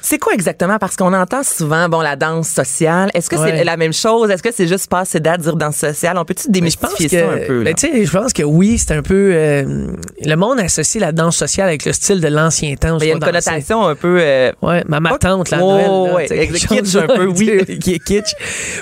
C'est 0.04 0.18
quoi 0.18 0.34
exactement? 0.34 0.78
Parce 0.78 0.96
qu'on 0.96 1.12
entend 1.14 1.42
souvent, 1.44 1.88
bon, 1.88 2.00
la 2.00 2.16
danse 2.16 2.48
sociale. 2.48 3.10
Est-ce 3.14 3.30
que 3.30 3.36
Ouais. 3.36 3.54
c'est 3.58 3.64
la 3.64 3.76
même 3.76 3.92
chose? 3.92 4.30
Est-ce 4.30 4.42
que 4.42 4.50
c'est 4.52 4.66
juste 4.66 4.88
passer 4.88 5.20
date, 5.20 5.40
dire 5.42 5.54
danse 5.56 5.76
sociale? 5.76 6.18
On 6.18 6.24
peut-tu 6.24 6.42
pense 6.44 6.52
démystifier 6.52 7.08
que, 7.08 7.18
ça 7.20 7.30
un 7.30 7.46
peu? 7.46 7.62
ben, 7.62 7.74
là? 7.80 8.04
je 8.04 8.10
pense 8.10 8.32
que 8.32 8.42
oui, 8.42 8.78
c'est 8.78 8.92
un 8.94 9.02
peu. 9.02 9.30
euh, 9.32 9.86
le 10.24 10.34
monde 10.34 10.58
associe 10.60 11.00
la 11.00 11.12
danse 11.12 11.36
sociale 11.36 11.68
avec 11.68 11.84
le 11.84 11.92
style 11.92 12.20
de 12.20 12.26
l'ancien 12.28 12.74
temps. 12.74 12.96
Ben, 12.98 13.04
Il 13.04 13.08
y 13.08 13.10
a 13.12 13.14
une 13.14 13.20
connotation 13.20 13.86
un 13.86 13.94
peu... 13.94 14.18
euh, 14.20 14.50
Ouais, 14.60 14.82
ma, 14.88 14.98
ma 15.00 15.10
Pas- 15.10 15.18
tante, 15.18 15.50
la 15.50 15.62
Oh, 15.62 15.70
Noël. 15.72 15.86
là, 15.86 16.14
ouais, 16.14 16.26
quelque 16.26 16.54
kitsch 16.66 16.96
un 16.96 17.06
peu, 17.06 17.26
là, 17.26 17.32
oui. 17.36 17.78
Qui 17.80 17.94
est 17.94 17.98
kitsch. 18.04 18.34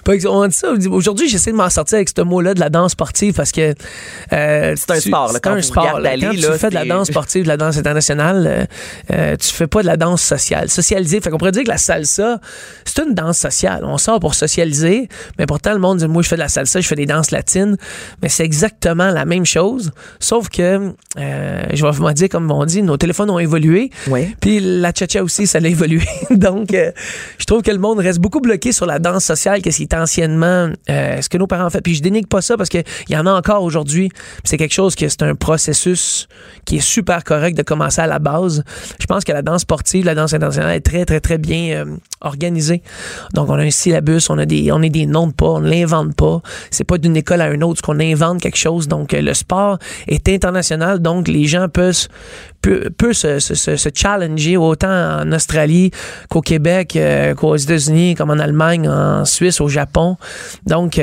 Que- 0.04 0.26
on 0.26 0.46
dit 0.46 0.54
ça. 0.56 0.68
Aujourd'hui, 0.90 1.28
j'essaie 1.28 1.52
de 1.52 1.56
m'en 1.56 1.68
sortir 1.70 1.96
avec 1.96 2.08
ce 2.16 2.22
mot-là 2.22 2.54
de 2.54 2.60
la 2.60 2.70
danse 2.70 2.92
sportive 2.92 3.34
parce 3.34 3.52
que. 3.52 3.74
euh, 4.32 4.74
C'est 4.76 4.90
un 4.90 5.00
sport, 5.00 5.26
là, 5.26 5.32
C'est 5.34 5.40
quand 5.44 5.52
un 5.52 5.62
sport. 5.62 6.00
là. 6.00 6.10
Quand 6.16 6.26
là, 6.26 6.34
tu 6.34 6.58
fais 6.58 6.70
de 6.70 6.74
la 6.74 6.84
danse 6.86 7.08
sportive, 7.08 7.42
de 7.42 7.48
la 7.48 7.56
danse 7.58 7.76
internationale, 7.76 8.66
euh, 9.12 9.36
tu 9.36 9.48
fais 9.48 9.66
pas 9.66 9.82
de 9.82 9.86
la 9.86 9.96
danse 9.98 10.22
sociale. 10.22 10.68
Socialisée. 11.10 11.20
Fait 11.20 11.30
qu'on 11.30 11.38
pourrait 11.38 11.52
dire 11.52 11.64
que 11.64 11.68
la 11.68 11.78
salsa, 11.78 12.40
c'est 12.84 13.02
une 13.02 13.14
danse 13.14 13.38
sociale. 13.38 13.84
On 13.84 13.98
sort 13.98 14.20
pour 14.20 14.34
socialiser, 14.34 15.08
mais 15.38 15.46
pourtant, 15.46 15.72
le 15.72 15.78
monde 15.78 15.98
dit, 15.98 16.08
moi, 16.08 16.22
je 16.22 16.28
fais 16.28 16.36
de 16.36 16.40
la 16.40 16.48
salsa, 16.48 16.80
je 16.80 16.86
fais 16.86 16.94
des 16.94 17.06
danses 17.06 17.30
latines. 17.30 17.76
Mais 18.22 18.28
c'est 18.28 18.44
exactement 18.44 19.10
la 19.10 19.24
même 19.24 19.44
chose. 19.44 19.92
Sauf 20.18 20.48
que, 20.48 20.92
euh, 21.18 21.62
je 21.72 21.84
vais 21.84 21.90
vous 21.90 22.12
dire, 22.12 22.28
comme 22.28 22.50
on 22.50 22.64
dit, 22.64 22.82
nos 22.82 22.96
téléphones 22.96 23.30
ont 23.30 23.38
évolué. 23.38 23.90
Ouais. 24.08 24.34
Puis 24.40 24.60
la 24.60 24.92
cha-cha 24.92 25.22
aussi, 25.22 25.46
ça 25.46 25.60
l'a 25.60 25.68
évolué. 25.68 26.02
Donc, 26.30 26.74
euh, 26.74 26.92
je 27.38 27.44
trouve 27.44 27.62
que 27.62 27.70
le 27.70 27.78
monde 27.78 27.98
reste 27.98 28.18
beaucoup 28.18 28.40
bloqué 28.40 28.72
sur 28.72 28.86
la 28.86 28.98
danse 28.98 29.24
sociale, 29.24 29.62
qu'est-ce 29.62 29.78
qui 29.78 29.84
était 29.84 29.96
anciennement, 29.96 30.70
euh, 30.88 31.20
ce 31.20 31.28
que 31.28 31.38
nos 31.38 31.46
parents 31.46 31.70
fait. 31.70 31.80
Puis 31.80 31.94
je 31.94 32.02
dénigre 32.02 32.28
pas 32.28 32.42
ça 32.42 32.56
parce 32.56 32.68
qu'il 32.68 32.84
y 33.08 33.16
en 33.16 33.26
a 33.26 33.32
encore 33.32 33.62
aujourd'hui. 33.62 34.10
C'est 34.44 34.56
quelque 34.56 34.74
chose 34.74 34.94
que 34.94 35.08
c'est 35.08 35.22
un 35.22 35.34
processus 35.34 36.28
qui 36.64 36.76
est 36.76 36.80
super 36.80 37.24
correct 37.24 37.56
de 37.56 37.62
commencer 37.62 38.00
à 38.00 38.06
la 38.06 38.18
base. 38.18 38.62
Je 39.00 39.06
pense 39.06 39.24
que 39.24 39.32
la 39.32 39.42
danse 39.42 39.62
sportive, 39.62 40.04
la 40.04 40.14
danse 40.14 40.32
internationale 40.32 40.76
est 40.76 40.80
très, 40.80 40.99
très, 41.04 41.20
très 41.20 41.38
bien 41.38 41.70
euh, 41.76 41.96
organisée. 42.20 42.82
Donc, 43.34 43.48
on 43.48 43.54
a 43.54 43.62
un 43.62 43.70
syllabus, 43.70 44.28
on 44.28 44.38
a 44.38 44.46
des, 44.46 44.72
on 44.72 44.82
est 44.82 44.90
des 44.90 45.06
noms 45.06 45.26
de 45.26 45.32
pas, 45.32 45.46
on 45.46 45.60
ne 45.60 45.70
l'invente 45.70 46.14
pas. 46.14 46.40
C'est 46.70 46.84
pas 46.84 46.98
d'une 46.98 47.16
école 47.16 47.40
à 47.40 47.50
une 47.50 47.64
autre 47.64 47.82
qu'on 47.82 48.00
invente 48.00 48.40
quelque 48.40 48.58
chose. 48.58 48.88
Donc, 48.88 49.14
euh, 49.14 49.20
le 49.20 49.34
sport 49.34 49.78
est 50.08 50.28
international. 50.28 51.00
Donc, 51.00 51.28
les 51.28 51.46
gens 51.46 51.68
peuvent, 51.68 52.08
peut, 52.62 52.90
peut 52.96 53.12
se, 53.12 53.90
challenger 53.94 54.56
autant 54.56 55.20
en 55.20 55.32
Australie 55.32 55.90
qu'au 56.28 56.40
Québec, 56.40 56.96
euh, 56.96 57.34
qu'aux 57.34 57.56
États-Unis, 57.56 58.14
comme 58.14 58.30
en 58.30 58.38
Allemagne, 58.38 58.88
en 58.88 59.24
Suisse, 59.24 59.60
au 59.60 59.68
Japon. 59.68 60.16
Donc, 60.66 61.00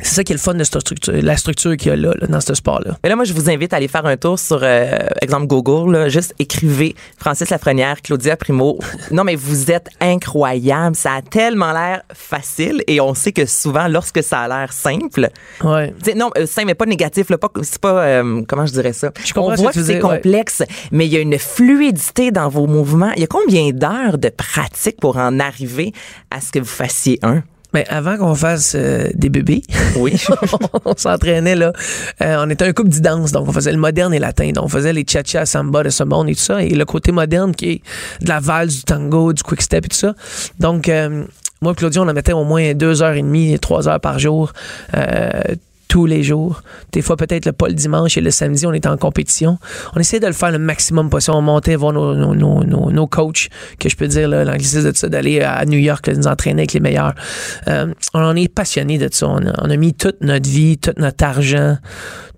c'est 0.00 0.14
ça 0.16 0.24
qui 0.24 0.32
est 0.32 0.36
le 0.36 0.40
fun 0.40 0.54
de 0.54 0.64
cette 0.64 0.80
structure, 0.80 1.14
la 1.14 1.36
structure 1.36 1.76
qu'il 1.76 1.88
y 1.88 1.90
a 1.92 1.96
là, 1.96 2.12
là, 2.20 2.26
dans 2.26 2.40
ce 2.40 2.52
sport-là. 2.54 2.98
Mais 3.02 3.08
là, 3.08 3.16
moi, 3.16 3.24
je 3.24 3.32
vous 3.32 3.48
invite 3.48 3.72
à 3.72 3.76
aller 3.76 3.88
faire 3.88 4.04
un 4.06 4.16
tour 4.16 4.38
sur, 4.38 4.58
euh, 4.62 4.98
exemple, 5.22 5.46
Google. 5.46 5.92
Là, 5.92 6.08
juste 6.08 6.34
écrivez 6.38 6.94
Francis 7.16 7.48
Lafrenière, 7.50 8.02
Claudia 8.02 8.36
Primo. 8.36 8.78
Non, 9.10 9.22
mais 9.22 9.36
vous 9.36 9.70
êtes 9.70 9.88
incroyable. 10.00 10.96
Ça 10.96 11.12
a 11.14 11.22
tellement 11.22 11.72
l'air 11.72 12.02
facile 12.12 12.82
et 12.88 13.00
on 13.00 13.14
sait 13.14 13.32
que 13.32 13.46
souvent, 13.46 13.86
lorsque 13.86 14.22
ça 14.22 14.40
a 14.40 14.48
l'air 14.48 14.72
simple, 14.72 15.28
Ouais. 15.62 15.94
non, 16.16 16.30
euh, 16.36 16.46
simple, 16.46 16.66
mais 16.68 16.74
pas 16.74 16.86
négatif, 16.86 17.30
là, 17.30 17.38
pas, 17.38 17.48
c'est 17.62 17.78
pas, 17.80 18.02
euh, 18.04 18.42
comment 18.48 18.66
je 18.66 18.72
dirais 18.72 18.92
ça? 18.92 19.12
Je 19.24 19.32
comprends 19.32 19.52
on 19.52 19.54
voit 19.56 19.72
que 19.72 19.82
c'est 19.82 19.94
ouais. 19.94 19.98
complexe, 20.00 20.62
mais 20.90 21.06
il 21.06 21.12
y 21.12 21.16
a 21.16 21.20
une 21.20 21.38
fluidité 21.38 22.30
dans 22.32 22.48
vos 22.48 22.66
mouvements. 22.66 23.12
Il 23.16 23.20
y 23.20 23.24
a 23.24 23.28
combien 23.28 23.70
d'heures 23.70 24.18
de 24.18 24.28
pratique 24.28 24.98
pour 25.00 25.18
en 25.18 25.38
arriver 25.38 25.92
à 26.30 26.40
ce 26.40 26.50
que 26.50 26.58
vous 26.58 26.64
fassiez 26.64 27.18
un? 27.22 27.42
Mais 27.74 27.84
avant 27.88 28.16
qu'on 28.16 28.34
fasse 28.34 28.74
euh, 28.76 29.08
des 29.14 29.28
bébés, 29.28 29.62
Oui. 29.96 30.14
on 30.84 30.94
s'entraînait 30.96 31.56
là. 31.56 31.72
Euh, 32.22 32.36
on 32.38 32.48
était 32.48 32.64
un 32.64 32.72
couple 32.72 32.88
d'idance, 32.88 33.32
donc 33.32 33.48
on 33.48 33.52
faisait 33.52 33.72
le 33.72 33.78
moderne 33.78 34.14
et 34.14 34.20
latin. 34.20 34.52
Donc 34.52 34.64
on 34.64 34.68
faisait 34.68 34.92
les 34.92 35.04
cha-cha, 35.06 35.44
samba 35.44 35.82
de 35.82 35.90
ce 35.90 36.04
monde 36.04 36.28
et 36.28 36.34
tout 36.34 36.40
ça. 36.40 36.62
Et 36.62 36.70
le 36.70 36.84
côté 36.84 37.10
moderne 37.12 37.54
qui 37.54 37.70
est 37.70 37.82
de 38.22 38.28
la 38.28 38.38
valse, 38.40 38.76
du 38.76 38.82
tango, 38.84 39.32
du 39.32 39.42
quick 39.42 39.60
step 39.60 39.86
et 39.86 39.88
tout 39.88 39.96
ça. 39.96 40.14
Donc 40.60 40.88
euh, 40.88 41.24
moi 41.60 41.72
et 41.72 41.74
Claudia, 41.74 42.02
on 42.02 42.08
en 42.08 42.14
mettait 42.14 42.32
au 42.32 42.44
moins 42.44 42.74
deux 42.74 43.02
heures 43.02 43.14
et 43.14 43.22
demie, 43.22 43.58
trois 43.58 43.88
heures 43.88 44.00
par 44.00 44.18
jour. 44.18 44.52
Tous 45.88 46.06
les 46.06 46.22
jours. 46.22 46.62
Des 46.92 47.02
fois, 47.02 47.16
peut-être 47.16 47.50
pas 47.52 47.68
le 47.68 47.74
dimanche 47.74 48.16
et 48.16 48.20
le 48.20 48.30
samedi, 48.30 48.66
on 48.66 48.72
était 48.72 48.88
en 48.88 48.96
compétition. 48.96 49.58
On 49.94 50.00
essayait 50.00 50.20
de 50.20 50.26
le 50.26 50.32
faire 50.32 50.50
le 50.50 50.58
maximum 50.58 51.10
possible. 51.10 51.36
On 51.36 51.42
montait 51.42 51.76
voir 51.76 51.92
nos, 51.92 52.14
nos, 52.14 52.34
nos, 52.34 52.90
nos, 52.90 53.06
coachs, 53.06 53.48
que 53.78 53.88
je 53.88 53.96
peux 53.96 54.08
dire, 54.08 54.28
l'anglicisme 54.28 54.90
de 54.90 54.96
ça, 54.96 55.08
d'aller 55.08 55.40
à 55.40 55.64
New 55.64 55.78
York, 55.78 56.08
nous 56.08 56.26
entraîner 56.26 56.62
avec 56.62 56.72
les 56.72 56.80
meilleurs. 56.80 57.14
Euh, 57.68 57.92
on 58.12 58.20
en 58.20 58.36
est 58.36 58.48
passionné 58.48 58.98
de 58.98 59.08
ça. 59.10 59.28
On 59.28 59.70
a, 59.70 59.76
mis 59.76 59.94
toute 59.94 60.20
notre 60.20 60.48
vie, 60.48 60.78
tout 60.78 60.92
notre 60.96 61.24
argent, 61.24 61.76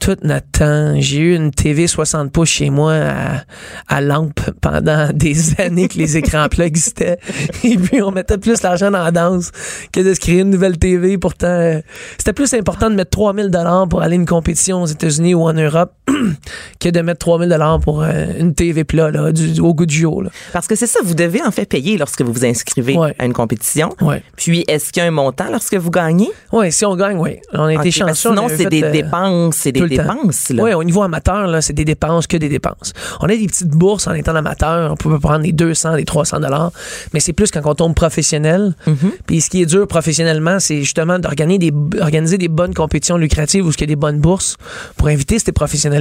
tout 0.00 0.16
notre 0.22 0.46
temps. 0.52 0.94
J'ai 0.98 1.18
eu 1.18 1.34
une 1.34 1.50
TV 1.50 1.86
60 1.86 2.32
pouces 2.32 2.48
chez 2.48 2.70
moi 2.70 2.94
à, 2.94 3.44
à 3.88 4.00
lampe 4.00 4.40
pendant 4.60 5.08
des 5.14 5.60
années 5.60 5.88
que 5.88 5.98
les 5.98 6.16
écrans 6.16 6.48
plats 6.48 6.66
existaient. 6.66 7.18
Et 7.64 7.76
puis, 7.76 8.02
on 8.02 8.10
mettait 8.10 8.38
plus 8.38 8.62
l'argent 8.62 8.90
dans 8.90 9.02
la 9.02 9.10
danse 9.10 9.50
que 9.92 10.00
de 10.00 10.14
se 10.14 10.20
créer 10.20 10.40
une 10.40 10.50
nouvelle 10.50 10.78
TV. 10.78 11.18
Pourtant, 11.18 11.46
euh, 11.46 11.80
c'était 12.18 12.32
plus 12.32 12.52
important 12.54 12.90
de 12.90 12.94
mettre 12.94 13.10
3000 13.36 13.50
dollars 13.50 13.86
pour 13.88 14.00
aller 14.00 14.16
une 14.16 14.24
compétition 14.24 14.82
aux 14.82 14.86
États-Unis 14.86 15.34
ou 15.34 15.42
en 15.42 15.52
Europe 15.52 15.92
que 16.80 16.88
de 16.88 17.00
mettre 17.00 17.18
3000 17.20 17.48
dollars 17.48 17.80
pour 17.80 18.02
euh, 18.02 18.26
une 18.38 18.54
TV 18.54 18.84
plat, 18.84 19.10
là, 19.10 19.32
du, 19.32 19.60
au 19.60 19.74
goût 19.74 19.86
du 19.86 19.96
jour, 19.96 20.22
là. 20.22 20.30
Parce 20.52 20.66
que 20.66 20.74
c'est 20.74 20.86
ça, 20.86 21.00
vous 21.04 21.14
devez 21.14 21.42
en 21.42 21.50
fait 21.50 21.66
payer 21.66 21.98
lorsque 21.98 22.22
vous 22.22 22.32
vous 22.32 22.44
inscrivez 22.44 22.96
Ouais. 22.96 23.14
à 23.18 23.26
une 23.26 23.32
compétition. 23.32 23.94
Ouais. 24.00 24.22
Puis, 24.36 24.64
est-ce 24.68 24.92
qu'il 24.92 25.02
y 25.02 25.06
a 25.06 25.08
un 25.08 25.12
montant 25.12 25.46
lorsque 25.50 25.74
vous 25.74 25.90
gagnez? 25.90 26.30
Ouais, 26.52 26.70
si 26.70 26.84
on 26.84 26.96
gagne, 26.96 27.18
oui. 27.18 27.36
On 27.52 27.64
a 27.64 27.74
été 27.74 27.90
chanceux. 27.90 28.30
on 28.30 28.34
Sinon, 28.36 28.48
c'est 28.48 28.66
des 28.66 28.82
euh, 28.82 28.92
dépenses, 28.92 29.56
c'est 29.56 29.72
des 29.72 29.86
dépenses. 29.88 30.52
Oui, 30.56 30.72
au 30.72 30.84
niveau 30.84 31.02
amateur, 31.02 31.46
là, 31.46 31.60
c'est 31.60 31.72
des 31.72 31.84
dépenses 31.84 32.26
que 32.26 32.36
des 32.36 32.48
dépenses. 32.48 32.92
On 33.20 33.24
a 33.24 33.36
des 33.36 33.46
petites 33.46 33.70
bourses 33.70 34.06
en 34.06 34.14
étant 34.14 34.34
amateur. 34.34 34.92
On 34.92 34.96
peut 34.96 35.18
prendre 35.18 35.42
des 35.44 35.52
200, 35.52 35.96
des 35.96 36.04
300 36.04 36.40
dollars. 36.40 36.72
Mais 37.12 37.20
c'est 37.20 37.32
plus 37.32 37.50
quand 37.50 37.62
on 37.64 37.74
tombe 37.74 37.94
professionnel. 37.94 38.74
Mm-hmm. 38.86 38.94
Puis 39.26 39.40
ce 39.40 39.50
qui 39.50 39.62
est 39.62 39.66
dur 39.66 39.86
professionnellement, 39.86 40.58
c'est 40.60 40.80
justement 40.80 41.18
d'organiser 41.18 41.58
des, 41.58 41.72
organiser 42.00 42.38
des 42.38 42.48
bonnes 42.48 42.74
compétitions 42.74 43.16
lucratives 43.16 43.66
où 43.66 43.70
il 43.70 43.80
y 43.80 43.84
a 43.84 43.86
des 43.86 43.96
bonnes 43.96 44.20
bourses 44.20 44.56
pour 44.96 45.08
inviter 45.08 45.38
ces 45.38 45.52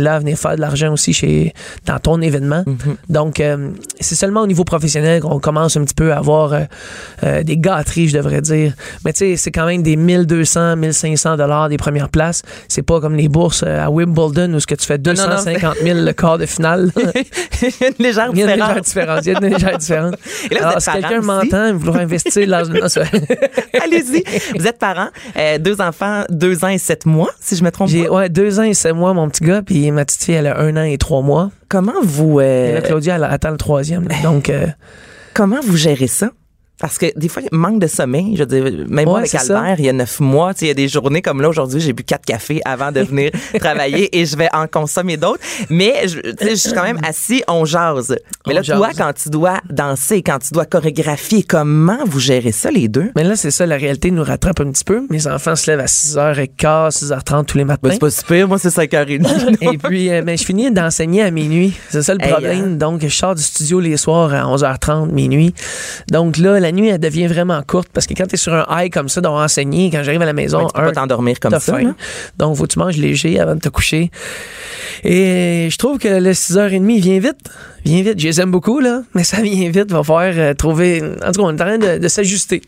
professionnels-là 0.05 0.15
à 0.15 0.19
venir 0.19 0.37
faire 0.37 0.55
de 0.55 0.61
l'argent 0.61 0.93
aussi 0.93 1.13
chez, 1.13 1.53
dans 1.85 1.99
ton 1.99 2.21
événement. 2.21 2.63
Mm-hmm. 2.65 2.95
Donc, 3.09 3.39
euh, 3.39 3.69
c'est 3.99 4.15
seulement 4.15 4.41
au 4.41 4.47
niveau 4.47 4.63
professionnel 4.63 5.21
qu'on 5.21 5.39
commence 5.39 5.77
un 5.77 5.83
petit 5.83 5.93
peu 5.93 6.11
à 6.13 6.17
avoir 6.17 6.53
euh, 6.53 6.61
euh, 7.23 7.43
des 7.43 7.57
gâteries, 7.57 8.09
je 8.09 8.17
devrais 8.17 8.41
dire. 8.41 8.73
Mais 9.03 9.13
tu 9.13 9.19
sais, 9.19 9.35
c'est 9.37 9.51
quand 9.51 9.65
même 9.65 9.83
des 9.83 9.95
1200, 9.95 10.77
1500 10.77 11.37
dollars 11.37 11.69
des 11.69 11.77
premières 11.77 12.09
places. 12.09 12.43
C'est 12.67 12.83
pas 12.83 12.99
comme 12.99 13.15
les 13.15 13.29
bourses 13.29 13.63
à 13.63 13.89
Wimbledon 13.89 14.53
où 14.53 14.59
ce 14.59 14.67
que 14.67 14.75
tu 14.75 14.85
fais 14.85 14.97
non, 14.97 15.13
non, 15.13 15.25
250 15.25 15.75
000 15.83 15.99
le 15.99 16.13
quart 16.13 16.37
de 16.37 16.45
finale. 16.45 16.91
Il 17.61 17.69
y 17.81 17.83
a 17.83 17.87
une 17.87 18.03
légère 18.03 18.31
différence. 18.81 19.19
Il 19.25 19.31
y 19.31 19.35
a 19.35 19.39
une 19.39 19.53
légère 19.53 19.77
différence. 19.77 20.15
Et 20.49 20.55
là, 20.55 20.69
Alors, 20.69 20.81
si 20.81 20.91
quelqu'un 20.91 21.21
m'entend 21.21 21.73
vouloir 21.75 21.97
investir 21.97 22.47
vrai. 22.47 23.05
Allez-y. 23.81 24.23
Vous 24.57 24.67
êtes 24.67 24.77
parent, 24.77 25.09
euh, 25.37 25.57
deux 25.57 25.81
enfants, 25.81 26.23
deux 26.29 26.63
ans 26.63 26.69
et 26.69 26.77
sept 26.77 27.05
mois, 27.05 27.31
si 27.39 27.55
je 27.55 27.63
me 27.63 27.71
trompe 27.71 27.91
pas. 27.91 28.09
ouais, 28.09 28.29
deux 28.29 28.59
ans 28.59 28.63
et 28.63 28.73
sept 28.73 28.93
mois, 28.93 29.13
mon 29.13 29.29
petit 29.29 29.43
gars, 29.43 29.61
puis 29.61 29.91
ma 29.95 30.05
petite 30.05 30.23
fille, 30.23 30.35
elle 30.35 30.47
a 30.47 30.59
un 30.59 30.77
an 30.77 30.83
et 30.83 30.97
trois 30.97 31.21
mois. 31.21 31.51
Comment 31.69 31.93
vous, 32.03 32.39
euh, 32.39 32.69
Et 32.69 32.73
là, 32.73 32.81
Claudia, 32.81 33.15
elle 33.15 33.23
attend 33.23 33.51
le 33.51 33.57
troisième. 33.57 34.07
là. 34.07 34.15
Donc, 34.23 34.49
euh, 34.49 34.67
comment 35.33 35.59
vous 35.65 35.75
gérez 35.77 36.07
ça? 36.07 36.29
Parce 36.79 36.97
que 36.97 37.05
des 37.17 37.29
fois, 37.29 37.41
il 37.41 37.57
manque 37.57 37.79
de 37.79 37.87
sommeil. 37.87 38.33
Je 38.35 38.39
veux 38.43 38.45
dire, 38.45 38.63
même 38.89 39.05
moi 39.05 39.13
Ouais, 39.15 39.19
avec 39.19 39.31
c'est 39.31 39.37
ça. 39.39 39.57
Albert, 39.59 39.79
il 39.79 39.85
y 39.85 39.89
a 39.89 39.93
neuf 39.93 40.19
mois, 40.19 40.51
il 40.61 40.67
y 40.67 40.71
a 40.71 40.73
des 40.73 40.87
journées 40.89 41.21
comme 41.21 41.41
là 41.41 41.47
aujourd'hui, 41.49 41.79
j'ai 41.79 41.93
bu 41.93 42.03
quatre 42.03 42.25
cafés 42.25 42.61
avant 42.65 42.91
de 42.91 42.99
venir 43.01 43.31
travailler 43.59 44.17
et 44.17 44.25
je 44.25 44.35
vais 44.35 44.49
en 44.53 44.67
consommer 44.67 45.15
d'autres. 45.17 45.39
Mais 45.69 45.93
je, 46.07 46.55
suis 46.55 46.73
quand 46.73 46.83
même 46.83 46.99
assis, 47.07 47.43
on 47.47 47.63
jase. 47.65 48.15
Mais 48.47 48.53
On 48.53 48.55
là, 48.57 48.61
toi, 48.63 48.87
jase. 48.89 48.97
quand 48.97 49.13
tu 49.13 49.29
dois 49.29 49.59
danser, 49.69 50.21
quand 50.21 50.39
tu 50.39 50.53
dois 50.53 50.65
chorégraphier, 50.65 51.43
comment 51.43 51.99
vous 52.05 52.19
gérez 52.19 52.51
ça 52.51 52.71
les 52.71 52.87
deux? 52.87 53.11
mais 53.15 53.23
là, 53.23 53.35
c'est 53.35 53.51
ça, 53.51 53.65
la 53.65 53.77
réalité 53.77 54.11
nous 54.11 54.23
rattrape 54.23 54.59
un 54.59 54.69
petit 54.71 54.83
peu. 54.83 55.05
Mes 55.09 55.27
enfants 55.27 55.55
se 55.55 55.71
lèvent 55.71 55.79
à 55.79 55.85
6h15, 55.85 56.91
6h30 56.91 57.45
tous 57.45 57.57
les 57.57 57.63
matins. 57.63 57.79
Ben, 57.83 57.91
c'est 57.93 57.99
pas 57.99 58.09
super, 58.11 58.47
moi 58.47 58.57
c'est 58.59 58.69
5h30. 58.69 59.57
Et 59.73 59.77
puis, 59.77 60.09
euh, 60.11 60.21
ben, 60.21 60.37
je 60.37 60.43
finis 60.43 60.71
d'enseigner 60.71 61.21
à 61.23 61.31
minuit. 61.31 61.73
C'est 61.89 62.01
ça 62.03 62.13
le 62.13 62.21
Hey, 62.23 62.31
problème. 62.31 62.63
hein. 62.63 62.67
Donc, 62.75 63.01
je 63.01 63.07
sors 63.09 63.35
du 63.35 63.41
studio 63.43 63.79
les 63.79 63.97
soirs 63.97 64.33
à 64.33 64.43
11h30, 64.55 65.11
minuit. 65.11 65.53
Donc 66.11 66.37
là, 66.37 66.59
la 66.65 66.71
nuit, 66.71 66.87
elle 66.89 66.99
devient 66.99 67.27
vraiment 67.27 67.61
courte 67.65 67.89
parce 67.93 68.05
que 68.07 68.13
quand 68.13 68.27
tu 68.27 68.35
es 68.35 68.37
sur 68.37 68.53
un 68.53 68.65
high 68.69 68.91
comme 68.91 69.09
ça, 69.09 69.21
d'avoir 69.21 69.43
enseigné, 69.43 69.89
quand 69.91 70.03
j'arrive 70.03 70.21
à 70.21 70.25
la 70.25 70.33
maison, 70.33 70.59
Ouais, 70.59 70.65
tu 70.67 70.73
peux 70.73 70.81
un, 70.81 70.85
pas 70.85 70.91
t'endormir 70.93 71.39
comme 71.39 71.51
ça. 71.53 71.59
faim. 71.59 71.81
là. 71.83 71.95
Donc, 72.37 72.55
faut 72.57 72.63
que 72.63 72.73
tu 72.73 72.79
manges 72.79 72.97
léger 72.97 73.39
avant 73.39 73.55
de 73.55 73.59
te 73.61 73.69
coucher. 73.69 74.11
Et 75.03 75.67
je 75.71 75.77
trouve 75.77 75.97
que 75.99 76.07
le 76.07 76.31
6h30 76.31 76.89
il 76.91 77.01
vient 77.01 77.19
vite. 77.19 77.37
Vient 77.85 78.01
vite. 78.01 78.19
Je 78.19 78.27
les 78.27 78.41
aime 78.41 78.51
beaucoup, 78.51 78.79
là, 78.79 79.03
mais 79.13 79.23
ça 79.23 79.41
vient 79.41 79.69
vite. 79.69 79.91
Va 79.91 80.03
falloir 80.03 80.33
euh, 80.35 80.53
trouver. 80.53 81.01
En 81.23 81.31
tout 81.31 81.41
cas, 81.41 81.47
on 81.47 81.49
est 81.49 81.53
en 81.53 81.65
train 81.65 81.77
de, 81.77 81.97
de 81.99 82.07
s'ajuster. 82.07 82.61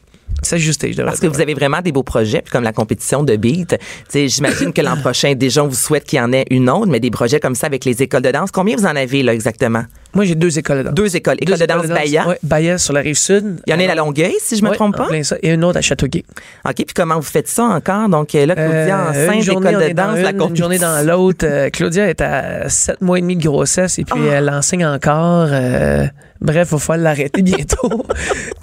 S'ajuster, 0.44 0.94
je 0.94 1.02
Parce 1.02 1.20
que 1.20 1.26
vous 1.26 1.42
avez 1.42 1.56
vraiment 1.56 1.82
des 1.82 1.92
beaux 1.92 2.04
projets, 2.04 2.42
puis 2.44 2.52
comme 2.52 2.64
la 2.64 2.74
compétition 2.74 3.24
de 3.24 3.36
beat. 3.38 3.76
J'imagine 4.14 4.72
que 4.72 4.82
l'an 4.82 4.96
prochain, 5.02 5.34
déjà, 5.34 5.64
on 5.64 5.68
vous 5.68 5.74
souhaite 5.76 6.04
qu'il 6.04 6.20
y 6.20 6.22
en 6.22 6.32
ait 6.32 6.46
une 6.52 6.70
autre, 6.70 6.86
mais 6.88 7.00
des 7.00 7.10
projets 7.10 7.40
comme 7.40 7.56
ça 7.56 7.66
avec 7.66 7.86
les 7.86 8.04
écoles 8.04 8.22
de 8.22 8.30
danse. 8.30 8.52
Combien 8.52 8.76
vous 8.76 8.86
en 8.86 8.96
avez, 8.96 9.24
là, 9.24 9.34
exactement? 9.34 9.84
Moi, 10.13 10.26
j'ai 10.26 10.36
deux 10.36 10.58
écoles 10.58 10.80
de 10.80 10.84
danse. 10.84 10.93
Deux 10.93 11.15
écoles. 11.15 11.38
École 11.39 11.60
de 11.60 11.65
danse 11.65 11.88
Bahia. 11.88 12.26
Oui, 12.28 12.36
Bahia 12.43 12.78
sur 12.78 12.93
la 12.93 13.02
rive 13.02 13.17
sud. 13.17 13.58
Il 13.67 13.72
y 13.72 13.76
en 13.76 13.80
a 13.80 13.84
une 13.84 13.89
à 13.89 13.96
Longueuil, 13.96 14.36
si 14.39 14.56
je 14.58 14.63
me 14.63 14.70
Ouais, 14.70 14.76
trompe 14.76 14.96
pas. 14.98 15.08
ça, 15.24 15.36
et 15.43 15.54
une 15.54 15.63
autre 15.63 15.78
à 15.78 15.82
Châteauguay. 15.82 16.24
OK, 16.65 16.76
puis 16.76 16.86
comment 16.96 17.15
vous 17.15 17.22
faites 17.22 17.48
ça 17.48 17.63
encore? 17.65 18.10
Donc 18.10 18.34
euh, 18.34 18.46
là, 18.46 18.56
Claudia, 18.56 19.00
Euh, 19.13 19.28
enceinte, 19.30 19.46
une 19.46 19.52
école 19.67 19.88
de 19.89 19.93
danse, 19.93 20.17
la 20.20 20.32
une, 20.32 20.41
une 20.41 20.56
journée 20.56 20.80
dans 20.80 21.06
l'autre. 21.06 21.46
Euh, 21.48 21.70
Claudia 21.70 22.10
est 22.10 22.22
à 22.22 22.70
sept 22.70 23.02
mois 23.02 23.17
et 23.20 23.22
demi 23.22 23.36
de 23.36 23.43
grossesse 23.43 24.00
et 24.00 24.06
puis 24.06 24.20
Ah. 24.30 24.36
elle 24.36 24.50
enseigne 24.50 24.86
encore. 24.86 25.48
Euh, 25.52 26.06
bref, 26.41 26.67
il 26.70 26.72
va 26.72 26.78
falloir 26.80 27.04
l'arrêter 27.04 27.41
bientôt. 27.43 28.04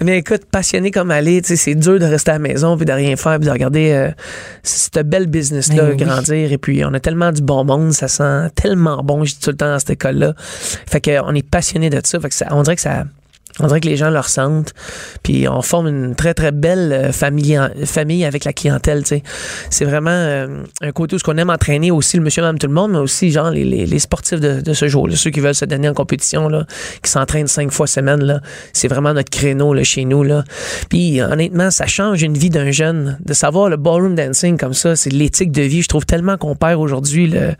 Mais 0.03 0.17
écoute, 0.19 0.45
passionnée 0.51 0.91
comme 0.91 1.11
elle 1.11 1.27
est, 1.27 1.45
c'est 1.55 1.75
dur 1.75 1.99
de 1.99 2.05
rester 2.05 2.31
à 2.31 2.33
la 2.33 2.39
maison 2.39 2.75
puis 2.75 2.85
de 2.85 2.91
rien 2.91 3.15
faire 3.15 3.37
puis 3.37 3.47
de 3.47 3.51
regarder 3.51 3.91
euh, 3.91 4.09
cette 4.63 4.97
belle 5.07 5.27
business-là 5.27 5.83
Ben 5.83 5.89
oui. 5.91 5.97
grandir. 6.05 6.51
Et 6.51 6.57
puis, 6.57 6.83
on 6.85 6.93
a 6.93 6.99
tellement 6.99 7.31
du 7.31 7.41
bon 7.41 7.63
monde, 7.63 7.91
ça 7.93 8.07
sent 8.07 8.49
tellement 8.55 9.03
bon, 9.03 9.23
je 9.25 9.33
dis 9.33 9.39
tout 9.39 9.51
le 9.51 9.57
temps 9.57 9.69
dans 9.71 9.79
cette 9.79 9.91
école-là. 9.91 10.33
Fait 10.37 11.01
qu'on 11.01 11.34
est 11.35 11.47
passionné 11.47 11.89
de 11.89 12.01
ça. 12.03 12.19
On 12.51 12.63
dirait 12.63 12.75
que. 12.75 12.81
On 13.59 13.67
les 13.67 13.95
gens 13.95 14.09
le 14.09 14.19
ressentent. 14.19 14.73
Puis 15.23 15.47
on 15.47 15.61
forme 15.61 15.87
une 15.87 16.15
très, 16.15 16.33
très 16.33 16.51
belle 16.51 16.91
euh, 16.91 17.11
famille, 17.13 17.57
famille 17.85 18.25
avec 18.25 18.43
la 18.43 18.51
clientèle. 18.51 19.03
C'est 19.69 19.85
vraiment 19.85 20.09
euh, 20.09 20.63
un 20.81 20.91
côté 20.91 21.15
où 21.15 21.19
ce 21.19 21.23
qu'on 21.23 21.37
aime 21.37 21.49
entraîner 21.49 21.89
aussi 21.89 22.17
le 22.17 22.23
monsieur, 22.23 22.41
madame, 22.41 22.57
tout 22.57 22.67
le 22.67 22.73
monde, 22.73 22.91
mais 22.91 22.97
aussi 22.97 23.33
les, 23.53 23.99
sportifs 23.99 24.41
de, 24.41 24.73
ce 24.73 24.87
jour, 24.87 25.07
là, 25.07 25.15
ceux 25.15 25.29
qui 25.29 25.39
veulent 25.39 25.55
se 25.55 25.65
donner 25.65 25.87
en 25.87 25.93
compétition, 25.93 26.49
qui 27.01 27.09
s'entraînent 27.09 27.47
cinq 27.47 27.71
fois 27.71 27.87
semaine. 27.87 28.41
C'est 28.73 28.89
vraiment 28.89 29.13
notre 29.13 29.29
créneau 29.29 29.73
chez 29.83 30.03
nous. 30.03 30.25
Puis 30.89 31.21
honnêtement, 31.21 31.71
ça 31.71 31.87
change 31.87 32.21
une 32.23 32.37
vie 32.37 32.49
d'un 32.49 32.71
jeune. 32.71 33.17
De 33.23 33.33
savoir 33.33 33.69
le 33.69 33.77
ballroom 33.77 34.15
dancing 34.15 34.57
comme 34.57 34.73
ça, 34.73 34.95
c'est 34.95 35.11
l'éthique 35.11 35.51
de 35.51 35.61
vie. 35.61 35.81
Je 35.81 35.87
trouve 35.87 36.05
tellement 36.05 36.37
qu'on 36.37 36.55
perd 36.55 36.79
aujourd'hui 36.79 37.27
le, 37.27 37.53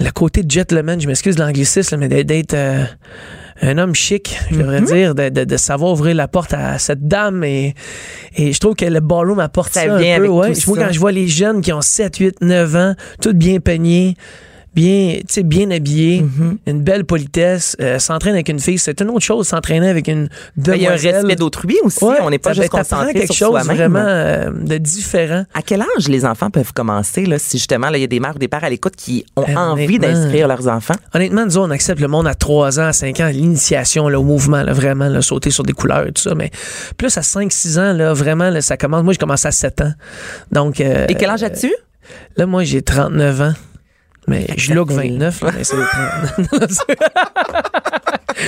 le 0.00 0.10
côté 0.10 0.42
gentleman, 0.48 1.00
je 1.00 1.06
m'excuse 1.06 1.36
de 1.36 1.42
l'anglicisme, 1.42 1.96
mais 1.96 2.08
d'être- 2.24 2.54
euh, 2.54 2.84
un 3.64 3.78
homme 3.78 3.94
chic, 3.94 4.36
je 4.50 4.56
devrais 4.58 4.80
Mhm. 4.80 4.86
dire, 4.86 5.14
de, 5.14 5.28
de, 5.28 5.44
de 5.44 5.56
savoir 5.56 5.92
ouvrir 5.92 6.14
la 6.16 6.26
porte 6.26 6.52
à 6.54 6.78
cette 6.78 7.06
dame. 7.06 7.44
Et, 7.44 7.74
et 8.36 8.52
je 8.52 8.58
trouve 8.58 8.74
que 8.74 8.84
le 8.86 9.00
ballroom 9.00 9.38
apporte 9.38 9.72
Ça 9.74 9.82
un 9.82 9.98
peu. 9.98 10.26
Ouais. 10.28 10.52
Moi, 10.66 10.76
quand 10.78 10.92
je 10.92 10.98
vois 10.98 11.12
les 11.12 11.28
jeunes 11.28 11.60
qui 11.60 11.72
ont 11.72 11.80
7, 11.82 12.16
8, 12.16 12.40
9 12.40 12.74
ans, 12.76 12.94
tous 13.20 13.34
bien 13.34 13.60
peignés, 13.60 14.16
bien, 14.74 15.18
bien 15.44 15.70
habillés, 15.70 16.22
Mhm. 16.22 16.58
une 16.66 16.80
belle 16.82 17.04
politesse, 17.04 17.76
euh, 17.80 17.98
s'entraîner 17.98 18.36
avec 18.36 18.48
une 18.48 18.58
fille, 18.58 18.78
c'est 18.78 19.00
une 19.00 19.10
autre 19.10 19.20
chose, 19.24 19.46
s'entraîner 19.48 19.88
avec 19.88 20.08
une 20.08 20.28
Ben, 20.56 20.74
Il 20.76 20.82
y 20.82 20.86
a 20.86 20.90
un 20.90 20.92
demoiselle. 20.96 21.14
respect 21.16 21.36
d'autrui 21.36 21.76
aussi. 21.84 22.04
Ouais, 22.04 22.16
on 22.22 22.30
n'est 22.30 22.38
pas 22.38 22.52
juste 22.52 22.68
concentré 22.70 23.12
quelque 23.12 23.32
sur 23.34 23.48
chose 23.52 23.64
vraiment 23.66 23.98
euh, 24.02 24.50
de 24.50 24.78
différent. 24.78 25.44
À 25.54 25.62
quel 25.62 25.82
âge 25.82 26.08
les 26.08 26.24
enfants 26.24 26.50
peuvent 26.50 26.72
commencer, 26.72 27.24
là, 27.26 27.38
si 27.38 27.58
justement 27.58 27.88
il 27.88 28.00
y 28.00 28.04
a 28.04 28.06
des 28.06 28.20
mères 28.20 28.34
ou 28.36 28.38
des 28.38 28.48
pères 28.48 28.64
à 28.64 28.70
l'écoute 28.70 28.94
qui 28.96 29.24
ont 29.36 29.44
Ben, 29.46 29.56
envie 29.56 29.98
d'inscrire 29.98 30.48
leurs 30.48 30.68
enfants? 30.68 30.94
Honnêtement, 31.14 31.44
nous, 31.46 31.58
on 31.58 31.70
accepte 31.70 32.00
le 32.00 32.08
monde 32.08 32.26
à 32.26 32.34
3 32.34 32.78
ans, 32.80 32.86
à 32.86 32.92
5 32.92 33.20
ans, 33.20 33.28
l'initiation, 33.28 34.08
le 34.08 34.18
mouvement, 34.20 34.62
là, 34.62 34.72
vraiment, 34.72 35.08
là, 35.08 35.20
sauter 35.22 35.50
sur 35.50 35.64
des 35.64 35.72
couleurs 35.72 36.06
et 36.06 36.12
tout 36.12 36.22
ça. 36.22 36.34
Mais 36.34 36.50
plus 36.96 37.16
à 37.18 37.22
5-6 37.22 37.78
ans, 37.78 37.92
là, 37.92 38.12
vraiment, 38.14 38.50
là, 38.50 38.60
ça 38.62 38.76
commence. 38.76 39.02
Moi, 39.04 39.12
je 39.12 39.18
commence 39.18 39.44
à 39.46 39.50
7 39.52 39.80
ans. 39.82 39.92
Donc, 40.50 40.80
euh, 40.80 41.06
Et 41.08 41.14
quel 41.14 41.30
âge 41.30 41.42
as-tu? 41.42 41.72
là, 42.36 42.46
moi, 42.46 42.64
j'ai 42.64 42.82
39 42.82 43.40
ans. 43.40 43.52
Mais 44.28 44.46
je 44.56 44.72
look 44.72 44.90
fait- 44.90 45.08
29, 45.08 45.42
là, 45.42 45.50
mais 45.54 45.64
c'est 45.64 45.76
30. 45.76 46.86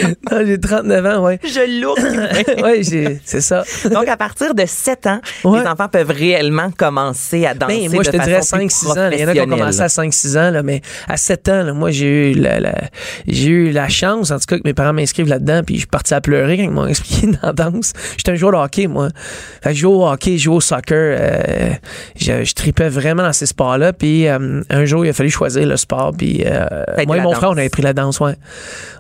non, 0.31 0.39
j'ai 0.47 0.59
39 0.61 1.07
ans, 1.07 1.25
ouais. 1.25 1.39
Je 1.43 2.63
ouais, 2.63 2.83
j'ai- 2.83 3.21
c'est 3.25 3.41
ça. 3.41 3.65
Donc, 3.91 4.09
à 4.09 4.17
partir 4.17 4.55
de 4.55 4.65
7 4.67 5.07
ans, 5.07 5.21
Ouais. 5.45 5.61
les 5.61 5.67
enfants 5.67 5.89
peuvent 5.89 6.11
réellement 6.11 6.71
commencer 6.77 7.47
à 7.47 7.55
danser 7.55 7.83
Ben, 7.89 7.93
moi, 7.95 8.03
je 8.05 8.11
de 8.11 8.17
te 8.19 8.23
dirais 8.23 8.37
façon 8.37 8.57
plus 8.57 8.67
5-6 8.67 8.99
ans. 8.99 9.11
Il 9.13 9.21
y 9.21 9.25
en 9.25 9.29
a 9.29 9.33
qui 9.33 9.41
ont 9.41 9.47
commencé 9.47 9.81
à 9.81 9.87
5-6 9.89 10.37
ans, 10.39 10.51
là, 10.51 10.63
mais 10.63 10.81
à 11.09 11.17
7 11.17 11.49
ans, 11.49 11.63
là, 11.63 11.73
moi, 11.73 11.91
j'ai 11.91 12.33
eu 12.33 12.35
la, 12.35 12.61
la- 12.61 12.75
j'ai 13.27 13.49
eu 13.49 13.71
la 13.71 13.89
chance, 13.89 14.31
en 14.31 14.39
tout 14.39 14.47
cas, 14.49 14.57
que 14.59 14.63
mes 14.65 14.75
parents 14.75 14.93
m'inscrivent 14.93 15.29
là-dedans, 15.29 15.63
puis 15.65 15.75
je 15.77 15.81
suis 15.81 15.87
parti 15.89 16.15
à 16.15 16.21
pleurer 16.21 16.57
quand 16.57 16.63
ils 16.65 16.71
m'ont 16.71 16.87
expliqué 16.95 17.27
dans 17.29 17.39
la 17.49 17.53
danse. 17.53 17.93
J'étais 18.17 18.33
un 18.33 18.35
joueur 18.37 18.53
de 18.53 18.59
hockey, 18.59 18.87
moi. 18.87 19.09
Fait 19.63 19.71
que 19.71 19.75
je 19.77 19.81
jouais 19.81 19.95
au 19.95 20.07
hockey, 20.09 20.39
je 20.39 20.45
jouais 20.45 20.57
au 20.57 20.61
soccer. 20.61 21.17
euh, 21.21 21.71
je, 22.17 22.45
je 22.45 22.55
tripais 22.55 22.89
vraiment 22.89 23.23
dans 23.23 23.33
ces 23.33 23.47
sports-là, 23.47 23.93
puis 23.93 24.29
euh, 24.29 24.63
un 24.71 24.85
jour, 24.85 25.05
il 25.05 25.09
a 25.09 25.13
fallu 25.13 25.31
choisir 25.31 25.67
le 25.67 25.77
sport, 25.77 26.13
puis 26.17 26.43
euh, 26.47 26.67
moi 27.07 27.17
et 27.17 27.21
mon 27.21 27.31
danse. 27.31 27.37
frère, 27.39 27.51
on 27.51 27.57
avait 27.57 27.69
pris 27.69 27.83
la 27.83 27.93
danse, 27.93 28.21
ouais. 28.21 28.35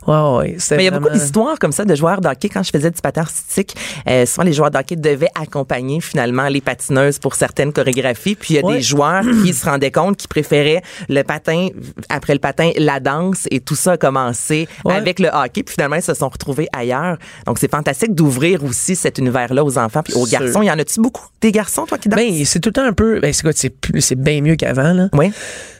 Ouais, 0.06 0.14
ouais. 0.38 0.56
Mais 0.84 0.90
il 0.90 0.92
y 0.92 0.96
a 0.96 1.00
beaucoup 1.00 1.12
d'histoires 1.12 1.58
comme 1.58 1.72
ça 1.72 1.84
de 1.84 1.94
joueurs 1.94 2.20
de 2.20 2.28
hockey. 2.28 2.48
Quand 2.48 2.62
je 2.62 2.70
faisais 2.70 2.90
du 2.90 3.00
patin 3.00 3.22
artistique, 3.22 3.74
euh, 4.08 4.26
souvent 4.26 4.44
les 4.44 4.52
joueurs 4.52 4.70
de 4.70 4.78
hockey 4.78 4.96
devaient 4.96 5.30
accompagner 5.40 6.00
finalement 6.00 6.48
les 6.48 6.60
patineuses 6.60 7.18
pour 7.18 7.34
certaines 7.34 7.72
chorégraphies. 7.72 8.34
Puis 8.34 8.54
il 8.54 8.56
y 8.56 8.60
a 8.60 8.64
Ouais. 8.66 8.76
des 8.76 8.82
joueurs 8.82 9.22
qui 9.44 9.52
se 9.54 9.64
rendaient 9.64 9.90
compte 9.90 10.16
qu'ils 10.16 10.28
préféraient 10.28 10.82
le 11.08 11.22
patin, 11.22 11.68
après 12.08 12.32
le 12.34 12.40
patin, 12.40 12.70
la 12.76 13.00
danse. 13.00 13.46
Et 13.50 13.60
tout 13.60 13.74
ça 13.76 13.92
a 13.92 13.96
commencé 13.96 14.68
Ouais. 14.84 14.94
avec 14.94 15.18
le 15.18 15.28
hockey. 15.28 15.62
Puis 15.62 15.74
finalement, 15.74 15.96
ils 15.96 16.02
se 16.02 16.14
sont 16.14 16.28
retrouvés 16.28 16.68
ailleurs. 16.72 17.16
Donc 17.46 17.58
c'est 17.58 17.70
fantastique 17.70 18.14
d'ouvrir 18.14 18.62
aussi 18.64 18.96
cet 18.96 19.18
univers-là 19.18 19.64
aux 19.64 19.78
enfants 19.78 20.02
puis 20.02 20.14
aux 20.14 20.26
Sûr. 20.26 20.40
garçons. 20.40 20.62
Il 20.62 20.66
y 20.66 20.70
en 20.70 20.78
a-tu 20.78 21.00
beaucoup 21.00 21.26
des 21.40 21.52
garçons, 21.52 21.84
toi, 21.86 21.98
qui 21.98 22.08
dansent? 22.08 22.18
Ben, 22.20 22.44
c'est 22.44 22.60
tout 22.60 22.68
le 22.70 22.74
temps 22.74 22.84
un 22.86 22.92
peu. 22.92 23.20
Ben, 23.20 23.32
c'est 23.32 23.42
quoi, 23.42 23.52
c'est 23.54 24.14
bien 24.18 24.40
mieux 24.40 24.56
qu'avant, 24.56 24.92
là. 24.92 25.08
oui. 25.12 25.32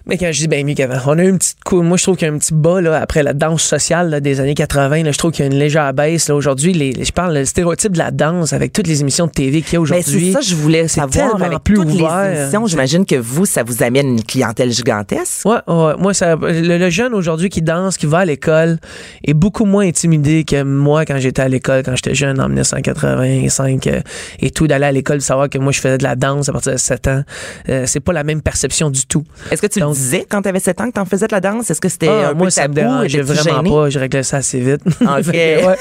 Mais 0.07 0.19
quand 0.19 0.31
je 0.33 0.39
dis 0.41 0.49
bien 0.49 0.63
mieux 0.65 0.75
qu'avant, 0.75 0.99
on 1.07 1.19
a 1.19 1.25
eu 1.25 1.31
une 1.31 1.39
petite 1.39 1.65
coup. 1.65 1.81
Moi, 1.81 1.97
je 1.97 2.03
trouve 2.03 2.17
qu'il 2.17 2.29
y 2.29 2.31
a 2.31 2.35
un 2.35 2.37
petit 2.39 2.53
bas 2.53 2.83
là, 2.83 3.01
après 3.01 3.23
la 3.23 3.33
danse 3.33 3.63
sociale 3.63 4.11
là, 4.11 4.21
des 4.21 4.39
années 4.39 4.55
80. 4.55 5.03
Là, 5.03 5.13
je 5.13 5.17
trouve 5.19 5.31
qu'il 5.33 5.47
y 5.47 5.49
a 5.49 5.51
une 5.51 5.59
légère 5.59 5.95
baisse. 5.95 6.29
Là, 6.29 6.35
aujourd'hui, 6.35 6.95
je 7.03 7.11
parle 7.13 7.33
le 7.35 7.45
stéréotype 7.47 7.93
de 7.93 7.99
la 7.99 8.11
danse 8.11 8.53
avec 8.53 8.73
toutes 8.75 8.87
les 8.87 9.01
émissions 9.01 9.27
de 9.27 9.31
TV 9.31 9.63
qu'il 9.63 9.73
y 9.75 9.77
a 9.77 9.81
aujourd'hui. 9.81 10.27
c'est 10.27 10.33
ça, 10.33 10.41
je 10.43 10.55
voulais 10.57 10.89
savoir 10.89 11.43
avec 11.43 11.61
plus 11.61 11.77
toutes 11.77 11.87
ouvert. 11.87 12.31
les 12.31 12.41
émissions. 12.43 12.67
J'imagine 12.67 13.07
que 13.07 13.15
vous, 13.17 13.47
ça 13.47 13.63
vous 13.63 13.83
amène 13.83 14.09
une 14.09 14.23
clientèle 14.23 14.71
gigantesque. 14.71 15.47
Ouais, 15.47 15.57
ouais. 15.69 15.95
Moi, 15.99 16.13
ça, 16.13 16.37
le, 16.37 16.77
le 16.77 16.91
jeune 16.91 17.15
aujourd'hui 17.15 17.49
qui 17.49 17.63
danse, 17.63 17.97
qui 17.97 18.05
va 18.07 18.19
à 18.19 18.25
l'école, 18.27 18.79
est 19.27 19.33
beaucoup 19.35 19.65
moins 19.65 19.87
intimidé 19.87 20.45
que 20.45 20.63
moi 20.63 21.07
quand 21.07 21.17
j'étais 21.19 21.41
à 21.43 21.49
l'école, 21.49 21.83
quand 21.83 21.97
j'étais 21.97 22.15
jeune 22.15 22.41
en 22.41 22.49
1985 22.49 23.87
euh, 23.87 24.01
et 24.41 24.51
tout, 24.51 24.67
d'aller 24.67 24.85
à 24.87 24.93
l'école, 24.93 25.19
de 25.19 25.23
savoir 25.23 25.49
que 25.49 25.57
moi 25.59 25.73
je 25.73 25.81
faisais 25.81 25.97
de 25.99 26.03
la 26.03 26.15
danse 26.17 26.49
à 26.49 26.53
partir 26.53 26.73
de 26.73 26.77
7 26.79 27.09
ans. 27.09 27.23
Euh, 27.71 27.85
c'est 27.87 28.01
pas 28.01 28.13
la 28.13 28.25
même 28.25 28.43
perception 28.43 28.91
du 28.91 29.07
tout. 29.07 29.25
Est-ce 29.51 29.63
que 29.63 29.67
tu 29.67 29.81
Donc- 29.81 29.94
quand 30.29 30.43
tu 30.43 30.49
avais 30.49 30.61
7 30.61 30.81
ans 30.81 30.87
que 30.89 30.93
tu 30.95 31.01
en 31.01 31.05
faisais 31.05 31.27
de 31.27 31.33
la 31.33 31.41
danse? 31.41 31.71
Est-ce 31.71 31.81
que 31.81 31.89
c'était 31.89 32.09
Ah, 32.09 32.31
un 32.31 32.35
moi, 32.35 32.47
peu 32.47 32.51
ça 32.51 32.69
me 32.69 32.75
tabou? 32.75 32.89
dérangeait 32.89 33.19
Étais-tu 33.21 33.39
vraiment 33.49 33.71
pas. 33.83 33.91
Je 33.91 33.99
réglais 33.99 34.23
ça 34.23 34.39
assez 34.39 34.61
vite. 34.61 34.81
OK. 34.87 35.23
Fait 35.25 35.33
que, 35.61 35.67
ouais. 35.67 35.77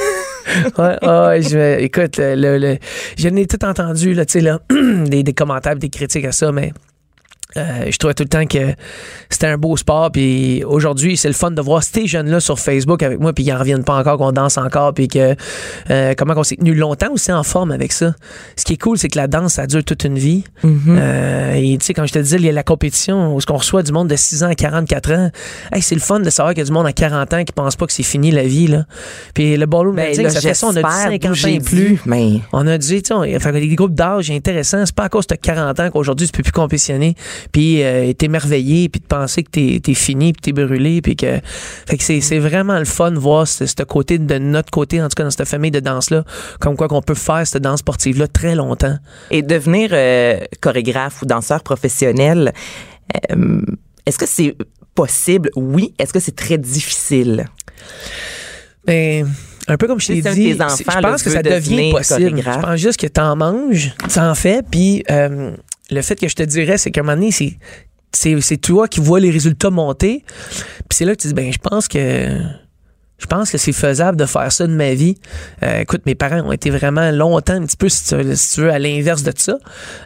Ouais, 0.77 0.97
ah 1.01 1.27
ouais, 1.29 1.41
je 1.41 1.79
écoute, 1.79 2.17
le, 2.17 2.35
le, 2.35 2.57
le- 2.57 2.77
je 3.17 3.29
n'ai 3.29 3.45
tout 3.47 3.63
entendu, 3.63 4.13
là, 4.13 4.25
tu 4.25 4.33
sais, 4.33 4.41
là, 4.41 4.59
des, 4.69 5.23
des 5.23 5.33
commentaires, 5.33 5.75
des 5.77 5.89
critiques 5.89 6.25
à 6.25 6.31
ça, 6.33 6.51
mais 6.51 6.73
euh, 7.57 7.85
je 7.89 7.97
trouvais 7.97 8.13
tout 8.13 8.23
le 8.23 8.29
temps 8.29 8.45
que 8.45 8.73
c'était 9.29 9.47
un 9.47 9.57
beau 9.57 9.77
sport. 9.77 10.11
Puis 10.11 10.63
aujourd'hui, 10.63 11.17
c'est 11.17 11.27
le 11.27 11.33
fun 11.33 11.51
de 11.51 11.61
voir 11.61 11.83
ces 11.83 12.07
jeunes-là 12.07 12.39
sur 12.39 12.59
Facebook 12.59 13.03
avec 13.03 13.19
moi, 13.19 13.33
puis 13.33 13.43
ils 13.43 13.53
en 13.53 13.59
reviennent 13.59 13.83
pas 13.83 13.95
encore, 13.95 14.17
qu'on 14.17 14.31
danse 14.31 14.57
encore, 14.57 14.93
puis 14.93 15.07
que 15.07 15.35
euh, 15.89 16.13
comment 16.17 16.33
on 16.35 16.43
s'est 16.43 16.55
tenu 16.55 16.73
longtemps 16.73 17.11
aussi 17.11 17.31
en 17.31 17.43
forme 17.43 17.71
avec 17.71 17.91
ça. 17.91 18.13
Ce 18.55 18.63
qui 18.65 18.73
est 18.73 18.81
cool, 18.81 18.97
c'est 18.97 19.09
que 19.09 19.17
la 19.17 19.27
danse, 19.27 19.53
ça 19.53 19.67
dure 19.67 19.83
toute 19.83 20.03
une 20.03 20.17
vie. 20.17 20.43
Mm-hmm. 20.63 20.77
Euh, 20.89 21.53
et 21.53 21.77
tu 21.77 21.85
sais, 21.85 21.93
quand 21.93 22.05
je 22.05 22.13
te 22.13 22.19
disais, 22.19 22.37
il 22.37 22.45
y 22.45 22.49
a 22.49 22.51
la 22.51 22.63
compétition 22.63 23.35
où 23.35 23.41
ce 23.41 23.45
qu'on 23.45 23.57
reçoit 23.57 23.83
du 23.83 23.91
monde 23.91 24.07
de 24.07 24.15
6 24.15 24.43
ans 24.43 24.49
à 24.49 24.55
44 24.55 25.11
ans. 25.13 25.31
Hey, 25.71 25.81
c'est 25.81 25.95
le 25.95 26.01
fun 26.01 26.19
de 26.19 26.29
savoir 26.29 26.53
qu'il 26.53 26.61
y 26.61 26.65
a 26.65 26.65
du 26.65 26.71
monde 26.71 26.87
à 26.87 26.93
40 26.93 27.33
ans 27.33 27.43
qui 27.43 27.53
pense 27.53 27.75
pas 27.75 27.85
que 27.85 27.93
c'est 27.93 28.03
fini 28.03 28.31
la 28.31 28.43
vie. 28.43 28.67
Là. 28.67 28.85
Puis 29.33 29.57
le 29.57 29.65
ballroom 29.65 29.95
Ben, 29.95 30.13
ça 30.13 30.41
fait 30.41 30.53
ça, 30.53 30.67
on 30.67 30.69
a 30.71 30.73
dit 30.73 30.79
j'espère, 30.81 31.11
50 31.11 31.21
d'où 31.21 31.45
ans 31.45 31.49
et 31.49 31.59
plus. 31.59 32.01
Mais 32.05 32.41
On 32.51 32.67
a 32.67 32.77
dit, 32.77 33.01
tu 33.01 33.13
sais, 33.13 33.51
des 33.51 33.75
groupes 33.75 33.95
d'âge 33.95 34.31
intéressants. 34.31 34.85
C'est 34.85 34.95
pas 34.95 35.03
à 35.03 35.09
cause 35.09 35.27
de 35.27 35.35
40 35.35 35.79
ans 35.79 35.89
qu'aujourd'hui, 35.91 36.27
tu 36.27 36.33
peux 36.33 36.43
plus 36.43 36.51
compétitionner. 36.51 37.15
Puis 37.51 37.83
euh, 37.83 38.13
t'es 38.13 38.27
merveillé, 38.27 38.89
puis 38.89 39.01
de 39.01 39.05
penser 39.05 39.43
que 39.43 39.49
t'es 39.49 39.81
es 39.85 39.93
fini, 39.93 40.33
puis 40.33 40.41
t'es 40.41 40.51
brûlé. 40.53 41.01
Puis 41.01 41.15
que. 41.15 41.39
Fait 41.87 41.97
que 41.97 42.03
c'est 42.03 42.39
vraiment 42.39 42.79
le 42.79 42.85
fun 42.85 43.11
de 43.11 43.19
voir 43.19 43.47
ce, 43.47 43.65
ce 43.65 43.83
côté, 43.83 44.17
de 44.17 44.37
notre 44.37 44.71
côté, 44.71 45.01
en 45.01 45.09
tout 45.09 45.15
cas 45.15 45.23
dans 45.23 45.31
cette 45.31 45.47
famille 45.47 45.71
de 45.71 45.79
danse-là, 45.79 46.23
comme 46.59 46.75
quoi 46.75 46.87
qu'on 46.87 47.01
peut 47.01 47.13
faire 47.13 47.45
cette 47.45 47.63
danse 47.63 47.79
sportive-là 47.79 48.27
très 48.27 48.55
longtemps. 48.55 48.97
et 49.31 49.41
devenir 49.41 49.89
euh, 49.93 50.39
chorégraphe 50.61 51.21
ou 51.21 51.25
danseur 51.25 51.63
professionnel, 51.63 52.53
euh, 53.31 53.61
est-ce 54.05 54.17
que 54.17 54.25
c'est 54.25 54.55
possible? 54.95 55.49
Oui. 55.55 55.93
Est-ce 55.99 56.13
que 56.13 56.19
c'est 56.19 56.35
très 56.35 56.57
difficile? 56.57 57.45
Ben, 58.85 59.27
un 59.67 59.77
peu 59.77 59.87
comme 59.87 59.99
je 59.99 60.07
t'ai 60.07 60.21
dit, 60.21 60.53
enfants, 60.61 60.75
je 60.77 60.99
pense 60.99 61.23
que 61.23 61.29
ça 61.29 61.41
devient 61.41 61.91
possible. 61.91 62.41
Je 62.41 62.59
pense 62.59 62.79
juste 62.79 62.99
que 62.99 63.07
t'en 63.07 63.35
manges, 63.35 63.93
t'en 64.13 64.35
fais, 64.35 64.61
puis 64.69 65.03
euh, 65.09 65.55
le 65.89 66.01
fait 66.01 66.15
que 66.15 66.27
je 66.27 66.35
te 66.35 66.43
dirais, 66.43 66.77
c'est 66.77 66.91
qu'à 66.91 67.01
un 67.01 67.03
moment 67.03 67.17
donné, 67.17 67.31
c'est 68.11 68.57
toi 68.57 68.87
qui 68.87 68.99
vois 68.99 69.19
les 69.19 69.31
résultats 69.31 69.69
monter, 69.69 70.23
puis 70.89 70.97
c'est 70.97 71.05
là 71.05 71.15
que 71.15 71.21
tu 71.21 71.27
dis 71.27 71.33
ben 71.33 71.51
je 71.51 71.59
pense 71.59 71.87
que 71.87 72.39
je 73.19 73.25
pense 73.27 73.51
que 73.51 73.57
c'est 73.57 73.71
faisable 73.71 74.17
de 74.17 74.25
faire 74.25 74.51
ça 74.51 74.67
de 74.67 74.73
ma 74.73 74.93
vie. 74.93 75.15
Euh, 75.63 75.81
écoute, 75.81 76.01
mes 76.05 76.15
parents 76.15 76.41
ont 76.41 76.51
été 76.51 76.69
vraiment 76.69 77.09
longtemps, 77.11 77.53
un 77.53 77.61
petit 77.65 77.77
peu, 77.77 77.87
si 77.87 78.03
tu 78.09 78.15
veux, 78.15 78.35
si 78.35 78.55
tu 78.55 78.61
veux, 78.61 78.69
à 78.71 78.79
l'inverse 78.79 79.23
de 79.23 79.31
ça. 79.35 79.57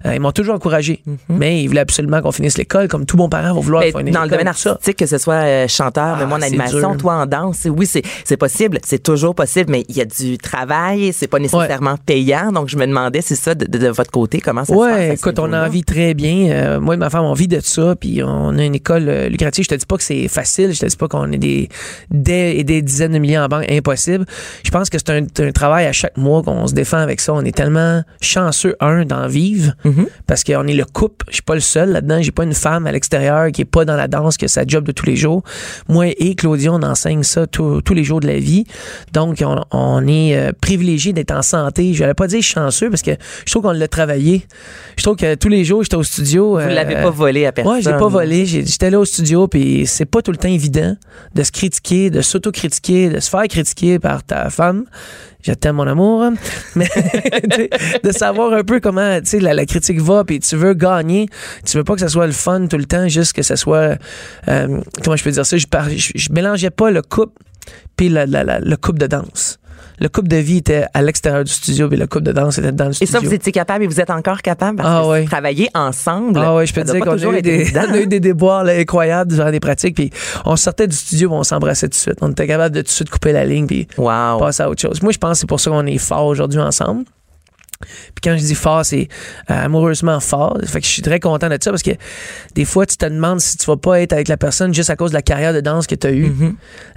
Euh, 0.05 0.13
ils 0.13 0.19
m'ont 0.19 0.31
toujours 0.31 0.53
encouragé. 0.55 1.01
Mais 1.29 1.61
ils 1.63 1.67
voulaient 1.67 1.79
absolument 1.81 2.21
qu'on 2.21 2.31
finisse 2.31 2.57
l'école, 2.59 2.87
comme 2.87 3.05
tout 3.05 3.17
bon 3.17 3.27
parent 3.29 3.53
va 3.55 3.59
vouloir 3.59 3.83
finir 3.83 4.13
dans 4.13 4.23
le 4.23 4.29
domaine 4.29 4.47
artistique, 4.47 4.97
que 4.97 5.05
ce 5.07 5.17
soit 5.17 5.33
euh, 5.35 5.67
chanteur, 5.67 6.15
Ah, 6.15 6.17
mais 6.19 6.25
moi 6.27 6.37
en 6.37 6.41
animation, 6.43 6.91
dur. 6.91 6.97
toi 6.97 7.13
en 7.15 7.25
danse, 7.25 7.65
oui, 7.69 7.87
c'est 7.87 8.37
possible, 8.37 8.77
c'est 8.83 9.01
toujours 9.01 9.33
possible, 9.33 9.71
mais 9.71 9.83
il 9.89 9.97
y 9.97 10.01
a 10.01 10.05
du 10.05 10.37
travail, 10.37 11.11
c'est 11.13 11.27
pas 11.27 11.39
nécessairement 11.39 11.95
payant, 12.05 12.51
donc 12.51 12.67
je 12.69 12.77
me 12.77 12.85
demandais, 12.85 13.21
c'est 13.21 13.35
ça, 13.35 13.55
de, 13.55 13.65
de- 13.65 13.77
de 13.79 13.87
votre 13.87 14.11
côté, 14.11 14.39
comment 14.41 14.63
ça 14.65 14.73
se 14.73 14.77
passe? 14.79 15.19
écoute, 15.19 15.39
on 15.39 15.51
en 15.53 15.69
vit 15.69 15.83
très 15.83 16.13
bien. 16.13 16.79
Moi 16.79 16.93
et 16.95 16.97
ma 16.97 17.09
femme, 17.09 17.25
on 17.25 17.33
vit 17.33 17.47
de 17.47 17.59
ça, 17.61 17.95
puis 17.95 18.21
on 18.23 18.57
a 18.57 18.63
une 18.63 18.75
école 18.75 19.09
lucrative. 19.29 19.63
Je 19.63 19.69
te 19.69 19.75
dis 19.75 19.85
pas 19.85 19.97
que 19.97 20.03
c'est 20.03 20.27
facile, 20.27 20.73
je 20.73 20.79
te 20.81 20.85
dis 20.85 20.95
pas 20.97 21.07
qu'on 21.07 21.31
est 21.31 21.37
des 21.37 21.69
et 22.11 22.63
des 22.63 22.96
dizaines 22.97 23.13
de 23.13 23.19
milliers 23.19 23.37
en 23.37 23.47
banque, 23.47 23.65
impossible. 23.71 24.25
Je 24.63 24.71
pense 24.71 24.89
que 24.89 24.97
c'est 24.97 25.09
un, 25.11 25.25
un 25.45 25.51
travail 25.51 25.85
à 25.85 25.91
chaque 25.91 26.17
mois 26.17 26.41
qu'on 26.43 26.67
se 26.67 26.73
défend 26.73 26.97
avec 26.97 27.21
ça. 27.21 27.33
On 27.33 27.43
est 27.45 27.55
tellement 27.55 28.03
chanceux, 28.21 28.75
un, 28.79 29.05
d'en 29.05 29.27
vivre, 29.27 29.73
parce 30.25 30.43
qu'on 30.43 30.65
est 30.67 30.73
le 30.73 30.85
couple. 30.85 31.25
Je 31.29 31.35
suis 31.35 31.43
pas 31.43 31.55
le 31.55 31.61
seul 31.61 31.91
là-dedans. 31.91 32.21
J'ai 32.21 32.31
pas 32.31 32.43
une 32.43 32.53
femme 32.53 32.87
à 32.87 32.91
l'extérieur 32.91 33.51
qui 33.51 33.61
est 33.61 33.65
pas 33.65 33.85
dans 33.85 33.95
la 33.95 34.07
danse, 34.07 34.37
qui 34.37 34.45
a 34.45 34.47
sa 34.47 34.65
job 34.65 34.85
de 34.85 34.91
tous 34.91 35.05
les 35.05 35.15
jours. 35.15 35.43
Moi 35.87 36.07
et 36.17 36.35
Claudia, 36.35 36.73
on 36.73 36.81
enseigne 36.81 37.23
ça 37.23 37.47
tous 37.47 37.81
tous 37.81 37.93
les 37.93 38.03
jours 38.03 38.19
de 38.19 38.27
la 38.27 38.39
vie. 38.39 38.65
Donc, 39.13 39.43
on, 39.45 39.61
on 39.71 40.07
est 40.07 40.37
euh, 40.37 40.51
privilégié 40.59 41.13
d'être 41.13 41.31
en 41.31 41.41
santé. 41.41 41.93
Je 41.93 42.03
vais 42.03 42.13
pas 42.13 42.27
dire 42.27 42.41
chanceux, 42.41 42.89
parce 42.89 43.01
que 43.01 43.11
je 43.45 43.51
trouve 43.51 43.63
qu'on 43.63 43.71
l'a 43.71 43.87
travaillé. 43.87 44.45
Je 44.97 45.03
trouve 45.03 45.15
que 45.15 45.35
tous 45.35 45.49
les 45.49 45.63
jours, 45.63 45.83
j'étais 45.83 45.95
au 45.95 46.03
studio. 46.03 46.59
Vous 46.59 46.67
l'avez 46.67 46.95
pas 46.95 47.09
volé 47.09 47.45
à 47.45 47.51
personne. 47.51 47.73
Ouais, 47.73 47.81
je 47.81 47.89
l'ai 47.89 47.97
pas 47.97 48.07
volé. 48.07 48.45
J'étais 48.45 48.89
là 48.89 48.99
au 48.99 49.05
studio, 49.05 49.47
puis 49.47 49.85
c'est 49.85 50.05
pas 50.05 50.21
tout 50.21 50.31
le 50.31 50.37
temps 50.37 50.47
évident 50.47 50.95
de 51.35 51.43
se 51.43 51.51
critiquer, 51.51 52.09
de 52.09 52.21
s'auto-critiquer, 52.21 52.86
de 52.91 53.19
se 53.19 53.29
faire 53.29 53.47
critiquer 53.47 53.99
par 53.99 54.23
ta 54.23 54.49
femme. 54.49 54.85
Je 55.43 55.53
t'aime, 55.53 55.75
mon 55.77 55.87
amour. 55.87 56.31
Mais 56.75 56.87
de 58.03 58.11
savoir 58.11 58.53
un 58.53 58.63
peu 58.63 58.79
comment 58.79 59.19
la, 59.41 59.53
la 59.53 59.65
critique 59.65 60.01
va, 60.01 60.23
puis 60.23 60.39
tu 60.39 60.55
veux 60.55 60.73
gagner. 60.73 61.27
Tu 61.65 61.77
veux 61.77 61.83
pas 61.83 61.93
que 61.93 61.99
ça 62.01 62.09
soit 62.09 62.25
le 62.27 62.33
fun 62.33 62.67
tout 62.67 62.77
le 62.77 62.85
temps, 62.85 63.07
juste 63.07 63.33
que 63.33 63.43
ça 63.43 63.55
soit. 63.55 63.97
euh, 64.47 64.81
comment 65.03 65.15
je 65.15 65.23
peux 65.23 65.31
dire 65.31 65.45
ça? 65.45 65.57
Je, 65.57 65.67
par- 65.67 65.89
je 65.89 66.31
mélangeais 66.31 66.69
pas 66.71 66.91
le 66.91 67.01
couple 67.01 67.41
puis 67.97 68.07
la- 68.09 68.25
la- 68.25 68.43
la- 68.45 68.59
le 68.59 68.77
couple 68.77 68.99
de 68.99 69.07
danse. 69.07 69.59
Le 69.99 70.09
couple 70.09 70.27
de 70.27 70.37
vie 70.37 70.57
était 70.57 70.85
à 70.93 71.01
l'extérieur 71.01 71.43
du 71.43 71.51
studio, 71.51 71.87
puis 71.89 71.97
le 71.97 72.05
couple 72.05 72.25
de 72.25 72.31
danse 72.31 72.59
était 72.59 72.71
dans 72.71 72.85
le 72.85 72.91
Et 72.91 72.93
studio. 72.93 73.13
ça, 73.13 73.19
vous 73.19 73.33
étiez 73.33 73.51
capable 73.51 73.83
et 73.83 73.87
vous 73.87 73.99
êtes 73.99 74.11
encore 74.11 74.43
capable 74.43 74.77
parce 74.77 74.89
Ah 74.91 75.01
que 75.03 75.07
ouais. 75.09 75.25
travailler 75.25 75.69
ensemble. 75.73 76.39
Ah 76.39 76.53
ouais, 76.55 76.67
je 76.67 76.73
peux 76.73 76.83
te 76.83 76.91
dire 76.91 76.99
qu'on 76.99 77.11
a, 77.13 77.37
eu 77.37 77.41
des, 77.41 77.65
on 77.75 77.93
a 77.93 77.97
eu 77.97 78.05
des 78.05 78.19
déboires 78.19 78.63
là, 78.63 78.73
incroyables 78.73 79.31
durant 79.33 79.49
des 79.49 79.59
pratiques. 79.59 79.95
Puis 79.95 80.11
on 80.45 80.55
sortait 80.55 80.85
du 80.87 80.95
studio, 80.95 81.29
on 81.31 81.41
s'embrassait 81.43 81.87
tout 81.87 81.91
de 81.91 81.95
suite. 81.95 82.17
On 82.21 82.29
était 82.29 82.45
capable 82.45 82.75
de 82.75 82.81
tout 82.81 82.85
de 82.85 82.91
suite 82.91 83.09
couper 83.09 83.31
la 83.33 83.43
ligne, 83.45 83.65
puis 83.65 83.87
Wow. 83.97 84.37
passer 84.37 84.61
à 84.63 84.69
autre 84.69 84.81
chose. 84.81 85.01
Moi, 85.01 85.11
je 85.11 85.17
pense 85.17 85.31
que 85.31 85.37
c'est 85.39 85.47
pour 85.49 85.59
ça 85.59 85.71
qu'on 85.71 85.85
est 85.87 85.97
fort 85.97 86.27
aujourd'hui 86.27 86.59
ensemble. 86.59 87.03
Puis 87.81 88.21
quand 88.23 88.35
je 88.37 88.43
dis 88.43 88.55
fort, 88.55 88.83
c'est 88.85 89.07
euh, 89.51 89.65
amoureusement 89.65 90.19
fort. 90.19 90.57
Fait 90.65 90.79
que 90.79 90.85
je 90.85 90.91
suis 90.91 91.01
très 91.01 91.19
content 91.19 91.47
de 91.49 91.57
ça 91.61 91.69
parce 91.71 91.83
que 91.83 91.91
des 92.55 92.65
fois, 92.65 92.85
tu 92.85 92.97
te 92.97 93.05
demandes 93.05 93.39
si 93.39 93.57
tu 93.57 93.65
vas 93.65 93.77
pas 93.77 94.01
être 94.01 94.13
avec 94.13 94.27
la 94.27 94.37
personne 94.37 94.73
juste 94.73 94.89
à 94.89 94.95
cause 94.95 95.11
de 95.11 95.15
la 95.15 95.21
carrière 95.21 95.53
de 95.53 95.61
danse 95.61 95.87
que 95.87 95.95
tu 95.95 96.07
as 96.07 96.11
eue. 96.11 96.31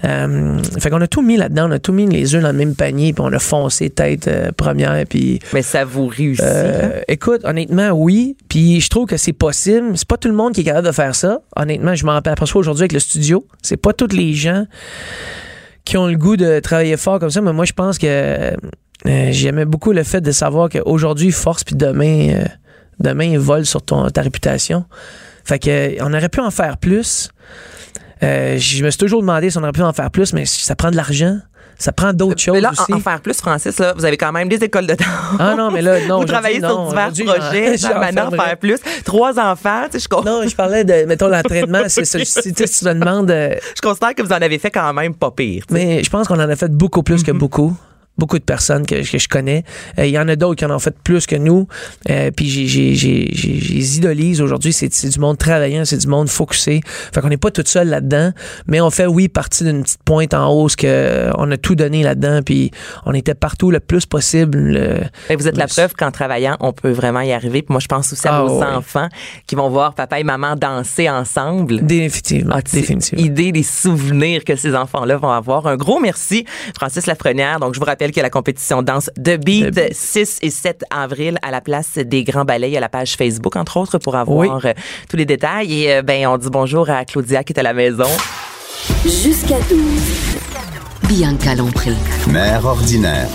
Euh, 0.04 0.58
fait 0.78 0.90
qu'on 0.90 1.00
a 1.00 1.06
tout 1.06 1.22
mis 1.22 1.36
là-dedans. 1.36 1.68
On 1.68 1.72
a 1.72 1.78
tout 1.78 1.92
mis 1.92 2.06
les 2.06 2.34
œufs 2.34 2.42
dans 2.42 2.52
le 2.52 2.58
même 2.58 2.74
panier, 2.74 3.12
puis 3.12 3.22
on 3.26 3.32
a 3.32 3.38
foncé 3.38 3.90
tête 3.90 4.28
euh, 4.28 4.50
première, 4.56 5.04
puis 5.06 5.38
Mais 5.52 5.62
ça 5.62 5.84
vous 5.84 6.06
réussit. 6.06 6.44
hein? 6.44 6.90
écoute, 7.08 7.42
honnêtement, 7.44 7.90
oui. 7.90 8.36
Puis 8.48 8.80
je 8.80 8.88
trouve 8.88 9.06
que 9.06 9.16
c'est 9.16 9.32
possible. 9.32 9.92
C'est 9.96 10.08
pas 10.08 10.16
tout 10.16 10.28
le 10.28 10.34
monde 10.34 10.54
qui 10.54 10.62
est 10.62 10.64
capable 10.64 10.86
de 10.86 10.92
faire 10.92 11.14
ça. 11.14 11.40
Honnêtement, 11.56 11.94
je 11.94 12.04
m'en 12.06 12.12
aperçois 12.16 12.60
aujourd'hui 12.60 12.82
avec 12.82 12.92
le 12.92 13.00
studio. 13.00 13.46
C'est 13.62 13.76
pas 13.76 13.92
tous 13.92 14.14
les 14.14 14.32
gens 14.34 14.66
qui 15.84 15.96
ont 15.96 16.06
le 16.06 16.16
goût 16.16 16.36
de 16.36 16.60
travailler 16.60 16.96
fort 16.96 17.18
comme 17.18 17.30
ça. 17.30 17.40
Mais 17.40 17.52
moi, 17.52 17.64
je 17.64 17.72
pense 17.72 17.98
que 17.98 18.52
euh, 19.06 19.28
j'aimais 19.32 19.64
beaucoup 19.64 19.92
le 19.92 20.02
fait 20.02 20.20
de 20.20 20.32
savoir 20.32 20.68
qu'aujourd'hui, 20.68 21.32
force, 21.32 21.64
puis 21.64 21.74
demain, 21.74 22.30
euh, 22.34 22.44
demain, 22.98 23.24
il 23.24 23.38
vole 23.38 23.66
sur 23.66 23.82
ton, 23.82 24.08
ta 24.10 24.22
réputation. 24.22 24.84
Fait 25.44 25.58
que 25.58 25.70
euh, 25.70 25.96
on 26.02 26.12
aurait 26.12 26.28
pu 26.28 26.40
en 26.40 26.50
faire 26.50 26.76
plus. 26.76 27.30
Euh, 28.22 28.58
je 28.58 28.84
me 28.84 28.90
suis 28.90 28.98
toujours 28.98 29.22
demandé 29.22 29.50
si 29.50 29.58
on 29.58 29.62
aurait 29.62 29.72
pu 29.72 29.82
en 29.82 29.92
faire 29.92 30.10
plus, 30.10 30.32
mais 30.32 30.44
ça 30.44 30.76
prend 30.76 30.90
de 30.90 30.96
l'argent. 30.96 31.38
Ça 31.78 31.92
prend 31.92 32.12
d'autres 32.12 32.38
choses 32.42 32.52
Mais 32.52 32.60
là, 32.60 32.72
aussi. 32.72 32.92
en, 32.92 32.96
en 32.98 33.00
faire 33.00 33.22
plus, 33.22 33.38
Francis, 33.38 33.78
là, 33.78 33.94
vous 33.96 34.04
avez 34.04 34.18
quand 34.18 34.32
même 34.32 34.50
des 34.50 34.62
écoles 34.62 34.86
de 34.86 34.92
danse. 34.96 35.08
Ah 35.38 35.54
non, 35.56 35.70
mais 35.70 35.80
là, 35.80 36.06
non. 36.06 36.18
vous 36.20 36.26
travaillez 36.26 36.60
non. 36.60 36.68
sur 36.68 36.88
divers 36.90 37.08
Aujourd'hui, 37.08 37.24
projets. 37.24 37.98
maintenant 37.98 38.28
j'en 38.30 38.36
faire 38.36 38.56
plus. 38.58 38.78
Trois 39.06 39.38
enfants, 39.38 39.84
tu 39.90 39.98
sais, 39.98 40.06
je, 40.12 40.24
Non, 40.26 40.46
je 40.46 40.54
parlais 40.54 40.84
de, 40.84 41.06
mettons, 41.06 41.28
l'entraînement. 41.28 41.84
C'est 41.88 42.04
ça. 42.04 42.18
Si, 42.22 42.52
tu 42.52 42.62
me 42.84 42.92
demandes. 42.92 43.30
je 43.30 43.80
considère 43.80 44.14
que 44.14 44.20
vous 44.22 44.32
en 44.32 44.42
avez 44.42 44.58
fait 44.58 44.70
quand 44.70 44.92
même 44.92 45.14
pas 45.14 45.30
pire. 45.30 45.64
mais 45.70 46.04
je 46.04 46.10
pense 46.10 46.28
qu'on 46.28 46.34
en 46.38 46.50
a 46.50 46.56
fait 46.56 46.70
beaucoup 46.70 47.02
plus 47.02 47.22
que 47.22 47.32
beaucoup. 47.32 47.74
Beaucoup 48.18 48.38
de 48.38 48.44
personnes 48.44 48.84
que, 48.84 48.96
que 49.10 49.18
je 49.18 49.28
connais. 49.28 49.64
Euh, 49.98 50.04
Il 50.04 50.10
y 50.12 50.18
en 50.18 50.28
a 50.28 50.36
d'autres 50.36 50.56
qui 50.56 50.64
en 50.66 50.70
ont 50.70 50.78
fait 50.78 50.94
plus 51.02 51.26
que 51.26 51.36
nous. 51.36 51.66
Euh, 52.10 52.30
puis 52.30 52.48
j'ai, 52.50 52.92
idolise 53.96 54.40
aujourd'hui. 54.42 54.72
C'est, 54.72 55.08
du 55.08 55.18
monde 55.18 55.38
travaillant, 55.38 55.84
c'est 55.84 55.96
du 55.96 56.06
monde 56.06 56.28
focusé. 56.28 56.80
Fait 57.14 57.20
qu'on 57.20 57.28
n'est 57.28 57.36
pas 57.38 57.50
tout 57.50 57.62
seul 57.64 57.88
là-dedans. 57.88 58.32
Mais 58.66 58.80
on 58.80 58.90
fait, 58.90 59.06
oui, 59.06 59.28
partie 59.28 59.64
d'une 59.64 59.82
petite 59.82 60.02
pointe 60.04 60.34
en 60.34 60.48
hausse 60.52 60.76
que 60.76 61.30
on 61.38 61.50
a 61.50 61.56
tout 61.56 61.74
donné 61.74 62.02
là-dedans. 62.02 62.40
Puis 62.44 62.70
on 63.06 63.14
était 63.14 63.34
partout 63.34 63.70
le 63.70 63.80
plus 63.80 64.06
possible. 64.06 64.58
le- 64.58 65.00
Mais 65.28 65.36
vous 65.36 65.48
êtes 65.48 65.56
la 65.56 65.66
preuve 65.66 65.94
qu'en 65.94 66.10
travaillant, 66.10 66.56
on 66.60 66.72
peut 66.72 66.90
vraiment 66.90 67.20
y 67.20 67.32
arriver. 67.32 67.62
Puis 67.62 67.72
moi, 67.72 67.80
je 67.80 67.86
pense 67.88 68.12
aussi 68.12 68.26
à 68.28 68.36
Ah, 68.36 68.44
ouais. 68.44 68.64
enfants 68.66 69.08
qui 69.46 69.54
vont 69.54 69.68
voir 69.70 69.94
papa 69.94 70.20
et 70.20 70.24
maman 70.24 70.56
danser 70.56 71.08
ensemble. 71.08 71.80
Définitivement. 71.86 72.56
Définitivement. 72.72 73.24
idée 73.24 73.52
des 73.52 73.62
souvenirs 73.62 74.44
que 74.44 74.56
ces 74.56 74.74
enfants-là 74.74 75.16
vont 75.16 75.30
avoir? 75.30 75.66
Un 75.66 75.76
gros 75.76 76.00
merci, 76.00 76.44
Francis 76.76 77.06
Lafrenière. 77.06 77.60
Donc, 77.60 77.74
je 77.74 77.80
vous 77.80 77.86
rappelle 77.86 77.99
que 78.08 78.20
la 78.20 78.30
compétition 78.30 78.82
danse 78.82 79.10
de 79.18 79.36
Beat, 79.36 79.66
The 79.66 79.74
Beat. 79.74 79.94
6 79.94 80.38
et 80.42 80.50
7 80.50 80.84
avril 80.90 81.38
à 81.42 81.50
la 81.50 81.60
place 81.60 81.98
des 81.98 82.24
Grands 82.24 82.46
Ballets. 82.46 82.70
Il 82.70 82.72
y 82.72 82.76
a 82.76 82.80
la 82.80 82.88
page 82.88 83.14
Facebook, 83.16 83.56
entre 83.56 83.76
autres, 83.76 83.98
pour 83.98 84.16
avoir 84.16 84.64
euh, 84.64 84.72
tous 85.08 85.16
les 85.16 85.26
détails. 85.26 85.82
Et 85.82 85.92
euh, 85.92 86.02
ben, 86.02 86.26
on 86.26 86.38
dit 86.38 86.48
bonjour 86.50 86.88
à 86.88 87.04
Claudia 87.04 87.44
qui 87.44 87.52
est 87.52 87.60
à 87.60 87.62
la 87.62 87.74
maison. 87.74 88.08
Jusqu'à 89.04 89.58
12. 89.68 89.80
Bianca 91.08 91.54
Lompré. 91.54 91.92
Mère 92.28 92.64
ordinaire. 92.64 93.28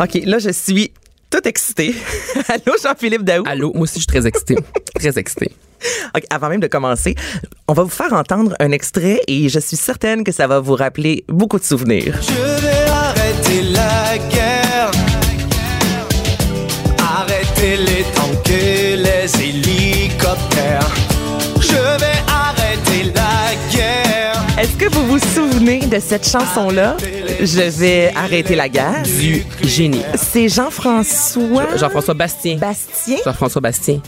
OK, 0.00 0.18
là, 0.24 0.38
je 0.38 0.50
suis 0.50 0.92
toute 1.30 1.46
excitée. 1.46 1.94
Allô, 2.48 2.76
Jean-Philippe 2.82 3.22
Daou? 3.22 3.44
Allô, 3.46 3.72
moi 3.74 3.82
aussi 3.82 3.94
je 3.94 4.00
suis 4.00 4.06
très 4.06 4.26
excité. 4.26 4.56
très 4.94 5.18
excité. 5.18 5.52
OK, 6.14 6.24
avant 6.30 6.48
même 6.48 6.60
de 6.60 6.66
commencer, 6.66 7.14
on 7.68 7.72
va 7.72 7.82
vous 7.82 7.88
faire 7.88 8.12
entendre 8.12 8.54
un 8.60 8.70
extrait 8.70 9.20
et 9.26 9.48
je 9.48 9.58
suis 9.58 9.76
certaine 9.76 10.24
que 10.24 10.32
ça 10.32 10.46
va 10.46 10.60
vous 10.60 10.74
rappeler 10.74 11.24
beaucoup 11.28 11.58
de 11.58 11.64
souvenirs. 11.64 12.18
Je 12.22 12.66
vais 12.66 12.81
arrêter 13.52 13.62
la 13.72 14.18
guerre. 14.28 14.90
Arrêter 16.98 17.76
les 17.76 18.04
tanks 18.14 18.50
et 18.50 18.96
les 18.96 19.42
hélicoptères. 19.42 20.90
Je 21.60 22.00
vais 22.00 22.18
arrêter 22.28 23.12
la 23.14 23.54
guerre. 23.70 24.44
Est-ce 24.58 24.76
que 24.76 24.88
vous 24.94 25.06
vous 25.06 25.18
souvenez 25.18 25.80
de 25.80 25.98
cette 25.98 26.28
chanson-là? 26.28 26.96
Je 27.40 27.70
vais 27.78 28.12
arrêter 28.14 28.54
la 28.54 28.68
guerre. 28.68 29.02
Du 29.02 29.44
génie. 29.62 30.02
C'est 30.14 30.48
Jean-François 30.48 31.76
Jean-François 31.76 32.14
Bastien. 32.14 32.56
Bastien? 32.56 33.18
Jean-François 33.24 33.60
Bastien. 33.60 34.00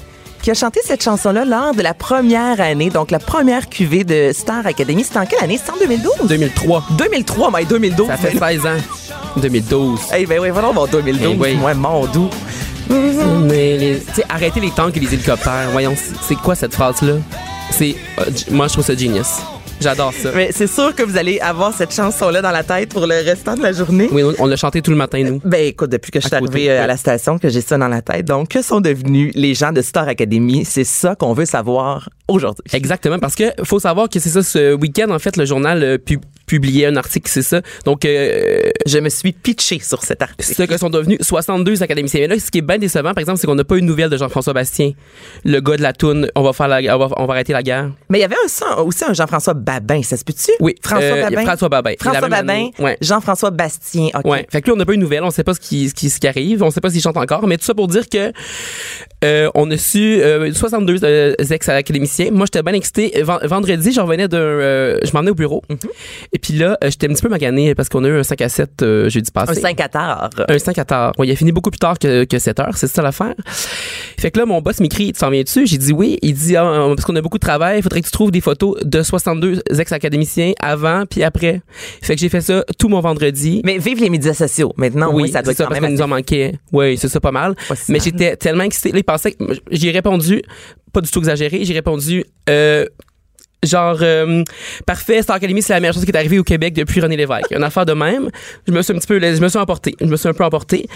Qui 0.45 0.51
a 0.51 0.55
chanté 0.55 0.81
cette 0.85 1.03
chanson-là 1.03 1.47
lors 1.47 1.75
de 1.75 1.81
la 1.81 1.95
première 1.95 2.61
année, 2.61 2.91
donc 2.91 3.11
la 3.11 3.19
première 3.19 3.67
cuvée 3.71 4.05
de 4.05 4.31
Star 4.35 4.67
Academy. 4.67 5.03
C'était 5.03 5.19
en 5.21 5.25
quelle 5.25 5.43
année? 5.43 5.57
C'était 5.57 5.71
en 5.71 5.79
2012? 5.79 6.13
2003. 6.29 6.85
2003, 6.99 7.51
mais 7.51 7.65
2012. 7.65 8.07
Ça 8.09 8.17
fait 8.19 8.37
16 8.39 8.67
ans. 8.67 8.77
2012. 9.39 10.01
Eh 10.15 10.27
ben 10.27 10.39
oui, 10.43 10.51
voilà, 10.51 10.71
bon, 10.73 10.87
2012. 10.87 11.33
Eh 11.35 11.41
oui. 11.41 11.57
Ouais, 11.65 11.73
mon 11.73 12.05
doux. 12.05 12.29
Mais 12.91 13.79
les, 13.79 14.01
tu 14.01 14.17
sais, 14.17 14.25
arrêtez 14.29 14.61
les 14.61 14.71
tanks 14.71 14.95
et 14.99 15.01
les 15.01 15.15
hélicoptères. 15.15 15.71
Voyons, 15.73 15.95
c'est- 16.21 16.35
quoi 16.35 16.55
cette 16.55 16.75
phrase-là? 16.75 17.15
C'est, 17.71 17.97
euh, 18.19 18.25
moi, 18.51 18.69
je 18.69 18.75
trouve 18.75 18.85
ça 18.85 18.95
genius. 18.95 19.29
J'adore 19.81 20.13
ça. 20.15 20.31
Mais 20.35 20.51
c'est 20.53 20.67
sûr 20.67 20.95
que 20.95 21.03
vous 21.03 21.17
allez 21.17 21.39
avoir 21.41 21.75
cette 21.75 21.93
chanson-là 21.93 22.41
dans 22.41 22.51
la 22.51 22.63
tête 22.63 22.89
pour 22.91 23.07
le 23.07 23.17
restant 23.25 23.55
de 23.55 23.63
la 23.63 23.73
journée. 23.73 24.09
Oui, 24.11 24.23
on, 24.39 24.47
l'a 24.47 24.57
chanté 24.57 24.81
tout 24.81 24.91
le 24.91 24.97
matin, 24.97 25.23
nous. 25.23 25.41
Ben 25.45 25.67
écoute, 25.67 25.91
depuis 25.91 26.11
que 26.11 26.21
je 26.21 26.27
suis 26.27 26.35
arrivée 26.35 26.71
euh, 26.71 26.83
à 26.83 26.87
la 26.87 26.97
station, 26.97 27.39
que 27.39 27.49
j'ai 27.49 27.61
ça 27.61 27.77
dans 27.77 27.89
la 27.89 28.01
tête. 28.01 28.27
Donc, 28.27 28.49
que 28.49 28.63
sont 28.63 28.81
devenus 28.81 29.33
les 29.35 29.55
gens 29.55 29.73
de 29.73 29.83
Star 29.83 30.09
Academy? 30.09 30.65
C'est 30.65 30.85
ça 30.85 31.15
qu'on 31.15 31.35
veut 31.35 31.45
savoir 31.45 32.09
aujourd'hui. 32.29 32.65
Exactement, 32.73 33.19
parce 33.19 33.35
que 33.35 33.45
faut 33.65 33.81
savoir 33.81 34.09
que 34.09 34.19
c'est 34.21 34.31
ça, 34.31 34.43
ce 34.43 34.75
week-end, 34.75 35.11
en 35.11 35.19
fait, 35.19 35.37
le 35.37 35.45
journal 35.45 35.83
euh, 35.83 35.99
pu- 35.99 36.21
publiait 36.47 36.87
un 36.87 36.97
article, 36.97 37.29
c'est 37.31 37.43
ça. 37.43 37.61
Donc, 37.85 38.05
euh, 38.05 38.71
Je 38.87 38.99
me 38.99 39.09
suis 39.09 39.33
pitchée 39.33 39.79
sur 39.81 40.03
cet 40.03 40.23
article. 40.23 40.55
ce 40.55 40.63
que 40.63 40.77
sont 40.77 40.91
devenus 40.91 41.19
62 41.23 41.83
académiciens. 41.83 42.21
Mais 42.21 42.27
là, 42.29 42.39
ce 42.39 42.51
qui 42.51 42.59
est 42.59 42.63
bien 42.63 42.79
décevant, 42.79 43.13
par 43.15 43.21
exemple, 43.21 43.39
c'est 43.39 43.47
qu'on 43.47 43.55
n'a 43.55 43.65
pas 43.65 43.77
eu 43.77 43.81
de 43.81 43.87
nouvelles 43.87 44.11
de 44.11 44.17
Jean-François 44.17 44.53
Bastien, 44.53 44.93
le 45.45 45.61
gars 45.61 45.77
de 45.77 45.83
la 45.83 45.93
toune. 45.93 46.31
On 46.35 46.43
va 46.43 46.53
faire 46.53 46.69
la, 46.69 46.97
on 46.97 46.99
va, 46.99 47.09
on 47.17 47.27
va 47.27 47.33
arrêter 47.35 47.53
la 47.53 47.63
guerre. 47.63 47.91
Mais 48.09 48.19
il 48.19 48.23
y 48.23 48.25
avait 48.25 48.35
un, 48.37 48.77
aussi 48.83 49.05
un 49.05 49.13
Jean-François 49.15 49.55
Babin, 49.55 50.03
ça 50.03 50.17
se 50.17 50.25
peut-tu? 50.25 50.53
Oui, 50.61 50.75
François 50.83 51.03
euh, 51.05 51.23
Babin. 51.31 51.43
François 51.45 51.69
Babin. 51.69 51.93
François 51.99 52.29
Babin. 52.29 52.71
Ouais. 52.79 52.97
Jean-François 53.01 53.51
Bastien. 53.51 54.09
OK. 54.15 54.25
Ouais. 54.25 54.47
Fait 54.51 54.61
que 54.61 54.67
lui, 54.67 54.73
on 54.73 54.77
n'a 54.77 54.85
pas 54.85 54.93
eu 54.93 54.97
de 54.97 55.03
nouvelles. 55.03 55.25
On 55.25 55.31
sait 55.31 55.45
pas 55.45 55.55
ce 55.55 55.61
qui, 55.61 55.89
ce 55.89 55.95
qui, 55.95 56.11
ce 56.11 56.21
qui 56.21 56.29
arrive. 56.29 56.63
On 56.63 56.71
sait 56.71 56.81
pas 56.81 56.91
s'il 56.91 57.01
chante 57.01 57.17
encore. 57.17 57.47
Mais 57.47 57.57
tout 57.57 57.65
ça 57.65 57.75
pour 57.75 57.89
dire 57.89 58.09
que 58.09 58.33
euh, 59.25 59.51
on 59.55 59.71
a 59.71 59.77
su 59.77 60.21
euh, 60.21 60.53
62 60.53 61.05
euh, 61.05 61.35
ex-académiciens. 61.51 62.31
Moi, 62.31 62.47
j'étais 62.47 62.63
bien 62.63 62.75
excité. 62.75 63.13
Ven- 63.23 63.41
vendredi, 63.45 63.93
j'en 63.93 64.05
revenais 64.05 64.29
d'un... 64.29 64.39
euh, 64.39 64.99
je 65.03 65.11
m'en 65.13 65.21
au 65.29 65.35
bureau. 65.35 65.63
Mm-hmm. 65.71 65.89
Et 66.35 66.39
puis 66.41 66.55
là, 66.55 66.77
euh, 66.83 66.91
j'étais 66.91 67.09
un 67.09 67.15
petit 67.15 67.23
peu 67.23 67.29
magané 67.29 67.77
parce 67.77 67.89
qu'on 67.89 68.03
a 68.03 68.09
eu 68.09 68.19
un 68.19 68.25
5 68.25 68.41
à 68.41 68.49
7 68.49 68.83
euh, 68.83 69.09
jeudi 69.09 69.31
Un 69.37 69.47
passé. 69.47 69.61
5 69.61 69.81
à 69.81 69.89
tard. 69.89 70.31
Un 70.49 70.59
5 70.59 70.77
à 70.79 70.85
tard. 70.85 71.13
Ouais, 71.17 71.29
il 71.29 71.31
a 71.31 71.37
fini 71.37 71.53
beaucoup 71.53 71.71
plus 71.71 71.79
tard 71.79 71.97
que, 71.97 72.25
que 72.25 72.39
7 72.41 72.59
heures. 72.59 72.77
C'est 72.77 72.89
ça 72.89 73.03
l'affaire. 73.03 73.35
Fait 74.19 74.33
que 74.33 74.41
là, 74.41 74.45
mon 74.45 74.61
boss 74.61 74.81
m'écrit, 74.81 75.13
tu 75.13 75.21
s'en 75.21 75.31
viens 75.31 75.43
dessus? 75.45 75.65
J'ai 75.65 75.79
dit 75.79 75.93
oui. 75.93 76.19
Il 76.23 76.35
dit, 76.35 76.57
ah, 76.57 76.89
parce 76.89 77.05
qu'on 77.05 77.15
a 77.15 77.21
beaucoup 77.23 77.39
de 77.39 77.47
travail, 77.47 77.79
il 77.79 77.83
faudrait 77.83 78.01
que 78.01 78.07
tu 78.07 78.13
trouves 78.13 78.33
des 78.33 78.41
photos 78.41 78.77
de 78.83 79.03
62 79.03 79.63
ex-académiciens 79.79 80.53
avant 80.61 81.05
puis 81.09 81.23
après. 81.23 81.63
Fait 82.03 82.17
que 82.17 82.21
j'ai 82.21 82.29
fait 82.29 82.41
ça 82.41 82.65
tout 82.81 82.89
mon 82.89 83.01
vendredi. 83.01 83.61
Mais 83.65 83.79
vive 83.79 84.01
les 84.01 84.11
médias 84.11 84.35
sociaux. 84.35 84.73
Maintenant, 84.77 85.15
oui, 85.15 85.29
ça 85.31 85.41
doit 85.41 85.53
être 85.53 85.59
quand 85.59 85.69
parce 85.69 85.81
même 85.81 85.93
que 85.93 85.97
nous 85.97 86.03
en 86.03 86.09
manquait. 86.09 86.55
Oui, 86.73 86.99
c'est 86.99 87.09
ça 87.09 87.21
pas 87.21 87.31
mal. 87.31 87.55
Pas 87.69 87.77
si 87.77 87.93
Mais 87.93 88.01
j'étais 88.01 88.37
tellement 88.37 88.65
excité. 88.65 88.91
Là, 88.91 88.99
il 88.99 89.05
pensait 89.05 89.33
que- 89.33 89.45
j'ai 89.71 89.93
répondu, 89.93 90.43
pas 90.93 91.01
du 91.01 91.11
tout 91.11 91.21
exagéré, 91.21 91.65
j'ai 91.65 91.75
répondu, 91.75 92.25
euh, 92.51 92.87
genre 93.67 93.99
euh, 94.03 94.43
parfait 94.87 95.23
Star 95.23 95.37
Academy 95.37 95.63
c'est 95.63 95.73
la 95.73 95.81
meilleure 95.81 95.95
chose 95.95 96.05
qui 96.05 96.11
est 96.11 96.17
arrivée 96.17 96.39
au 96.39 96.45
Québec 96.45 96.75
depuis 96.75 97.01
René 97.01 97.17
Lévesque 97.17 97.51
une 97.51 97.63
affaire 97.65 97.87
de 97.87 97.93
même 97.93 98.31
je 98.67 98.73
me 98.73 98.83
suis 98.83 98.93
un 98.93 98.99
petit 98.99 99.07
peu 99.07 99.21
je 99.21 99.41
me 99.41 99.49
suis 99.49 99.59
emporté 99.59 99.95
je 100.01 100.07
me 100.07 100.17
suis 100.17 100.29
un 100.29 100.33
peu 100.33 100.45
emporté 100.45 100.87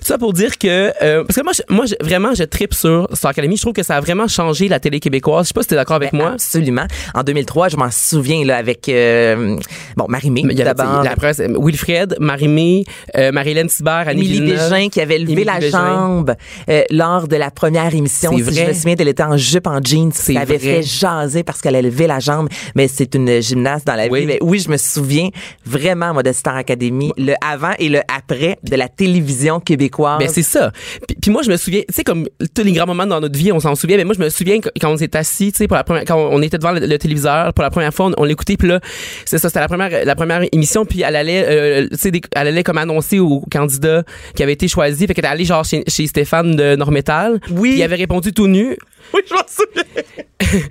ça 0.00 0.18
pour 0.18 0.32
dire 0.32 0.58
que 0.58 0.92
euh, 1.02 1.24
parce 1.24 1.36
que 1.38 1.42
moi 1.44 1.52
je, 1.54 1.62
moi 1.74 1.84
je- 1.86 1.94
vraiment 2.04 2.34
je 2.34 2.44
tripe 2.44 2.74
sur 2.74 3.08
Star 3.12 3.30
Academy 3.30 3.56
je 3.56 3.62
trouve 3.62 3.72
que 3.74 3.82
ça 3.82 3.96
a 3.96 4.00
vraiment 4.00 4.28
changé 4.28 4.68
la 4.68 4.80
télé 4.80 5.00
québécoise 5.00 5.46
je 5.46 5.48
sais 5.48 5.54
pas 5.54 5.62
si 5.62 5.68
t'es 5.68 5.74
d'accord 5.76 5.96
avec 5.96 6.12
Ben, 6.12 6.18
moi 6.18 6.32
Absolument. 6.32 6.86
En 7.14 7.22
2003, 7.22 7.68
je 7.68 7.76
m'en 7.76 7.90
souviens 7.90 8.44
là 8.44 8.56
avec 8.56 8.88
euh, 8.88 9.56
bon 9.96 10.06
Marie-Mé 10.08 10.42
d'abord. 10.54 11.02
la 11.02 11.14
presse, 11.16 11.40
Wilfred, 11.40 12.16
Marie-Mé, 12.20 12.84
euh, 13.16 13.32
Marie-Hélène 13.32 13.68
Thibert, 13.68 14.04
Annie 14.08 14.26
Émilie. 14.36 14.52
Bégin 14.52 14.88
qui 14.88 15.00
avait 15.00 15.18
levé 15.18 15.32
Émilie 15.32 15.44
la 15.46 15.58
Bégin. 15.58 15.78
jambe 15.78 16.34
euh, 16.70 16.82
lors 16.90 17.28
de 17.28 17.36
la 17.36 17.50
première 17.50 17.94
émission. 17.94 18.32
Si 18.36 18.42
vrai. 18.42 18.52
je 18.54 18.68
me 18.68 18.72
souviens, 18.72 18.94
elle 18.98 19.08
était 19.08 19.22
en 19.22 19.36
jupe, 19.36 19.66
en 19.66 19.80
jeans. 19.82 20.12
Ça 20.12 20.32
avait 20.40 20.56
vrai. 20.56 20.58
fait 20.58 20.82
jaser 20.82 21.42
parce 21.42 21.60
qu'elle 21.60 21.76
a 21.76 21.82
levé 21.82 22.06
la 22.08 22.18
jambe. 22.20 22.48
Mais 22.74 22.88
c'est 22.88 23.14
une 23.14 23.40
gymnaste 23.40 23.86
dans 23.86 23.94
la 23.94 24.06
Oui. 24.08 24.20
vie. 24.20 24.26
Mais 24.26 24.38
oui, 24.42 24.58
je 24.58 24.68
me 24.70 24.76
souviens 24.76 25.28
vraiment, 25.64 26.12
moi, 26.12 26.22
de 26.22 26.32
Star 26.32 26.56
Academy, 26.56 27.12
le 27.16 27.34
avant 27.46 27.72
et 27.78 27.88
le 27.88 28.00
après 28.14 28.58
de 28.62 28.76
la 28.76 28.88
télévision 28.88 29.60
québécoise. 29.60 30.18
Ben 30.18 30.28
c'est 30.28 30.42
ça. 30.42 30.72
Puis, 31.06 31.16
puis 31.20 31.30
moi 31.30 31.42
je 31.42 31.50
me 31.50 31.56
souviens, 31.56 31.82
tu 31.88 31.94
sais 31.94 32.04
comme 32.04 32.26
tous 32.54 32.62
les 32.62 32.72
grands 32.72 32.86
moments 32.86 33.06
dans 33.06 33.20
notre 33.20 33.38
vie, 33.38 33.52
on 33.52 33.60
s'en 33.60 33.74
souvient. 33.74 33.96
Mais 33.96 34.04
moi 34.04 34.14
je 34.18 34.22
me 34.22 34.28
souviens 34.30 34.58
quand 34.80 34.90
on 34.92 34.96
s'est 34.96 35.16
assis, 35.16 35.52
tu 35.52 35.58
sais 35.58 35.68
pour 35.68 35.76
la 35.76 35.84
première, 35.84 36.04
quand 36.04 36.16
on 36.16 36.42
était 36.42 36.58
devant 36.58 36.72
le, 36.72 36.80
le 36.80 36.98
téléviseur 36.98 37.52
pour 37.54 37.62
la 37.62 37.70
première 37.70 37.92
fois, 37.94 38.06
on, 38.06 38.12
on 38.22 38.24
l'écoutait. 38.24 38.56
Puis 38.56 38.68
là, 38.68 38.80
c'est 39.24 39.38
ça, 39.38 39.48
c'était 39.48 39.60
la 39.60 39.68
première, 39.68 40.04
la 40.04 40.14
première 40.16 40.42
émission. 40.52 40.84
Puis 40.84 41.02
elle 41.02 41.16
allait, 41.16 41.44
euh, 41.48 41.88
tu 41.90 41.96
sais, 41.98 42.12
elle 42.34 42.48
allait 42.48 42.62
comme 42.62 42.78
annoncer 42.78 43.18
au 43.18 43.40
candidat 43.50 44.02
qui 44.34 44.42
avait 44.42 44.52
été 44.54 44.68
choisi. 44.68 45.06
Fait 45.06 45.14
qu'elle 45.14 45.24
était 45.24 45.32
allée 45.32 45.44
genre 45.44 45.64
chez, 45.64 45.84
chez 45.86 46.06
Stéphane 46.06 46.56
de 46.56 46.76
Normétal. 46.76 47.40
Oui. 47.50 47.70
Puis 47.70 47.78
il 47.78 47.82
avait 47.82 47.96
répondu 47.96 48.32
tout 48.32 48.46
nu. 48.46 48.76
oui, 49.14 49.20
je 49.28 49.34
m'en 49.34 49.40
souviens. 49.48 50.68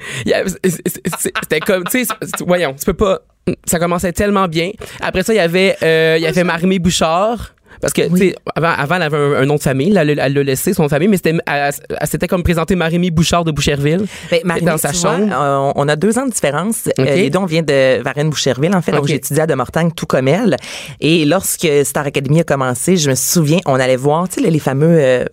C'était 1.42 1.60
comme, 1.60 1.84
tu 1.86 2.06
sais, 2.06 2.14
voyons, 2.46 2.74
tu 2.74 2.86
peux 2.86 2.94
pas. 2.94 3.20
Ça 3.66 3.80
commençait 3.80 4.12
tellement 4.12 4.48
bien. 4.48 4.72
Après 5.00 5.24
ça, 5.24 5.34
il 5.34 5.38
y 5.38 5.40
avait, 5.40 5.78
euh, 5.82 6.16
il 6.18 6.24
y 6.24 6.28
avait 6.28 6.44
Marimé 6.44 6.80
Bouchard. 6.80 7.54
Parce 7.80 7.94
que, 7.94 8.10
tu 8.10 8.18
sais, 8.18 8.36
avant, 8.56 8.72
avant, 8.72 8.96
elle 8.96 9.04
avait 9.04 9.18
un, 9.18 9.34
un 9.34 9.46
nom 9.46 9.54
de 9.54 9.62
famille, 9.62 9.92
là, 9.92 10.02
elle, 10.02 10.20
elle 10.20 10.34
l'a 10.34 10.42
laissé, 10.44 10.74
son 10.74 10.90
famille, 10.90 11.08
mais 11.08 11.18
c'était, 11.18 11.36
elle, 11.46 11.72
elle 12.02 12.08
s'était 12.08 12.28
comme 12.28 12.42
présentée 12.42 12.76
Marimé 12.76 13.12
Bouchard 13.12 13.44
de 13.44 13.52
Boucherville. 13.52 14.06
Ben, 14.32 14.40
Marie, 14.46 14.64
dans 14.64 14.80
sa 14.80 14.92
vois, 14.92 15.12
chambre. 15.18 15.32
euh, 15.32 15.74
on 15.76 15.88
a 15.88 15.96
deux 15.96 16.18
ans 16.18 16.26
de 16.26 16.32
différence. 16.32 16.88
OK. 16.98 17.06
Euh, 17.06 17.16
les 17.16 17.30
deux, 17.30 17.38
on 17.38 17.46
vient 17.46 17.62
de 17.62 18.02
Varennes-Boucherville, 18.02 18.76
en 18.76 18.82
fait. 18.82 18.94
Donc, 18.94 19.02
OK. 19.02 19.10
j'ai 19.10 19.16
étudié 19.16 19.44
à 19.44 19.46
de 19.46 19.54
Mortagne, 19.54 19.92
tout 19.96 20.08
comme 20.08 20.28
elle. 20.28 20.58
Et 21.02 21.24
lorsque 21.26 21.68
Star 21.84 22.08
Academy 22.08 22.40
a 22.40 22.44
commencé, 22.44 22.98
je 22.98 23.12
me 23.12 23.16
souviens, 23.16 23.60
on 23.68 23.76
allait 23.76 23.96
voir, 23.96 24.28
tu 24.28 24.42
sais, 24.44 24.50
les 24.50 24.60
fameux 24.60 24.98
euh, 25.00 25.26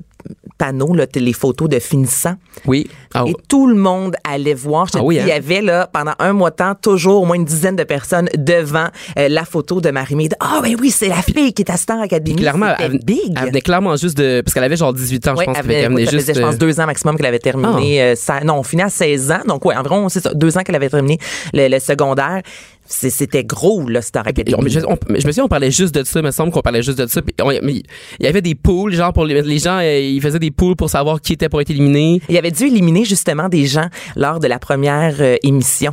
panneaux, 0.58 0.94
là, 0.94 1.06
les 1.14 1.32
photos 1.32 1.68
de 1.68 1.78
finissants. 1.78 2.36
Oui. 2.66 2.88
Ah, 3.12 3.24
Et 3.26 3.34
tout 3.48 3.66
le 3.66 3.74
monde 3.74 4.14
allait 4.24 4.54
voir. 4.54 4.86
Je 4.92 4.98
Ah 4.98 5.02
oui, 5.02 5.18
hein? 5.18 5.22
Il 5.24 5.28
y 5.28 5.32
avait 5.32 5.60
là 5.62 5.88
pendant 5.92 6.12
un 6.18 6.32
mois 6.32 6.50
de 6.50 6.56
temps 6.56 6.74
toujours 6.80 7.22
au 7.22 7.24
moins 7.24 7.36
une 7.36 7.44
dizaine 7.44 7.76
de 7.76 7.82
personnes 7.84 8.28
devant 8.36 8.86
euh, 9.18 9.28
la 9.28 9.44
photo 9.44 9.80
de 9.80 9.90
Marie-Mé. 9.90 10.28
Ah 10.40 10.60
ben 10.62 10.76
oui, 10.80 10.90
c'est 10.90 11.08
la 11.08 11.22
fille 11.22 11.52
qui 11.52 11.62
est 11.62 11.70
à 11.70 11.76
Star 11.76 12.00
Academy. 12.00 12.36
clairement, 12.36 12.74
elle, 12.78 12.98
big. 13.04 13.34
elle 13.36 13.46
venait 13.48 13.60
clairement 13.60 13.96
juste 13.96 14.16
de. 14.16 14.40
Parce 14.42 14.54
qu'elle 14.54 14.64
avait 14.64 14.76
genre 14.76 14.92
18 14.92 15.28
ans, 15.28 15.34
je 15.38 15.44
pense. 15.44 15.56
elle 15.58 15.64
avait- 15.64 15.88
venait 15.88 16.02
écoute, 16.02 16.04
ça 16.04 16.10
juste. 16.16 16.26
faisait, 16.28 16.40
je 16.40 16.46
pense, 16.46 16.54
euh, 16.54 16.58
deux 16.58 16.80
ans 16.80 16.86
maximum 16.86 17.16
qu'elle 17.16 17.26
avait 17.26 17.38
terminé. 17.40 18.02
euh, 18.02 18.14
ça, 18.14 18.40
non, 18.44 18.54
on 18.58 18.62
finit 18.62 18.82
à 18.82 18.90
16 18.90 19.30
ans. 19.32 19.40
Donc, 19.46 19.64
ouais, 19.64 19.74
environ, 19.76 20.08
c'est 20.08 20.20
ça, 20.20 20.32
deux 20.34 20.56
ans 20.56 20.62
qu'elle 20.62 20.76
avait 20.76 20.88
terminé 20.88 21.18
le, 21.52 21.68
le 21.68 21.78
secondaire. 21.80 22.42
C'était 22.86 23.44
gros, 23.44 23.88
là, 23.88 24.02
Star 24.02 24.26
Academy. 24.26 24.54
on- 24.58 24.68
je, 24.68 24.80
on- 24.80 24.98
je 25.08 25.14
me 25.26 25.32
souviens, 25.32 25.44
on 25.44 25.48
parlait 25.48 25.70
juste 25.70 25.94
de 25.94 26.04
ça, 26.04 26.20
il 26.20 26.24
me 26.24 26.30
semble 26.30 26.52
qu'on 26.52 26.60
parlait 26.60 26.82
juste 26.82 26.98
de 26.98 27.06
ça. 27.06 27.20
on- 27.42 27.50
il 27.50 27.82
y 28.20 28.26
avait 28.26 28.42
des 28.42 28.54
poules, 28.54 28.92
genre, 28.94 29.12
pour 29.12 29.24
les, 29.24 29.40
les 29.42 29.58
gens, 29.58 29.78
euh, 29.78 29.98
ils 29.98 30.20
faisaient 30.20 30.38
des 30.38 30.50
poules 30.50 30.76
pour 30.76 30.90
savoir 30.90 31.20
qui 31.20 31.32
était 31.32 31.48
pour 31.48 31.60
être 31.60 31.70
éliminé. 31.70 32.20
Il 32.28 32.36
avait 32.36 32.50
dû 32.50 32.64
éliminer 32.66 33.04
justement 33.04 33.48
des 33.48 33.64
gens 33.66 33.88
lors 34.16 34.38
de 34.38 34.46
la 34.48 34.58
première 34.58 35.16
euh, 35.20 35.36
émission. 35.42 35.92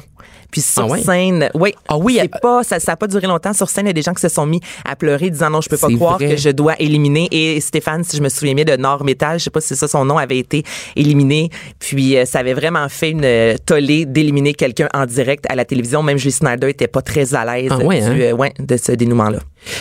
Puis 0.52 0.62
sur 0.62 0.84
Ah 0.84 0.88
ouais? 0.88 1.02
scène, 1.02 1.50
oui, 1.54 1.74
Ah 1.88 1.98
oui, 1.98 2.18
c'est 2.22 2.40
pas, 2.42 2.64
ça, 2.64 2.80
ça 2.80 2.92
a 2.94 2.96
pas 2.96 3.08
duré 3.08 3.26
longtemps. 3.28 3.54
Sur 3.54 3.70
scène, 3.70 3.86
il 3.86 3.90
y 3.90 3.92
a 3.92 3.94
des 3.94 4.02
gens 4.02 4.14
qui 4.14 4.22
se 4.22 4.30
sont 4.30 4.46
mis 4.46 4.60
à 4.86 4.96
pleurer, 4.96 5.30
disant 5.30 5.50
non, 5.50 5.62
je 5.62 5.70
peux 5.70 5.78
pas 5.78 5.90
croire 5.90 6.18
vrai. 6.18 6.30
que 6.32 6.38
je 6.38 6.50
dois 6.50 6.76
éliminer. 6.80 7.28
Et 7.32 7.60
Stéphane, 7.62 8.04
si 8.04 8.18
je 8.18 8.22
me 8.22 8.30
souviens 8.30 8.54
bien 8.54 8.66
de 8.66 8.76
Nord 8.76 9.04
Métal, 9.04 9.40
je 9.40 9.46
sais 9.46 9.50
pas 9.50 9.62
si 9.62 9.70
c'est 9.70 9.76
ça 9.76 9.88
son 9.88 10.06
nom, 10.06 10.18
avait 10.18 10.38
été 10.40 10.64
éliminé. 10.96 11.50
Puis 11.80 12.18
euh, 12.18 12.26
ça 12.26 12.40
avait 12.40 12.54
vraiment 12.54 12.88
fait 12.90 13.12
une 13.12 13.24
euh, 13.24 13.56
tollée 13.66 14.06
d'éliminer 14.06 14.54
quelqu'un 14.54 14.90
en 14.94 15.06
direct 15.06 15.46
à 15.50 15.56
la 15.56 15.66
télévision. 15.66 16.04
Même 16.04 16.18
Julie 16.18 16.32
Snyder 16.32 16.70
était 16.70 16.88
pas 16.88 17.02
très 17.02 17.34
à 17.34 17.46
l'aise 17.46 17.72
Ah 17.72 17.78
ouais, 17.78 18.02
hein? 18.02 18.16
euh, 18.20 18.32
ouais, 18.34 18.54
de 18.60 18.78
ce 18.78 18.92
dénouement-là. 18.92 19.40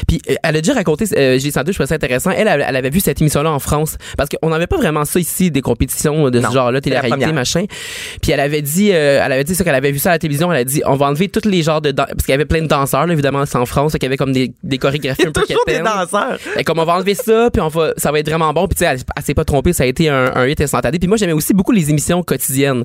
Puis 0.08 0.20
euh, 0.30 0.34
elle 0.42 0.56
a 0.56 0.60
déjà 0.60 0.74
raconté, 0.74 1.04
euh, 1.16 1.38
j'ai 1.38 1.50
senti, 1.50 1.72
je 1.72 1.74
trouvais 1.74 1.86
ça 1.88 1.94
intéressant. 1.94 2.30
Elle, 2.30 2.48
elle, 2.48 2.76
avait 2.76 2.90
vu 2.90 3.00
cette 3.00 3.20
émission-là 3.20 3.50
en 3.50 3.58
France 3.58 3.96
parce 4.16 4.28
qu'on 4.30 4.48
n'avait 4.50 4.66
pas 4.66 4.76
vraiment 4.76 5.04
ça 5.04 5.18
ici, 5.20 5.50
des 5.50 5.62
compétitions 5.62 6.30
de 6.30 6.40
Non, 6.40 6.48
ce 6.48 6.54
genre-là, 6.54 6.80
télé-réalité, 6.80 7.32
machin. 7.32 7.64
Puis 8.22 8.32
elle 8.32 8.40
avait 8.40 8.62
dit, 8.62 8.90
euh, 8.92 9.22
elle 9.24 9.32
avait 9.32 9.44
dit 9.44 9.54
ça 9.54 9.64
qu'elle 9.64 9.74
avait 9.74 9.92
vu 9.92 9.98
ça 9.98 10.10
à 10.10 10.12
la 10.12 10.18
télévision. 10.18 10.52
Elle 10.52 10.58
a 10.60 10.64
dit, 10.64 10.82
on 10.86 10.96
va 10.96 11.06
enlever 11.06 11.28
tous 11.28 11.48
les 11.48 11.62
genres 11.62 11.80
de 11.80 11.92
parce 11.92 12.24
qu'il 12.24 12.30
y 12.30 12.34
avait 12.34 12.44
plein 12.44 12.62
de 12.62 12.66
danseurs, 12.66 13.06
là, 13.06 13.12
évidemment, 13.12 13.44
c'est 13.46 13.58
en 13.58 13.66
France, 13.66 13.92
qu'il 13.92 14.02
y 14.02 14.06
avait 14.06 14.16
comme 14.16 14.32
des, 14.32 14.52
des 14.62 14.78
chorégraphies 14.78 15.26
un 15.26 15.32
peu 15.32 15.42
Toujours 15.42 15.64
des 15.66 15.78
danseurs. 15.80 16.38
Fait 16.38 16.64
comme 16.64 16.78
on 16.78 16.84
va 16.84 16.94
enlever 16.94 17.14
ça, 17.14 17.48
puis 17.52 17.60
on 17.60 17.68
va, 17.68 17.92
ça 17.96 18.12
va 18.12 18.18
être 18.18 18.28
vraiment 18.28 18.52
bon. 18.52 18.66
Puis 18.68 18.76
tu 18.76 18.84
sais, 18.84 18.90
elle, 18.92 19.00
elle 19.16 19.22
s'est 19.22 19.34
pas 19.34 19.44
trompée, 19.44 19.72
ça 19.72 19.84
a 19.84 19.86
été 19.86 20.08
un, 20.08 20.34
un 20.34 20.46
hit 20.46 20.60
instantané. 20.60 20.98
Puis 20.98 21.08
moi, 21.08 21.16
j'aimais 21.16 21.32
aussi 21.32 21.52
beaucoup 21.54 21.72
les 21.72 21.90
émissions 21.90 22.22
quotidiennes. 22.22 22.84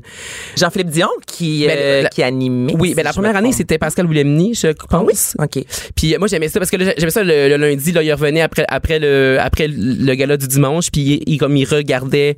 Jean-Philippe 0.57 0.89
Dion 0.89 1.09
qui, 1.27 1.65
Ben, 1.67 1.77
euh, 1.77 2.01
la- 2.03 2.09
qui 2.09 2.23
animait. 2.23 2.73
Oui, 2.77 2.89
si 2.89 2.95
ben 2.95 3.03
la 3.03 3.13
première 3.13 3.35
année, 3.35 3.51
c'était 3.51 3.77
Pascal 3.77 4.07
Willemny, 4.07 4.53
je 4.55 4.67
pense. 4.89 5.35
OK. 5.39 5.63
Puis 5.95 6.15
euh, 6.15 6.19
moi 6.19 6.27
j'aimais 6.27 6.47
ça 6.49 6.59
parce 6.59 6.71
que 6.71 6.77
là, 6.77 6.84
j'aimais 6.97 7.11
ça 7.11 7.23
le, 7.23 7.47
le 7.49 7.57
lundi 7.57 7.91
là 7.91 8.03
il 8.03 8.11
revenait 8.13 8.41
après 8.41 8.65
après 8.69 8.99
le 8.99 9.37
après 9.39 9.67
le 9.67 10.13
gala 10.15 10.37
du 10.37 10.47
dimanche 10.47 10.91
puis 10.91 11.01
il, 11.27 11.33
il- 11.33 11.37
comme 11.37 11.55
il 11.57 11.65
regardait 11.65 12.35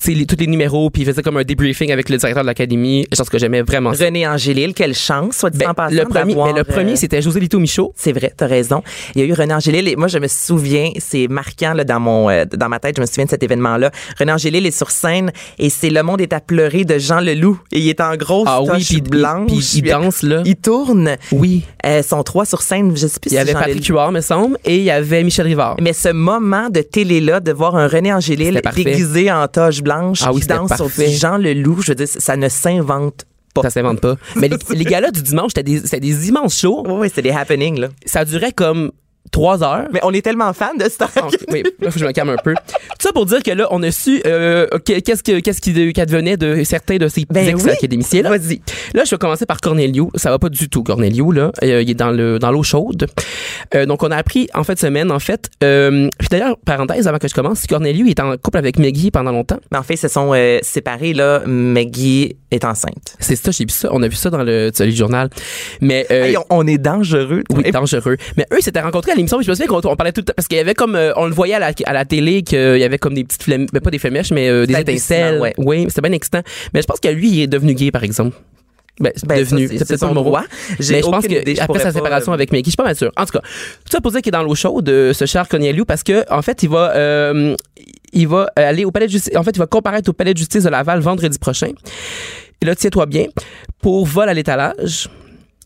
tu 0.00 0.12
sais 0.12 0.14
les- 0.14 0.26
tous 0.26 0.36
les 0.38 0.46
numéros 0.46 0.90
puis 0.90 1.02
il 1.02 1.04
faisait 1.06 1.22
comme 1.22 1.36
un 1.36 1.44
débriefing 1.44 1.90
avec 1.92 2.08
le 2.08 2.16
directeur 2.16 2.42
de 2.42 2.46
l'académie. 2.46 3.06
Je 3.12 3.16
pense 3.16 3.28
que 3.28 3.38
j'aimais 3.38 3.62
vraiment 3.62 3.92
ça. 3.94 4.04
René 4.04 4.26
Angélil, 4.26 4.74
quelle 4.74 4.94
chance, 4.94 5.36
soit 5.36 5.50
dit 5.50 5.58
Ben, 5.58 5.70
en 5.70 5.74
passant. 5.74 5.94
le 5.94 6.04
premier 6.04 6.34
mais 6.34 6.52
le 6.52 6.64
premier 6.64 6.92
euh, 6.92 6.96
c'était 6.96 7.22
José 7.22 7.40
Lito 7.40 7.58
Michaud. 7.58 7.92
C'est 7.96 8.12
vrai, 8.12 8.32
t'as 8.36 8.46
raison. 8.46 8.82
Il 9.14 9.20
y 9.20 9.24
a 9.24 9.26
eu 9.26 9.32
René 9.32 9.54
Angélil 9.54 9.88
et 9.88 9.96
moi 9.96 10.08
je 10.08 10.18
me 10.18 10.28
souviens, 10.28 10.90
c'est 10.98 11.28
marquant 11.28 11.72
là, 11.74 11.84
dans 11.84 12.00
mon 12.00 12.28
euh, 12.30 12.44
dans 12.44 12.68
ma 12.68 12.78
tête, 12.78 12.96
je 12.96 13.00
me 13.00 13.06
souviens 13.06 13.24
de 13.24 13.30
cet 13.30 13.42
événement-là. 13.42 13.90
René 14.18 14.32
Angélil 14.32 14.66
est 14.66 14.76
sur 14.76 14.90
scène 14.90 15.30
et 15.58 15.70
c'est 15.70 15.90
Le 15.90 16.02
Monde 16.02 16.20
est 16.20 16.32
à 16.32 16.40
pleurer 16.40 16.84
de 16.84 16.98
Jean 16.98 17.20
Leloup 17.20 17.58
et 17.72 17.78
il 17.80 17.88
est 17.88 18.00
en 18.00 18.14
grosse 18.16 18.46
Ah 18.48 18.62
oui, 18.62 18.84
puis 18.84 19.00
blanche. 19.00 19.46
puis 19.48 19.70
il 19.76 19.82
danse 19.82 20.22
là. 20.22 20.42
Il 20.44 20.56
tourne. 20.56 21.16
Oui. 21.32 21.62
Euh, 21.86 22.02
sont 22.02 22.22
trois 22.22 22.44
sur 22.44 22.62
scène, 22.62 22.96
je 22.96 23.06
sais 23.06 23.20
plus 23.20 23.30
Il 23.30 23.34
si 23.34 23.38
avait 23.38 23.52
Jean 23.52 23.58
Patrick 23.60 23.77
Huard 23.86 24.12
me 24.12 24.20
semble 24.20 24.58
et 24.64 24.76
il 24.76 24.82
y 24.82 24.90
avait 24.90 25.22
Michel 25.24 25.46
Rivard. 25.46 25.76
Mais 25.80 25.92
ce 25.92 26.10
moment 26.10 26.68
de 26.70 26.80
télé-là, 26.80 27.40
de 27.40 27.52
voir 27.52 27.76
un 27.76 27.86
René 27.88 28.12
Angélil 28.12 28.54
C'était 28.54 28.84
déguisé 28.84 29.30
en 29.32 29.46
toge 29.48 29.82
blanche 29.82 30.20
Ah 30.24 30.30
oui, 30.32 30.36
qui 30.36 30.42
c'était 30.42 30.54
danse 30.54 30.74
sur 30.74 30.84
parfait. 30.86 31.08
du 31.08 31.14
Jean 31.16 31.36
Leloup, 31.38 31.82
je 31.82 31.92
veux 31.92 31.94
dire, 31.94 32.08
ça 32.08 32.36
ne 32.36 32.48
s'invente 32.48 33.24
pas. 33.54 33.62
Ça 33.62 33.70
s'invente 33.70 34.00
pas. 34.00 34.16
Mais 34.36 34.48
les, 34.48 34.56
les 34.74 34.84
galas 34.84 35.10
du 35.10 35.22
dimanche, 35.22 35.52
c'était 35.54 35.62
des, 35.62 35.80
c'était 35.80 36.00
des 36.00 36.28
immenses 36.28 36.58
shows. 36.58 36.84
Oui, 36.86 36.94
oui, 36.98 37.08
c'est 37.14 37.22
des 37.22 37.30
happenings, 37.30 37.78
là. 37.80 37.88
Ça 38.04 38.24
durait 38.24 38.52
comme 38.52 38.90
trois 39.30 39.62
heures. 39.62 39.86
Mais 39.92 40.00
on 40.02 40.12
est 40.12 40.22
tellement 40.22 40.52
fans 40.52 40.74
de 40.78 40.88
Star 40.88 41.10
Ah, 41.16 41.26
ok. 41.26 41.36
oui, 41.52 41.62
là, 41.80 41.90
faut 41.90 41.94
que 41.94 42.00
je 42.00 42.06
me 42.06 42.12
calme 42.12 42.30
un 42.30 42.36
peu. 42.36 42.54
Tout 42.54 43.00
ça 43.00 43.12
pour 43.12 43.26
dire 43.26 43.42
que 43.42 43.50
là, 43.50 43.66
on 43.70 43.82
a 43.82 43.90
su 43.90 44.20
euh, 44.26 44.66
que- 44.84 45.00
qu'est-ce 45.00 45.22
que 45.22 45.40
qu'est-ce 45.40 45.60
qui 45.60 45.92
qu'advenait 45.92 46.36
de 46.36 46.62
certains 46.64 46.96
de 46.96 47.08
ces 47.08 47.24
Ben 47.30 47.44
oui. 47.46 47.50
ex-académiciens. 47.50 48.22
Là. 48.22 48.30
Vas-y. 48.30 48.60
là, 48.94 49.04
je 49.04 49.10
vais 49.10 49.18
commencer 49.18 49.46
par 49.46 49.60
Cornelio. 49.60 50.10
Ça 50.14 50.30
va 50.30 50.38
pas 50.38 50.48
du 50.48 50.68
tout, 50.68 50.82
Cornelio. 50.82 51.30
Là, 51.32 51.52
Euh, 51.62 51.82
il 51.82 51.90
est 51.90 51.94
dans 51.94 52.10
le 52.10 52.38
dans 52.38 52.50
l'eau 52.50 52.62
chaude. 52.62 53.06
Euh, 53.74 53.86
donc, 53.86 54.02
on 54.02 54.10
a 54.10 54.16
appris 54.16 54.48
en 54.54 54.64
fin 54.64 54.74
de 54.74 54.78
semaine, 54.78 55.10
en 55.10 55.18
fait. 55.18 55.48
Euh, 55.62 56.08
puis 56.18 56.28
d'ailleurs, 56.30 56.56
parenthèse 56.64 57.06
avant 57.08 57.18
que 57.18 57.28
je 57.28 57.34
commence, 57.34 57.66
Cornelio 57.66 58.06
est 58.06 58.20
en 58.20 58.36
couple 58.36 58.58
avec 58.58 58.78
Maggie 58.78 59.10
pendant 59.10 59.32
longtemps. 59.32 59.58
Mais 59.72 59.78
en 59.78 59.82
fait, 59.82 59.94
ils 59.94 59.98
se 59.98 60.08
sont 60.08 60.32
euh, 60.34 60.58
séparés, 60.62 61.12
là. 61.12 61.42
Maggie 61.46 62.36
est 62.50 62.64
enceinte. 62.64 63.16
C'est 63.18 63.36
ça, 63.36 63.50
j'ai 63.50 63.64
vu 63.64 63.70
ça. 63.70 63.88
On 63.92 64.02
a 64.02 64.08
vu 64.08 64.16
ça 64.16 64.30
dans 64.30 64.42
le, 64.42 64.70
le 64.78 64.90
journal. 64.90 65.28
Mais 65.80 66.06
euh, 66.10 66.24
Hey, 66.24 66.36
on, 66.36 66.44
on 66.50 66.66
est 66.66 66.78
dangereux. 66.78 67.42
Oui, 67.50 67.62
Et- 67.66 67.70
dangereux. 67.72 68.16
Mais 68.36 68.46
eux, 68.52 68.56
ils 68.58 68.62
s'étaient 68.62 68.80
rencontrés 68.80 69.12
l'émission. 69.18 69.40
Je 69.42 69.50
me 69.50 69.54
souviens 69.54 69.66
qu'on 69.68 69.86
on 69.88 69.96
parlait 69.96 70.12
tout 70.12 70.20
le 70.22 70.24
temps. 70.24 70.32
Parce 70.36 70.48
qu'il 70.48 70.56
y 70.58 70.60
avait 70.60 70.74
comme. 70.74 70.96
euh, 70.96 71.12
on 71.16 71.26
le 71.26 71.32
voyait 71.34 71.54
à 71.54 71.58
la, 71.58 71.72
à 71.84 71.92
la 71.92 72.04
télé 72.04 72.42
qu'il 72.42 72.78
y 72.78 72.84
avait 72.84 72.98
comme 72.98 73.14
des 73.14 73.24
petites 73.24 73.42
flèches. 73.42 73.68
Mais 73.72 73.80
pas 73.80 73.90
des 73.90 73.98
flémèches, 73.98 74.30
mais 74.30 74.48
euh, 74.48 74.66
des 74.66 74.74
étincelles. 74.74 75.40
hallucinant, 75.42 75.52
Oui, 75.58 75.84
c'était 75.88 76.00
bien 76.00 76.12
excitant. 76.12 76.40
Mais 76.72 76.80
je 76.82 76.86
pense 76.86 77.00
que 77.00 77.08
lui, 77.08 77.28
il 77.30 77.40
est 77.42 77.46
devenu 77.46 77.74
gay, 77.74 77.90
par 77.90 78.04
exemple. 78.04 78.36
Ben, 79.00 79.12
c'est 79.14 79.26
Ben, 79.28 79.38
devenu. 79.38 79.68
c'est- 79.68 79.84
peut-être 79.86 80.00
son 80.00 80.12
mot. 80.12 80.36
J'ai 80.80 80.94
Mais 80.94 81.02
je 81.02 81.06
pense 81.06 81.24
aucune 81.24 81.38
idée, 81.38 81.52
je 81.54 81.58
que 81.60 81.62
après 81.62 81.78
sa 81.78 81.92
séparation 81.92 82.32
euh, 82.32 82.34
avec 82.34 82.50
Mickey, 82.50 82.64
je 82.66 82.70
suis 82.70 82.76
pas 82.76 82.82
mal 82.82 82.96
sûr. 82.96 83.12
En 83.16 83.26
tout 83.26 83.32
cas, 83.32 83.40
tout 83.42 83.92
ça 83.92 84.00
pour 84.00 84.10
dire 84.10 84.22
qu'il 84.22 84.30
est 84.30 84.32
dans 84.36 84.42
l'eau 84.42 84.56
chaude, 84.56 84.84
de 84.84 85.12
ce 85.14 85.24
cher 85.24 85.46
Corneliu, 85.46 85.84
parce 85.84 86.02
que 86.02 86.24
en 86.32 86.42
fait, 86.42 86.64
il 86.64 86.68
va, 86.68 86.96
euh, 86.96 87.54
il 88.12 88.26
va 88.26 88.50
aller 88.56 88.84
au 88.84 88.90
palais 88.90 89.06
de 89.06 89.12
justice. 89.12 89.36
En 89.36 89.44
fait, 89.44 89.52
il 89.52 89.58
va 89.60 89.66
comparaître 89.66 90.10
au 90.10 90.12
palais 90.12 90.32
de 90.32 90.38
justice 90.38 90.64
de 90.64 90.68
Laval 90.68 90.98
vendredi 90.98 91.38
prochain. 91.38 91.70
Et 92.60 92.66
là, 92.66 92.74
tiens-toi 92.74 93.06
bien, 93.06 93.26
pour 93.80 94.04
vol 94.04 94.28
à 94.28 94.34
l'étalage. 94.34 95.08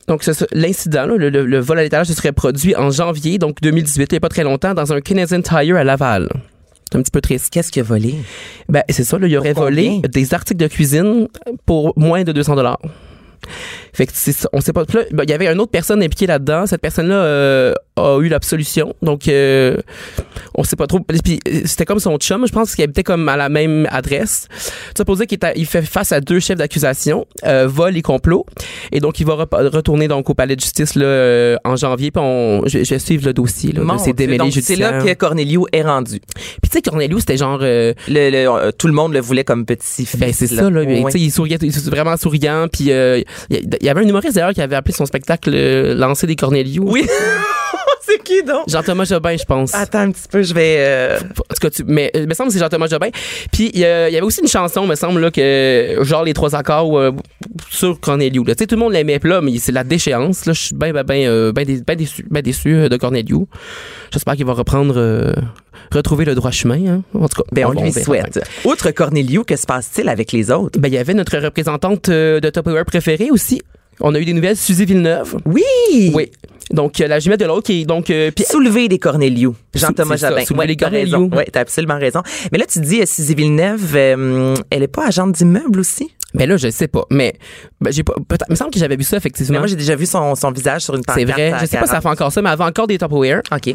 Donc, 0.09 0.25
l'incident, 0.53 1.07
le, 1.07 1.17
le- 1.31 1.47
le 1.47 1.59
vol 1.61 1.79
à 1.79 1.83
l'étalage, 1.83 2.09
se 2.09 2.15
serait 2.15 2.33
produit 2.33 2.75
en 2.77 2.91
janvier, 2.91 3.39
donc 3.39 3.61
2018, 3.63 4.09
il 4.11 4.15
n'y 4.15 4.17
a 4.17 4.21
pas 4.21 4.29
très 4.29 4.43
longtemps, 4.45 4.75
dans 4.75 4.93
un 4.93 5.01
Canadian 5.01 5.41
Tire 5.43 5.77
à 5.77 5.85
Laval. 5.85 6.29
C'est 6.91 6.99
un 6.99 7.03
petit 7.03 7.11
peu 7.11 7.21
triste. 7.23 7.49
Qu'est-ce 7.51 7.71
qu'il 7.73 7.81
a 7.81 7.85
volé? 7.85 8.17
Ben, 8.69 8.83
c'est 8.91 9.05
ça, 9.05 9.19
là, 9.19 9.27
il 9.27 9.37
aurait 9.39 9.53
volé 9.55 10.01
des 10.13 10.35
articles 10.35 10.61
de 10.61 10.67
cuisine 10.67 11.29
pour 11.65 11.93
moins 11.97 12.23
de 12.25 12.33
200 12.33 12.57
dollars. 12.57 12.79
Fait 13.93 14.07
que 14.07 14.13
on 14.53 14.61
sait 14.61 14.73
pas. 14.73 14.85
Ben, 15.13 15.25
il 15.25 15.31
y 15.31 15.33
avait 15.33 15.47
une 15.53 15.61
autre 15.61 15.71
personne 15.71 16.03
impliquée 16.03 16.27
là-dedans. 16.27 16.67
Cette 16.67 16.81
personne-là 16.81 17.15
euh, 17.15 17.75
a 17.97 18.19
eu 18.21 18.29
l'absolution. 18.29 18.95
Donc, 19.03 19.29
euh, 19.29 19.77
on 20.55 20.65
sait 20.65 20.77
pas 20.77 20.87
trop. 20.87 21.01
Puis 21.01 21.41
euh, 21.49 21.61
c'était 21.67 21.85
comme 21.85 21.99
son 21.99 22.17
chum, 22.17 22.47
je 22.47 22.53
pense 22.53 22.75
qu'il 22.75 22.85
habitait 22.85 23.03
comme 23.03 23.29
à 23.29 23.37
la 23.37 23.49
même 23.49 23.87
adresse. 23.91 24.49
Ça 24.97 25.05
pour 25.05 25.17
dire 25.17 25.27
qu'il 25.27 25.39
il 25.57 25.67
fait 25.67 25.83
face 25.83 26.13
à 26.13 26.21
deux 26.21 26.41
chefs 26.41 26.57
d'accusation, 26.59 27.27
euh, 27.45 27.67
vol 27.69 27.97
et 27.97 28.03
complot. 28.03 28.47
Et 28.93 29.01
donc, 29.01 29.21
il 29.21 29.27
va 29.27 29.35
retourner 29.53 30.09
donc 30.09 30.31
au 30.31 30.35
palais 30.35 30.57
de 30.57 30.61
justice 30.61 30.95
là, 30.95 31.05
euh, 31.05 31.57
en 31.65 31.77
janvier. 31.77 32.11
Puis 32.11 32.23
on, 32.25 32.63
je, 32.67 32.85
je 32.85 32.91
vais 32.95 32.99
suivre 32.99 33.27
le 33.27 33.33
dossier 33.35 33.73
là, 33.73 33.83
Mon 33.83 33.97
de 33.97 34.01
ces 34.01 34.13
démêlés 34.15 34.51
C'est 34.63 34.77
là 34.77 35.03
que 35.03 35.13
Cornelio 35.15 35.67
est 35.73 35.83
rendu. 35.83 36.21
Puis 36.35 36.71
tu 36.71 36.79
sais, 36.79 36.83
Cornelius, 36.83 37.21
c'était 37.21 37.37
genre... 37.37 37.59
euh, 37.63 37.93
Le, 38.09 38.31
le- 38.31 38.73
tout 38.73 38.87
le 38.87 38.93
monde 38.95 39.13
le 39.13 39.21
voulait 39.21 39.45
comme 39.45 39.67
petit 39.67 40.07
fils. 40.07 40.19
Ben 40.19 40.33
c'est 40.33 40.47
ça 40.47 40.71
là, 40.71 40.83
sais 41.11 41.21
il 41.21 41.31
souriait, 41.31 41.59
il 41.61 41.69
était 41.69 41.91
vraiment 41.91 42.17
souriant 42.17 42.67
puis 42.73 42.91
euh, 42.91 43.21
il 43.51 43.82
il 43.83 43.87
y 43.87 43.89
avait 43.89 44.01
un 44.01 44.09
humoriste 44.09 44.37
d'ailleurs 44.37 44.55
qui 44.55 44.63
avait 44.63 44.77
appelé 44.77 44.95
son 44.95 45.07
spectacle 45.07 45.51
euh, 45.53 45.95
Lancer 45.95 46.29
des 46.29 46.37
Cornelius. 46.37 46.85
Oui. 46.87 47.07
qui 48.41 48.43
donc? 48.47 48.69
Jean-Thomas 48.69 49.05
Jobin, 49.05 49.37
je 49.37 49.45
pense. 49.45 49.75
Attends 49.75 50.01
un 50.01 50.11
petit 50.11 50.29
peu, 50.31 50.43
je 50.43 50.55
vais. 50.55 50.77
euh, 50.79 51.19
En 51.19 51.55
tout 51.55 51.61
cas, 51.61 51.71
tu, 51.71 51.85
mais 51.87 52.11
il 52.15 52.27
me 52.27 52.35
semble 52.35 52.49
que 52.49 52.55
c'est 52.55 52.61
Jean-Thomas 52.61 52.87
Jobin. 52.89 53.09
Puis 53.53 53.71
il 53.75 53.81
y, 53.81 53.85
avait 53.85 54.21
aussi 54.21 54.41
une 54.41 54.49
chanson, 54.49 54.87
me 54.87 54.95
semble 54.95 55.21
là 55.21 55.31
que 55.31 55.99
genre 56.03 56.25
les 56.25 56.33
trois 56.35 56.55
accords 56.55 56.99
euh, 56.99 57.11
sur 57.71 58.01
Cornelius. 58.01 58.47
là. 58.47 58.55
Tu 58.55 58.63
sais 58.63 58.67
tout 58.67 58.75
le 58.77 58.81
monde 58.81 58.93
l'aimait 58.93 59.21
là, 59.23 59.41
mais 59.41 59.57
c'est 59.59 59.73
la 59.73 59.85
déchéance 59.85 60.47
là, 60.47 60.53
je 60.53 60.61
suis 60.61 60.75
ben 60.75 60.93
ben 60.93 61.03
ben 61.05 61.27
euh, 61.27 61.53
ben, 61.53 61.65
dé- 61.65 61.83
ben 61.87 61.97
déçu, 61.97 62.27
ben 62.31 62.43
déçu 62.43 62.75
euh, 62.75 62.89
de 62.89 62.97
Cornelius. 62.97 63.47
J'espère 64.13 64.35
qu'il 64.37 64.47
va 64.47 64.53
reprendre 64.55 64.95
euh, 64.97 65.33
retrouver 65.93 66.25
le 66.25 66.35
droit 66.35 66.51
chemin 66.51 66.87
hein. 66.87 67.03
En 67.15 67.29
tout 67.29 67.43
cas, 67.43 67.49
Ben, 67.53 67.67
on, 67.67 67.73
lui 67.73 67.93
souhaite. 67.93 68.41
Outre 68.65 68.91
Cornelio, 68.91 69.45
que 69.45 69.57
se 69.57 69.67
passe-t-il 69.67 70.09
avec 70.09 70.33
les 70.33 70.51
autres? 70.51 70.79
Ben, 70.79 70.89
il 70.89 70.95
y 70.95 70.99
avait 70.99 71.15
notre 71.15 71.37
représentante 71.39 72.09
euh, 72.09 72.41
de 72.41 72.51
Top 72.51 72.65
Power 72.65 72.85
préférée 72.85 73.31
aussi. 73.31 73.63
On 74.03 74.15
a 74.15 74.19
eu 74.19 74.25
des 74.25 74.33
nouvelles, 74.33 74.57
Suzy 74.57 74.85
Villeneuve. 74.85 75.37
Oui! 75.47 75.63
Oui. 76.15 76.31
Donc, 76.73 77.01
euh, 77.01 77.07
la 77.07 77.19
jumelle 77.21 77.39
de 77.39 77.45
l'autre 77.45 77.67
qui 77.67 77.83
est 77.83 77.85
donc. 77.85 78.09
euh, 78.11 78.31
puis- 78.35 78.45
Soulever 78.45 78.89
des 78.89 78.99
Cornelius. 78.99 79.55
Jean-Thomas 79.75 80.17
Jobin. 80.17 80.45
soulever 80.45 80.67
les 80.69 80.77
t'as 80.77 80.87
Cornelius. 80.87 81.31
Ouais, 81.37 81.47
t'as 81.53 81.61
absolument 81.61 81.99
raison. 81.99 82.23
Mais 82.51 82.59
là, 82.59 82.65
tu 82.67 82.81
dis, 82.81 83.01
euh, 83.01 83.07
Suzy 83.07 83.35
Villeneuve, 83.35 83.95
euh, 83.95 84.55
elle 84.71 84.83
est 84.83 84.89
pas 84.89 85.07
agente 85.07 85.33
d'immeuble 85.33 85.81
aussi? 85.81 86.11
Mais 86.35 86.47
là, 86.47 86.57
je 86.57 86.71
sais 86.71 86.89
pas. 86.89 87.05
Mais 87.11 87.35
ben, 87.81 87.93
j'ai 87.93 88.03
pas. 88.03 88.15
peut-être- 88.29 88.47
Il 88.49 88.53
me 88.53 88.57
semble 88.57 88.71
que 88.71 88.79
j'avais 88.79 88.97
vu 88.97 89.05
ça, 89.05 89.17
Mais 89.17 89.19
effectivement. 89.19 89.59
moi, 89.59 89.67
j'ai 89.67 89.77
déjà 89.77 89.95
vu 89.97 90.07
son, 90.07 90.35
son 90.35 90.51
visage 90.51 90.83
sur 90.83 90.95
une 90.95 91.03
C'est 91.09 91.25
pancarte. 91.25 91.33
vrai. 91.39 91.53
à 91.53 91.59
Je 91.61 91.67
sais 91.67 91.77
pas 91.79 91.85
si 91.87 91.91
ça 91.93 92.01
40. 92.01 92.03
fait 92.03 92.09
encore 92.09 92.33
ça, 92.33 92.43
mais 92.43 92.51
elle 92.51 92.57
vend 92.59 92.67
encore 92.67 92.87
des 92.87 92.99
Tupperware. 92.99 93.43
OK. 93.53 93.75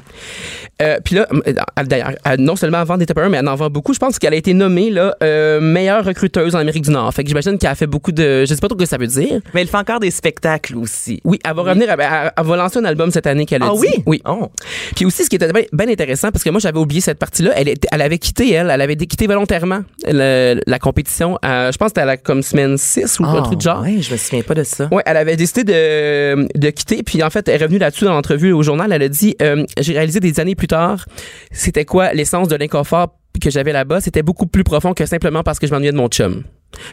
Euh, 0.81 0.97
puis 1.03 1.15
là, 1.15 1.27
euh, 1.31 1.53
d'ailleurs, 1.83 2.11
non 2.39 2.55
seulement 2.55 2.81
elle 2.81 2.87
vend 2.87 2.97
des 2.97 3.05
Tupperware, 3.05 3.29
mais 3.29 3.37
elle 3.37 3.47
en 3.47 3.55
vend 3.55 3.69
beaucoup. 3.69 3.93
Je 3.93 3.99
pense 3.99 4.19
qu'elle 4.19 4.33
a 4.33 4.37
été 4.37 4.53
nommée 4.53 4.89
là, 4.89 5.15
euh, 5.23 5.59
meilleure 5.59 6.03
recruteuse 6.05 6.55
en 6.55 6.59
Amérique 6.59 6.83
du 6.83 6.91
Nord. 6.91 7.13
Fait 7.13 7.23
que 7.23 7.29
j'imagine 7.29 7.57
qu'elle 7.57 7.69
a 7.71 7.75
fait 7.75 7.87
beaucoup 7.87 8.11
de. 8.11 8.45
Je 8.45 8.53
sais 8.53 8.59
pas 8.59 8.67
trop 8.67 8.77
ce 8.77 8.83
que 8.83 8.89
ça 8.89 8.97
veut 8.97 9.07
dire. 9.07 9.39
Mais 9.53 9.61
elle 9.61 9.67
fait 9.67 9.77
encore 9.77 9.99
des 9.99 10.11
spectacles 10.11 10.75
aussi. 10.77 11.19
Oui, 11.23 11.39
elle 11.43 11.53
va 11.55 11.61
revenir. 11.61 11.89
Elle, 11.89 11.99
elle- 11.99 12.31
elle 12.37 12.45
va 12.45 12.55
lancer 12.57 12.77
un 12.79 12.85
album 12.85 13.11
cette 13.11 13.27
année 13.27 13.45
qu'elle 13.45 13.63
a 13.63 13.67
Ah 13.69 13.73
dit. 13.73 13.79
oui? 13.81 14.03
Oui. 14.05 14.21
Oh. 14.27 14.49
Puis 14.95 15.05
aussi, 15.05 15.23
ce 15.23 15.29
qui 15.29 15.35
était 15.35 15.51
bien 15.73 15.87
intéressant, 15.89 16.31
parce 16.31 16.43
que 16.43 16.49
moi, 16.49 16.59
j'avais 16.59 16.79
oublié 16.79 17.01
cette 17.01 17.19
partie-là, 17.19 17.51
elle, 17.55 17.73
elle 17.91 18.01
avait 18.01 18.17
quitté, 18.19 18.51
elle, 18.53 18.69
elle 18.71 18.81
avait 18.81 18.95
quitté 18.95 19.27
volontairement 19.27 19.81
la 20.07 20.79
compétition. 20.79 21.37
à- 21.41 21.71
je 21.71 21.77
pense 21.77 21.87
que 21.87 21.89
c'était 21.91 22.01
à 22.01 22.05
la 22.05 22.17
comme 22.17 22.41
semaine 22.47 22.77
6 22.77 23.19
ou 23.19 23.25
un 23.25 23.35
Ah, 23.37 23.41
truc 23.43 23.57
de 23.57 23.61
genre. 23.61 23.81
Ouais, 23.81 24.01
je 24.01 24.11
me 24.11 24.17
souviens 24.17 24.43
pas 24.43 24.53
de 24.55 24.63
ça. 24.63 24.87
Ouais, 24.91 25.03
elle 25.05 25.17
avait 25.17 25.35
décidé 25.35 25.63
de, 25.63 26.47
de 26.57 26.69
quitter, 26.69 27.03
puis 27.03 27.21
en 27.23 27.29
fait, 27.29 27.47
elle 27.47 27.61
est 27.61 27.63
revenue 27.63 27.79
là-dessus 27.79 28.05
dans 28.05 28.13
l'entrevue 28.13 28.51
au 28.51 28.63
journal. 28.63 28.91
Elle 28.91 29.03
a 29.03 29.09
dit 29.09 29.35
euh, 29.41 29.65
J'ai 29.79 29.93
réalisé 29.93 30.19
des 30.19 30.39
années 30.39 30.55
plus 30.55 30.67
tard, 30.67 31.05
c'était 31.51 31.85
quoi 31.85 32.13
l'essence 32.13 32.47
de 32.47 32.55
l'inconfort 32.55 33.15
que 33.41 33.49
j'avais 33.49 33.71
là-bas? 33.71 34.01
C'était 34.01 34.23
beaucoup 34.23 34.47
plus 34.47 34.63
profond 34.63 34.93
que 34.93 35.05
simplement 35.05 35.43
parce 35.43 35.59
que 35.59 35.67
je 35.67 35.71
m'ennuyais 35.73 35.91
de 35.91 35.97
mon 35.97 36.07
chum. 36.07 36.43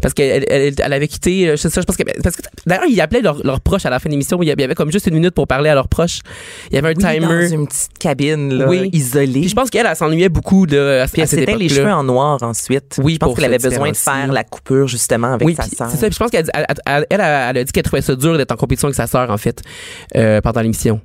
Parce 0.01 0.14
qu'elle 0.14 0.45
elle, 0.49 0.93
avait 0.93 1.09
quitté, 1.09 1.49
euh, 1.49 1.53
je 1.53 1.62
sais 1.62 1.68
ça, 1.70 1.81
je 1.81 1.87
pense 1.87 1.97
que, 1.97 2.05
parce 2.22 2.37
que 2.37 2.43
d'ailleurs, 2.64 2.85
ils 2.89 3.01
appelaient 3.01 3.20
leurs 3.20 3.45
leurs 3.45 3.61
proches 3.61 3.85
à 3.85 3.91
la 3.91 3.99
fin 3.99 4.09
de 4.09 4.12
l'émission. 4.12 4.41
Il 4.43 4.49
y 4.49 4.53
avait- 4.53 4.75
comme 4.75 4.91
juste 4.91 5.07
une 5.09 5.14
minute 5.14 5.35
pour 5.35 5.47
parler 5.47 5.68
à 5.68 5.75
leurs 5.75 5.89
proches. 5.89 6.20
Il 6.70 6.75
y 6.77 6.79
avait 6.79 6.89
un 6.89 6.93
Oui, 6.97 6.97
timer. 7.20 7.49
dans 7.49 7.55
une 7.55 7.66
petite 7.66 7.99
cabine 7.99 8.55
là, 8.55 8.66
Oui. 8.68 8.89
isolée. 8.93 9.41
Puis 9.41 9.49
je 9.51 9.55
pense 9.55 9.70
qu'elle, 9.70 9.87
elle 9.87 9.97
s'ennuyait 9.97 10.29
beaucoup 10.29 10.66
de, 10.66 10.79
à, 11.03 11.07
elle 11.16 11.29
s'éteint 11.29 11.57
les 11.57 11.68
cheveux 11.68 11.93
en 11.93 12.05
noir 12.05 12.43
ensuite. 12.43 12.99
Oui, 13.03 13.14
je 13.14 13.18
pense 13.18 13.35
qu'elle 13.35 13.45
avait 13.47 13.59
besoin 13.59 13.91
de 13.91 13.97
faire 13.97 14.33
la 14.33 14.45
coupure 14.45 14.89
justement 14.89 15.35
avec 15.35 15.47
Oui, 15.47 15.55
sa 15.55 15.64
sœur. 15.64 15.89
c'est 15.91 15.97
ça. 15.99 16.07
Puis 16.07 16.14
je 16.14 16.18
pense 16.18 16.31
qu'elle 16.31 16.47
elle, 16.55 16.66
elle, 16.87 17.07
elle, 17.11 17.20
elle 17.20 17.59
a 17.59 17.64
dit 17.64 17.72
qu'elle 17.72 17.83
trouvait 17.83 18.03
ça 18.03 18.14
dur 18.14 18.37
d'être 18.39 18.53
en 18.53 18.57
compétition 18.57 18.87
avec 18.89 18.97
sa 18.97 19.07
sœur, 19.07 19.31
en 19.31 19.37
fait, 19.39 19.61
euh, 20.16 20.41
pendant 20.41 20.61
l'émission. 20.62 21.01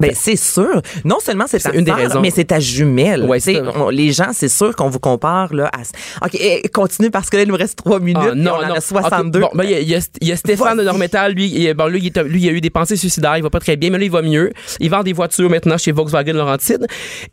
Ben, 0.00 0.12
c'est 0.14 0.36
sûr. 0.36 0.82
Non 1.04 1.18
seulement 1.20 1.44
c'est 1.46 1.64
une 1.74 1.84
des 1.84 1.92
raisons. 1.92 2.20
mais 2.20 2.30
c'est 2.30 2.44
ta 2.44 2.60
jumelle. 2.60 3.24
Ouais, 3.24 3.38
on- 3.76 3.88
les 3.90 4.12
gens, 4.12 4.30
c'est 4.32 4.48
sûr 4.48 4.74
qu'on 4.76 4.88
vous 4.88 4.98
compare 4.98 5.54
là. 5.54 5.70
À... 5.72 6.26
Ok, 6.26 6.36
eh, 6.40 6.62
continue 6.72 7.10
parce 7.10 7.30
que 7.30 7.36
là, 7.36 7.42
il 7.44 7.48
nous 7.48 7.56
reste 7.56 7.76
trois 7.78 8.00
minutes. 8.00 8.18
Ah, 8.20 8.32
puis 8.32 8.48
on 8.48 8.72
en 8.72 8.74
a 8.74 8.80
62. 8.80 9.40
Ok, 9.42 9.50
Bon, 9.52 9.56
ben, 9.56 9.64
il 9.64 9.70
y 9.88 9.94
a- 9.94 9.98
y, 9.98 10.30
y 10.30 10.36
Stéphane 10.36 10.78
de. 10.78 10.82
Normétal, 10.82 11.32
lui, 11.32 11.46
il, 11.46 11.72
bon, 11.74 11.86
lui, 11.86 12.00
il, 12.00 12.06
est- 12.06 12.22
lui, 12.24 12.40
il 12.42 12.48
a 12.48 12.52
eu 12.52 12.60
des 12.60 12.70
pensées 12.70 12.96
suicidaires, 12.96 13.36
il 13.36 13.42
va 13.42 13.50
pas 13.50 13.60
très 13.60 13.76
bien, 13.76 13.90
mais 13.90 13.98
là, 13.98 14.04
il 14.04 14.10
va 14.10 14.22
mieux. 14.22 14.52
Il 14.80 14.90
vend 14.90 15.02
des 15.02 15.12
voitures 15.12 15.48
maintenant 15.50 15.78
chez 15.78 15.92
Volkswagen 15.92 16.32
Laurentide 16.32 16.86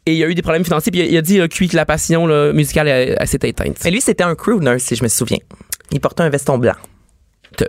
et 0.05 0.13
il 0.15 0.23
a 0.23 0.27
eu 0.27 0.35
des 0.35 0.41
problèmes 0.41 0.63
financiers, 0.65 0.91
puis 0.91 1.01
il 1.01 1.17
a, 1.17 1.21
dit, 1.21 1.39
cuit 1.49 1.67
que 1.67 1.75
la 1.75 1.85
passion 1.85 2.27
là, 2.27 2.53
musicale, 2.53 3.17
s'est 3.25 3.39
éteinte. 3.43 3.77
Mais 3.83 3.91
lui, 3.91 4.01
c'était 4.01 4.23
un 4.23 4.35
crooner, 4.35 4.79
si 4.79 4.95
je 4.95 5.03
me 5.03 5.07
souviens. 5.09 5.39
Il 5.91 5.99
portait 5.99 6.23
un 6.23 6.29
veston 6.29 6.57
blanc. 6.57 6.73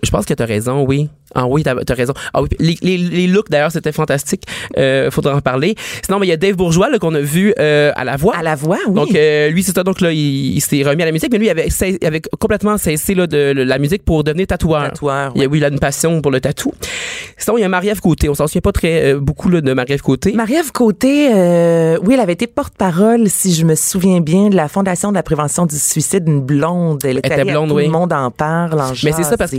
Je 0.03 0.11
pense 0.11 0.25
que 0.27 0.35
tu 0.35 0.43
as 0.43 0.47
raison, 0.47 0.85
oui. 0.87 1.09
Ah 1.33 1.47
oui, 1.47 1.63
t'as 1.63 1.75
as 1.75 1.95
raison. 1.95 2.13
Ah 2.35 2.43
oui, 2.43 2.49
les, 2.59 2.77
les, 2.83 2.99
les 2.99 3.27
looks 3.29 3.51
d'ailleurs, 3.51 3.71
c'était 3.71 3.93
fantastique. 3.93 4.43
Euh, 4.77 5.13
faudra 5.13 5.37
en 5.37 5.41
parler. 5.41 5.77
Sinon, 6.05 6.19
ben, 6.19 6.25
il 6.25 6.29
y 6.29 6.33
a 6.33 6.37
Dave 6.37 6.57
Bourgeois 6.57 6.89
qu'on 6.99 7.15
a 7.15 7.21
vu 7.21 7.55
euh, 7.61 7.93
à 7.95 8.03
la 8.05 8.17
voix. 8.17 8.35
À 8.37 8.43
la 8.43 8.57
voix, 8.57 8.79
oui. 8.89 8.95
Donc 8.95 9.15
euh, 9.15 9.49
lui 9.51 9.63
c'est 9.63 9.73
ça 9.75 9.85
donc 9.85 10.01
là 10.01 10.11
il, 10.13 10.57
il 10.57 10.61
s'est 10.61 10.83
remis 10.83 11.03
à 11.03 11.07
la 11.07 11.13
musique 11.13 11.31
mais 11.31 11.39
lui 11.39 11.47
il 11.47 11.51
avait, 11.51 11.69
cess- 11.69 11.99
il 12.01 12.05
avait 12.07 12.21
complètement 12.41 12.77
cessé 12.79 13.15
là, 13.15 13.29
de, 13.29 13.53
de 13.53 13.63
la 13.63 13.79
musique 13.79 14.05
pour 14.05 14.25
devenir 14.25 14.49
tatoueur. 14.49 14.89
Tatoueur, 14.91 15.33
Il 15.37 15.47
oui, 15.47 15.59
il 15.59 15.65
a 15.65 15.69
une 15.69 15.79
passion 15.79 16.21
pour 16.21 16.33
le 16.33 16.41
tatou. 16.41 16.73
Sinon 17.37 17.59
il 17.59 17.61
y 17.61 17.65
a 17.65 17.69
Marie-Ève 17.69 18.01
Côté, 18.01 18.29
on 18.29 18.35
s'en 18.35 18.49
souvient 18.49 18.61
pas 18.61 18.73
très 18.73 19.13
euh, 19.15 19.21
beaucoup 19.21 19.49
là, 19.49 19.61
de 19.61 19.73
Marie-Ève 19.73 20.03
Côté. 20.03 20.33
Marie-Ève 20.33 20.73
Côté, 20.73 21.29
euh, 21.33 21.97
oui, 22.03 22.15
elle 22.15 22.21
avait 22.21 22.33
été 22.33 22.49
porte-parole, 22.49 23.29
si 23.29 23.55
je 23.55 23.65
me 23.65 23.77
souviens 23.77 24.21
bien, 24.21 24.49
de 24.49 24.57
la 24.57 24.67
Fondation 24.69 25.11
de 25.11 25.15
la 25.15 25.23
prévention 25.23 25.65
du 25.65 25.79
suicide, 25.79 26.25
une 26.27 26.41
blonde. 26.41 27.05
Elle 27.05 27.19
était, 27.19 27.29
était 27.29 27.41
allée 27.41 27.51
à 27.51 27.55
blonde, 27.55 27.69
tout 27.69 27.77
oui. 27.77 27.85
le 27.85 27.91
monde 27.93 28.13
en 28.13 28.31
parle, 28.33 28.81
en 28.81 28.91
Mais 29.05 29.13
c'est 29.13 29.23
ça 29.23 29.37
parce 29.37 29.53
que 29.53 29.57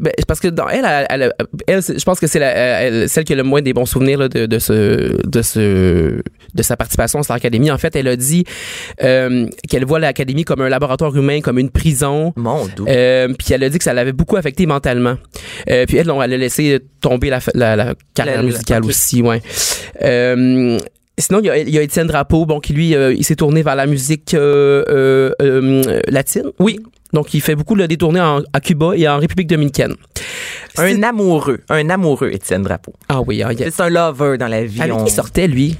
ben, 0.00 0.12
parce 0.26 0.40
que 0.40 0.48
dans 0.48 0.68
elle, 0.68 0.84
elle, 1.08 1.32
elle- 1.66 1.82
je 1.82 2.04
pense 2.04 2.20
que 2.20 2.26
c'est 2.26 2.38
celle 3.08 3.24
qui 3.24 3.32
a 3.32 3.36
le 3.36 3.42
moins 3.42 3.62
des 3.62 3.72
bons 3.72 3.86
souvenirs 3.86 4.18
là, 4.18 4.28
de, 4.28 4.46
de 4.46 4.58
ce 4.58 5.26
de 5.26 5.42
ce 5.42 6.20
de 6.54 6.62
sa 6.62 6.76
participation 6.76 7.18
à 7.20 7.22
Star 7.22 7.36
Academy. 7.36 7.70
En 7.70 7.78
fait, 7.78 7.94
elle 7.96 8.08
a 8.08 8.16
dit 8.16 8.44
euh, 9.02 9.46
qu'elle 9.68 9.84
voit 9.84 9.98
l'académie 9.98 10.44
comme 10.44 10.60
un 10.60 10.68
laboratoire 10.68 11.14
humain, 11.16 11.40
comme 11.40 11.58
une 11.58 11.70
prison. 11.70 12.32
Mon. 12.36 12.66
Euh, 12.88 13.28
puis 13.38 13.48
elle 13.52 13.64
a 13.64 13.68
dit 13.68 13.78
que 13.78 13.84
ça 13.84 13.92
l'avait 13.92 14.12
beaucoup 14.12 14.36
affecté 14.36 14.66
mentalement. 14.66 15.16
Euh, 15.68 15.84
puis 15.86 15.96
elle, 15.98 16.10
on, 16.10 16.22
elle 16.22 16.32
a 16.32 16.36
laissé 16.36 16.80
tomber 17.00 17.30
la, 17.30 17.40
la, 17.54 17.76
la 17.76 17.94
carrière 18.14 18.42
musicale 18.42 18.84
aussi, 18.84 19.22
ouais. 19.22 19.40
Euh, 20.02 20.78
Sinon, 21.18 21.40
il 21.40 21.46
y 21.46 21.50
a, 21.50 21.58
il 21.58 21.68
y 21.68 21.76
a 21.76 21.82
Étienne 21.82 22.06
Drapeau, 22.06 22.46
bon, 22.46 22.60
qui 22.60 22.72
lui, 22.72 22.94
euh, 22.94 23.12
il 23.12 23.24
s'est 23.24 23.36
tourné 23.36 23.62
vers 23.62 23.76
la 23.76 23.84
musique 23.86 24.32
euh, 24.32 24.82
euh, 24.88 25.32
euh, 25.42 26.00
latine. 26.08 26.44
Oui. 26.58 26.80
Donc, 27.12 27.34
il 27.34 27.40
fait 27.40 27.54
beaucoup 27.54 27.74
le 27.74 27.88
détourner 27.88 28.20
en, 28.20 28.40
à 28.52 28.60
Cuba 28.60 28.92
et 28.96 29.08
en 29.08 29.18
République 29.18 29.48
dominicaine. 29.48 29.94
Un 30.78 31.02
amoureux, 31.02 31.60
un 31.68 31.90
amoureux, 31.90 32.30
Étienne 32.32 32.62
Drapeau. 32.62 32.92
Ah 33.08 33.20
oui, 33.22 33.42
hein, 33.42 33.48
il 33.52 33.60
y 33.60 33.64
a- 33.64 33.70
C'est 33.70 33.82
un 33.82 33.88
lover 33.90 34.38
dans 34.38 34.46
la 34.48 34.64
vie. 34.64 34.80
avec 34.80 34.94
on- 34.94 35.04
qui 35.04 35.12
sortait, 35.12 35.48
lui? 35.48 35.76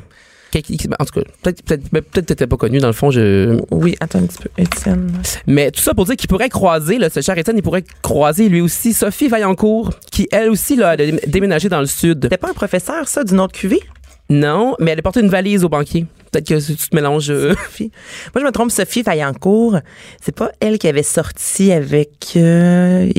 En 0.99 1.05
tout 1.05 1.12
cas, 1.20 1.20
peut-être 1.43 1.62
peut-être 1.62 1.89
peut-être 1.91 2.26
t'étais 2.26 2.49
pas 2.49 2.57
connu 2.57 2.78
dans 2.81 2.89
le 2.89 2.93
fond. 2.93 3.12
Je... 3.12 3.61
Oui, 3.70 3.95
attends 4.01 4.18
un 4.18 4.22
petit 4.26 4.39
peu, 4.39 4.49
Étienne. 4.61 5.12
Mais 5.47 5.70
tout 5.70 5.81
ça 5.81 5.95
pour 5.95 6.07
dire 6.07 6.16
qu'il 6.16 6.28
pourrait 6.28 6.49
croiser, 6.49 6.99
là, 6.99 7.09
ce 7.09 7.20
cher 7.20 7.39
Étienne, 7.39 7.57
il 7.57 7.62
pourrait 7.62 7.85
croiser 8.03 8.49
lui 8.49 8.61
aussi 8.61 8.93
Sophie 8.93 9.28
Vaillancourt, 9.28 9.93
qui 10.11 10.26
elle 10.33 10.51
aussi 10.51 10.74
là, 10.74 10.89
a 10.91 10.97
dé- 10.97 11.20
déménagé 11.28 11.68
dans 11.68 11.78
le 11.78 11.87
sud. 11.87 12.18
C'était 12.24 12.37
pas 12.37 12.51
un 12.51 12.55
professeur, 12.55 13.07
ça, 13.07 13.22
d'une 13.22 13.39
autre 13.39 13.53
cuvée? 13.53 13.81
Non, 14.28 14.74
mais 14.81 14.91
elle 14.91 14.99
a 14.99 15.03
porté 15.03 15.20
une 15.20 15.28
valise 15.28 15.62
au 15.62 15.68
banquier. 15.68 16.07
Peut-être 16.31 16.49
que 16.49 16.61
tu 16.61 16.76
te 16.76 16.95
mélanges. 16.95 17.31
euh, 17.31 17.55
Sophie. 17.55 17.91
Moi, 18.35 18.43
je 18.43 18.47
me 18.47 18.53
trompe, 18.53 18.70
Sophie 18.70 19.03
Vaillancourt, 19.03 19.78
c'est 20.22 20.35
pas 20.35 20.53
elle 20.61 20.78
qui 20.78 20.87
avait 20.89 21.03
sorti 21.03 21.72
avec 21.72 22.11
euh, 22.37 23.11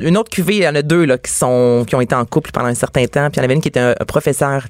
une 0.00 0.16
autre 0.16 0.30
cuvée. 0.30 0.56
Il 0.56 0.62
y 0.62 0.68
en 0.68 0.74
a 0.74 0.82
deux 0.82 1.04
là, 1.04 1.18
qui, 1.18 1.32
sont, 1.32 1.84
qui 1.86 1.94
ont 1.94 2.00
été 2.00 2.14
en 2.14 2.24
couple 2.24 2.50
pendant 2.52 2.66
un 2.68 2.74
certain 2.74 3.04
temps. 3.06 3.28
Puis 3.30 3.36
il 3.36 3.38
y 3.38 3.40
en 3.40 3.44
avait 3.44 3.54
une 3.54 3.60
qui 3.60 3.68
était 3.68 3.80
un, 3.80 3.94
un 3.98 4.04
professeur. 4.04 4.66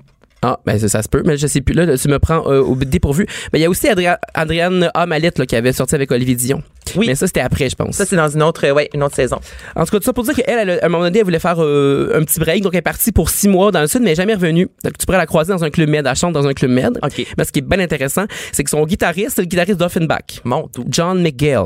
Ah, 0.47 0.61
ben 0.67 0.79
ça, 0.79 0.89
ça 0.89 1.03
se 1.03 1.09
peut, 1.09 1.23
mais 1.25 1.39
je 1.39 1.47
sais 1.47 1.63
plus. 1.63 1.73
Là, 1.75 1.97
tu 1.97 2.07
me 2.09 2.19
prends 2.19 2.47
euh, 2.51 2.61
au 2.61 2.75
dépourvu. 2.77 3.27
Mais 3.53 3.59
il 3.59 3.63
y 3.63 3.65
a 3.65 3.71
aussi 3.71 3.87
Adria- 3.89 4.19
Adrienne 4.35 4.91
A. 4.93 5.07
Mallette 5.07 5.39
là, 5.39 5.47
qui 5.47 5.57
avait 5.57 5.73
sorti 5.73 5.95
avec 5.95 6.11
Olivier 6.13 6.35
Dion. 6.35 6.63
Oui. 6.97 7.07
Mais 7.09 7.15
ça, 7.15 7.27
c'était 7.27 7.41
après, 7.41 7.69
je 7.69 7.77
pense. 7.77 7.97
Ça, 7.97 8.05
c'est 8.07 8.17
dans 8.17 8.29
une 8.29 8.43
autre, 8.43 8.69
ouais, 8.71 8.89
une 8.95 9.03
autre 9.03 9.15
saison. 9.15 9.39
En 9.77 9.85
tout 9.85 9.91
cas, 9.93 9.99
tout 9.99 10.05
ça 10.05 10.13
pour 10.13 10.25
dire 10.25 10.35
qu'elle, 10.35 10.59
elle, 10.59 10.71
a- 10.71 10.83
à 10.83 10.87
un 10.87 10.89
moment 10.89 11.05
donné, 11.05 11.19
elle 11.19 11.25
voulait 11.25 11.39
faire 11.39 11.57
euh, 11.63 12.13
un 12.15 12.23
petit 12.25 12.39
break. 12.41 12.63
Donc, 12.63 12.75
elle 12.75 12.79
est 12.79 12.83
partie 12.83 13.13
pour 13.13 13.31
six 13.31 13.49
mois 13.49 13.71
dans 13.71 13.81
le 13.81 13.87
sud, 13.87 14.01
mais 14.03 14.07
elle 14.07 14.11
n'est 14.13 14.17
jamais 14.17 14.35
revenue. 14.35 14.69
Donc, 14.85 14.99
tu 14.99 15.07
pourrais 15.07 15.19
la 15.19 15.27
croiser 15.27 15.53
dans 15.53 15.65
un 15.65 15.71
club 15.71 15.89
med. 15.89 16.07
Elle 16.07 16.15
chante 16.17 16.33
dans 16.35 16.47
un 16.47 16.53
club 16.55 16.71
med. 16.71 16.99
OK. 17.03 17.27
Mais 17.39 17.45
ce 17.45 17.53
qui 17.53 17.61
est 17.61 17.63
bien 17.63 17.81
intéressant, 17.81 18.25
c'est 18.53 18.65
que 18.65 18.71
son 18.71 18.85
guitariste, 18.87 19.33
c'est 19.37 19.43
le 19.43 19.47
guitariste 19.47 19.79
d'Offenbach. 19.79 20.41
Mon. 20.45 20.69
John 20.89 21.23
McGill. 21.23 21.63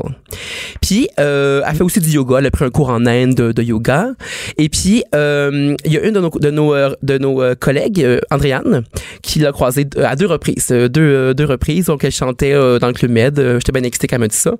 Puis, 0.81 1.09
euh, 1.19 1.61
elle 1.67 1.75
fait 1.75 1.83
aussi 1.83 1.99
du 1.99 2.09
yoga. 2.09 2.37
Elle 2.39 2.45
a 2.47 2.51
pris 2.51 2.65
un 2.65 2.69
cours 2.69 2.89
en 2.89 3.05
Inde 3.05 3.35
de, 3.35 3.51
de 3.51 3.63
yoga. 3.63 4.07
Et 4.57 4.69
puis, 4.69 5.03
euh, 5.15 5.75
il 5.85 5.93
y 5.93 5.97
a 5.97 6.01
une 6.05 6.13
de 6.13 6.19
nos, 6.19 6.29
de 6.29 6.49
nos, 6.51 6.73
euh, 6.73 6.95
de 7.03 7.17
nos 7.17 7.41
euh, 7.41 7.55
collègues, 7.55 8.05
Andréane, 8.31 8.83
qui 9.21 9.39
l'a 9.39 9.51
croisée 9.51 9.87
à 10.03 10.15
deux 10.15 10.27
reprises. 10.27 10.67
Deux, 10.69 11.33
deux 11.33 11.45
reprises. 11.45 11.85
Donc, 11.87 12.03
elle 12.03 12.11
chantait 12.11 12.53
dans 12.79 12.87
le 12.87 12.93
Club 12.93 13.11
Med. 13.11 13.35
J'étais 13.59 13.71
bien 13.71 13.83
excitée 13.83 14.07
qu'elle 14.07 14.19
me 14.21 14.27
dise 14.27 14.39
ça. 14.39 14.51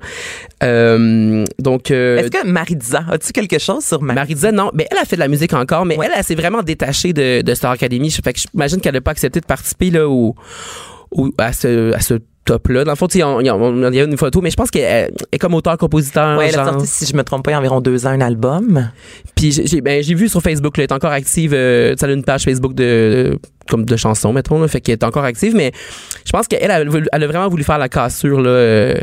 Euh, 0.63 1.45
donc, 1.59 1.91
euh, 1.91 2.17
Est-ce 2.17 2.29
que 2.31 2.45
Maritza, 2.47 3.03
as-tu 3.11 3.31
quelque 3.31 3.59
chose 3.59 3.83
sur 3.85 4.01
Maritza? 4.01 4.33
Disait 4.33 4.51
non, 4.51 4.71
mais 4.73 4.87
elle 4.91 4.97
a 4.97 5.05
fait 5.05 5.15
de 5.15 5.21
la 5.21 5.27
musique 5.27 5.53
encore, 5.53 5.85
mais 5.85 5.97
elle, 6.03 6.11
elle 6.15 6.23
s'est 6.23 6.35
vraiment 6.35 6.61
détachée 6.63 7.13
de, 7.13 7.41
de 7.41 7.53
Star 7.53 7.71
Academy. 7.71 8.11
Fait 8.11 8.33
que 8.33 8.39
j'imagine 8.39 8.81
qu'elle 8.81 8.93
n'a 8.93 9.01
pas 9.01 9.11
accepté 9.11 9.39
de 9.39 9.45
participer 9.45 9.89
là, 9.89 10.07
au, 10.07 10.35
au- 11.11 11.29
à 11.37 11.53
ce, 11.53 11.93
à 11.93 11.99
ce 12.01 12.15
top-là. 12.45 12.83
Dans 12.83 12.91
le 12.91 12.95
fond, 12.97 13.07
il 13.07 13.19
y, 13.19 13.21
a 13.23 14.03
une 14.03 14.17
photo, 14.17 14.41
mais 14.41 14.49
je 14.51 14.55
pense 14.55 14.71
qu'elle 14.71 15.11
est 15.31 15.37
comme 15.37 15.53
auteur-compositeur. 15.53 16.37
Ouais, 16.37 16.49
elle 16.49 16.59
a 16.59 16.65
sorti, 16.65 16.87
si 16.87 17.05
je 17.05 17.15
me 17.15 17.23
trompe 17.23 17.43
pas, 17.45 17.51
il 17.51 17.53
y 17.53 17.55
a 17.55 17.59
environ 17.59 17.79
deux 17.79 18.05
ans, 18.05 18.09
un 18.09 18.21
album. 18.21 18.89
Puis 19.35 19.51
j'ai- 19.51 19.81
ben, 19.81 20.03
j'ai 20.03 20.15
vu 20.15 20.27
sur 20.29 20.41
Facebook, 20.41 20.77
là, 20.77 20.83
elle 20.83 20.89
est 20.89 20.93
encore 20.93 21.11
active. 21.11 21.53
Euh, 21.53 21.91
tu 21.91 21.99
sais, 21.99 22.05
elle 22.05 22.11
a 22.11 22.15
une 22.15 22.23
page 22.23 22.43
Facebook 22.43 22.73
de 22.73 23.37
comme 23.69 23.85
de 23.85 23.95
chansons, 23.95 24.33
mettons, 24.33 24.59
là, 24.59 24.67
fait 24.67 24.81
qu'elle 24.81 24.93
est 24.93 25.03
encore 25.03 25.23
active, 25.23 25.55
mais 25.55 25.71
je 26.25 26.31
pense 26.31 26.47
qu'elle 26.47 26.69
elle 26.71 26.89
elle 27.11 27.23
a 27.23 27.27
vraiment 27.27 27.47
voulu 27.47 27.63
faire 27.63 27.77
la 27.77 27.87
cassure 27.89 28.41
là, 28.41 28.49
euh, 28.49 28.95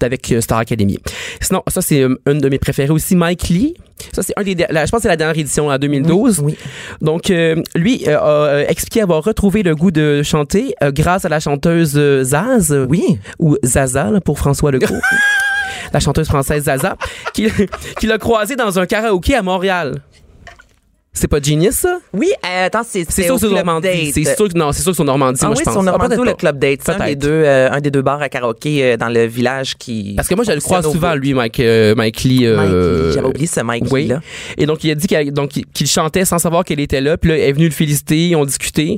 avec 0.00 0.30
euh, 0.32 0.40
Star 0.40 0.58
Academy. 0.58 0.98
Sinon, 1.40 1.62
ça 1.68 1.80
c'est 1.82 2.02
euh, 2.02 2.14
une 2.26 2.38
de 2.38 2.48
mes 2.48 2.58
préférés 2.58 2.90
aussi, 2.90 3.16
Mike 3.16 3.48
Lee. 3.48 3.74
Ça 4.12 4.22
c'est 4.22 4.32
un 4.36 4.42
des, 4.42 4.54
la- 4.54 4.84
je 4.86 4.90
pense 4.90 4.98
que 4.98 5.02
c'est 5.02 5.08
la 5.08 5.16
dernière 5.16 5.38
édition 5.38 5.68
en 5.68 5.78
2012. 5.78 6.40
Oui. 6.40 6.56
Donc, 7.00 7.30
euh, 7.30 7.56
lui 7.74 8.04
euh, 8.08 8.64
a 8.66 8.70
expliqué 8.70 9.00
avoir 9.02 9.22
retrouvé 9.24 9.62
le 9.62 9.74
goût 9.74 9.90
de 9.90 10.22
chanter 10.22 10.74
euh, 10.82 10.90
grâce 10.92 11.24
à 11.24 11.28
la 11.28 11.40
chanteuse 11.40 11.98
Zaz, 12.22 12.72
Oui. 12.88 13.18
ou 13.38 13.56
Zaza 13.64 14.10
là, 14.10 14.20
pour 14.20 14.38
François 14.38 14.70
Legault. 14.72 14.94
la 15.92 16.00
chanteuse 16.00 16.26
française 16.28 16.64
Zaza, 16.64 16.96
qui, 17.34 17.48
qui 18.00 18.06
l'a 18.06 18.18
croisée 18.18 18.56
dans 18.56 18.78
un 18.78 18.86
karaoké 18.86 19.34
à 19.34 19.42
Montréal. 19.42 20.00
C'est 21.14 21.28
pas 21.28 21.40
genius, 21.42 21.74
ça? 21.74 21.98
Oui, 22.14 22.30
euh, 22.42 22.66
attends, 22.66 22.80
c'est 22.88 23.00
C'est 23.04 23.12
c'est 23.12 23.22
sûr 23.24 23.32
au 23.32 23.36
que 23.36 23.42
c'est 23.42 23.48
Club 23.48 23.66
Normandie. 23.66 23.86
Date. 23.86 24.12
C'est 24.14 24.34
sûr 24.34 24.48
que 24.48 24.58
non, 24.58 24.72
c'est 24.72 24.80
sûr 24.82 24.92
que 24.92 24.96
c'est 24.96 25.02
au 25.02 25.06
Normandie, 25.06 25.40
Ah 25.42 25.46
moi, 25.48 25.54
oui, 25.56 25.60
je 25.60 25.64
pense. 25.64 25.74
sur 25.74 25.82
Ah, 25.82 25.84
Normandie 25.84 26.16
ou 26.16 26.24
le 26.24 26.30
pas. 26.30 26.36
Club 26.38 26.58
Date. 26.58 26.80
C'est 26.82 26.90
un 26.92 26.94
Peut-être. 26.94 27.08
des 27.08 27.16
deux, 27.16 27.28
euh, 27.30 27.68
un 27.70 27.80
des 27.82 27.90
deux 27.90 28.00
bars 28.00 28.22
à 28.22 28.30
karaoké 28.30 28.82
euh, 28.82 28.96
dans 28.96 29.10
le 29.10 29.26
village 29.26 29.76
qui. 29.76 30.14
Parce 30.16 30.26
que 30.26 30.34
moi, 30.34 30.44
je 30.46 30.52
le 30.52 30.60
fonctionne 30.60 30.86
au 30.86 30.92
souvent, 30.94 31.12
bout. 31.12 31.18
lui, 31.18 31.34
Mike, 31.34 31.60
euh, 31.60 31.94
Mike 31.94 32.22
Lee. 32.24 32.46
euh, 32.46 32.56
Mike 32.56 32.70
Lee. 32.72 33.12
J'avais 33.14 33.26
oublié 33.26 33.46
ce 33.46 33.60
Mike 33.60 33.84
oui. 33.90 34.06
là. 34.06 34.20
Et 34.56 34.64
donc, 34.64 34.82
il 34.84 34.90
a 34.90 34.94
dit 34.94 35.06
qu'elle- 35.06 35.30
donc, 35.34 35.50
qu'il 35.50 35.86
chantait 35.86 36.24
sans 36.24 36.38
savoir 36.38 36.64
qu'elle 36.64 36.80
était 36.80 37.02
là. 37.02 37.18
Puis 37.18 37.28
là, 37.30 37.36
elle 37.36 37.42
est 37.50 37.52
venue 37.52 37.66
le 37.66 37.72
féliciter, 37.72 38.28
ils 38.28 38.36
ont 38.36 38.46
discuté. 38.46 38.96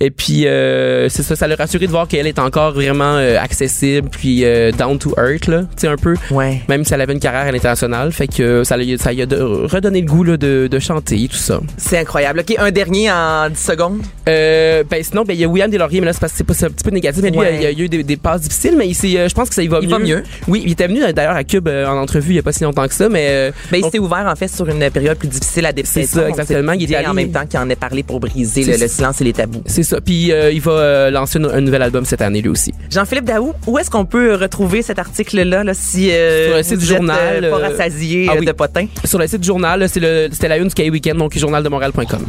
Et 0.00 0.10
puis, 0.10 0.48
euh, 0.48 1.08
c'est 1.08 1.22
ça, 1.22 1.36
ça 1.36 1.46
l'a 1.46 1.54
rassuré 1.54 1.86
de 1.86 1.92
voir 1.92 2.08
qu'elle 2.08 2.26
est 2.26 2.40
encore 2.40 2.72
vraiment 2.72 3.14
euh, 3.18 3.38
accessible, 3.38 4.08
puis 4.10 4.44
euh, 4.44 4.72
down 4.72 4.98
to 4.98 5.14
earth, 5.16 5.46
là, 5.46 5.60
tu 5.76 5.82
sais, 5.82 5.86
un 5.86 5.96
peu. 5.96 6.16
Ouais. 6.32 6.60
Même 6.68 6.84
si 6.84 6.92
elle 6.92 7.00
avait 7.02 7.12
une 7.12 7.20
carrière 7.20 7.42
à 7.46 7.52
l'international. 7.52 8.10
Fait 8.10 8.26
que 8.26 8.42
euh, 8.42 8.64
ça, 8.64 8.76
lui- 8.76 8.98
ça 8.98 9.12
lui 9.12 9.22
a 9.22 9.26
de- 9.26 9.40
redonné 9.40 10.00
le 10.00 10.06
goût 10.08 10.24
là, 10.24 10.36
de, 10.36 10.66
de 10.66 10.78
chanter, 10.80 11.28
tout 11.28 11.36
ça. 11.36 11.51
C'est 11.76 11.98
incroyable. 11.98 12.40
OK, 12.40 12.54
un 12.58 12.70
dernier 12.70 13.10
en 13.10 13.48
10 13.50 13.58
secondes. 13.58 14.00
Euh, 14.28 14.84
ben 14.88 15.02
sinon, 15.02 15.24
ben 15.24 15.34
il 15.34 15.40
y 15.40 15.44
a 15.44 15.48
William 15.48 15.70
Deslauriers, 15.70 16.00
mais 16.00 16.06
là 16.06 16.12
c'est 16.12 16.20
parce 16.20 16.32
que 16.32 16.38
c'est 16.38 16.44
pas- 16.44 16.54
c'est 16.54 16.66
un 16.66 16.70
petit 16.70 16.84
peu 16.84 16.90
négatif. 16.90 17.22
Mais 17.22 17.30
lui, 17.30 17.38
Ouais. 17.38 17.54
il 17.56 17.62
y 17.62 17.66
a, 17.66 17.70
il 17.70 17.78
y 17.78 17.82
a 17.82 17.84
eu 17.84 17.88
des, 17.88 18.02
des 18.02 18.16
passes 18.16 18.42
difficiles, 18.42 18.74
mais 18.76 18.86
il 18.88 18.94
s'est, 18.94 19.16
euh, 19.18 19.28
je 19.28 19.34
pense 19.34 19.48
que 19.48 19.54
ça 19.54 19.62
y 19.62 19.68
va 19.68 19.78
Il 19.82 19.88
mieux. 19.88 19.92
va 19.92 19.98
mieux. 19.98 20.22
Oui, 20.48 20.62
il 20.64 20.72
était 20.72 20.86
venu 20.86 21.02
euh, 21.02 21.12
d'ailleurs 21.12 21.36
à 21.36 21.44
Cube 21.44 21.68
en 21.68 21.96
entrevue 22.00 22.32
il 22.32 22.36
y 22.36 22.38
a 22.38 22.42
pas 22.42 22.52
si 22.52 22.62
longtemps 22.64 22.86
que 22.86 22.94
ça, 22.94 23.08
mais 23.08 23.52
Ben, 23.70 23.78
il 23.78 23.82
donc, 23.82 23.92
s'est 23.92 23.98
ouvert, 23.98 24.26
en 24.30 24.36
fait, 24.36 24.48
sur 24.48 24.68
une 24.68 24.88
période 24.90 25.18
plus 25.18 25.28
difficile 25.28 25.66
à 25.66 25.72
dépression. 25.72 26.00
C'est 26.06 26.20
ça, 26.20 26.28
exactement. 26.28 26.72
Il 26.72 26.84
est 26.84 26.86
bien 26.86 26.98
allé- 27.00 27.08
en 27.08 27.14
même 27.14 27.30
temps 27.32 27.46
qu'il 27.46 27.58
en 27.58 27.68
ait 27.68 27.76
parlé 27.76 28.02
pour 28.02 28.20
briser 28.20 28.64
le, 28.64 28.88
silence 28.88 29.20
et 29.20 29.24
les 29.24 29.32
tabous. 29.32 29.62
c'est 29.66 29.82
ça. 29.82 30.00
Puis 30.00 30.30
euh, 30.32 30.50
il 30.52 30.60
va 30.60 31.10
lancer 31.10 31.38
un, 31.38 31.44
un 31.44 31.60
nouvel 31.60 31.82
album 31.82 32.04
cette 32.04 32.22
année 32.22 32.40
lui 32.42 32.48
aussi. 32.50 32.72
Jean-Philippe 32.90 33.24
Daou, 33.24 33.52
où 33.66 33.78
est-ce 33.78 33.90
qu'on 33.90 34.04
peut 34.04 34.34
retrouver 34.34 34.82
cet 34.82 34.98
article-là, 34.98 35.64
là, 35.64 35.74
si 35.74 36.10
euh, 36.12 36.48
Sur 36.48 36.56
le 36.56 36.62
site 36.62 36.78
du 36.78 36.86
journal, 36.86 37.48
pas 37.50 37.56
rassasié 37.58 38.26
ah 38.30 38.34
oui. 38.38 38.46
de 38.46 38.52
potins? 38.52 38.86
Sur 39.04 39.18
le 39.18 39.26
site 39.26 39.40
du 39.40 39.46
journal, 39.46 39.80
là, 39.80 39.88
c'est 39.88 40.00
le, 40.00 40.28
c'était 40.32 40.48
la 40.48 40.56
une 40.58 40.68
du 40.68 40.74
Cahier 40.74 40.90
Weekend, 40.90 41.18
donc 41.18 41.34
journaldemontréal.com. 41.42 42.24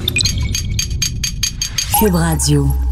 Cube 1.99 2.15
Radio. 2.15 2.82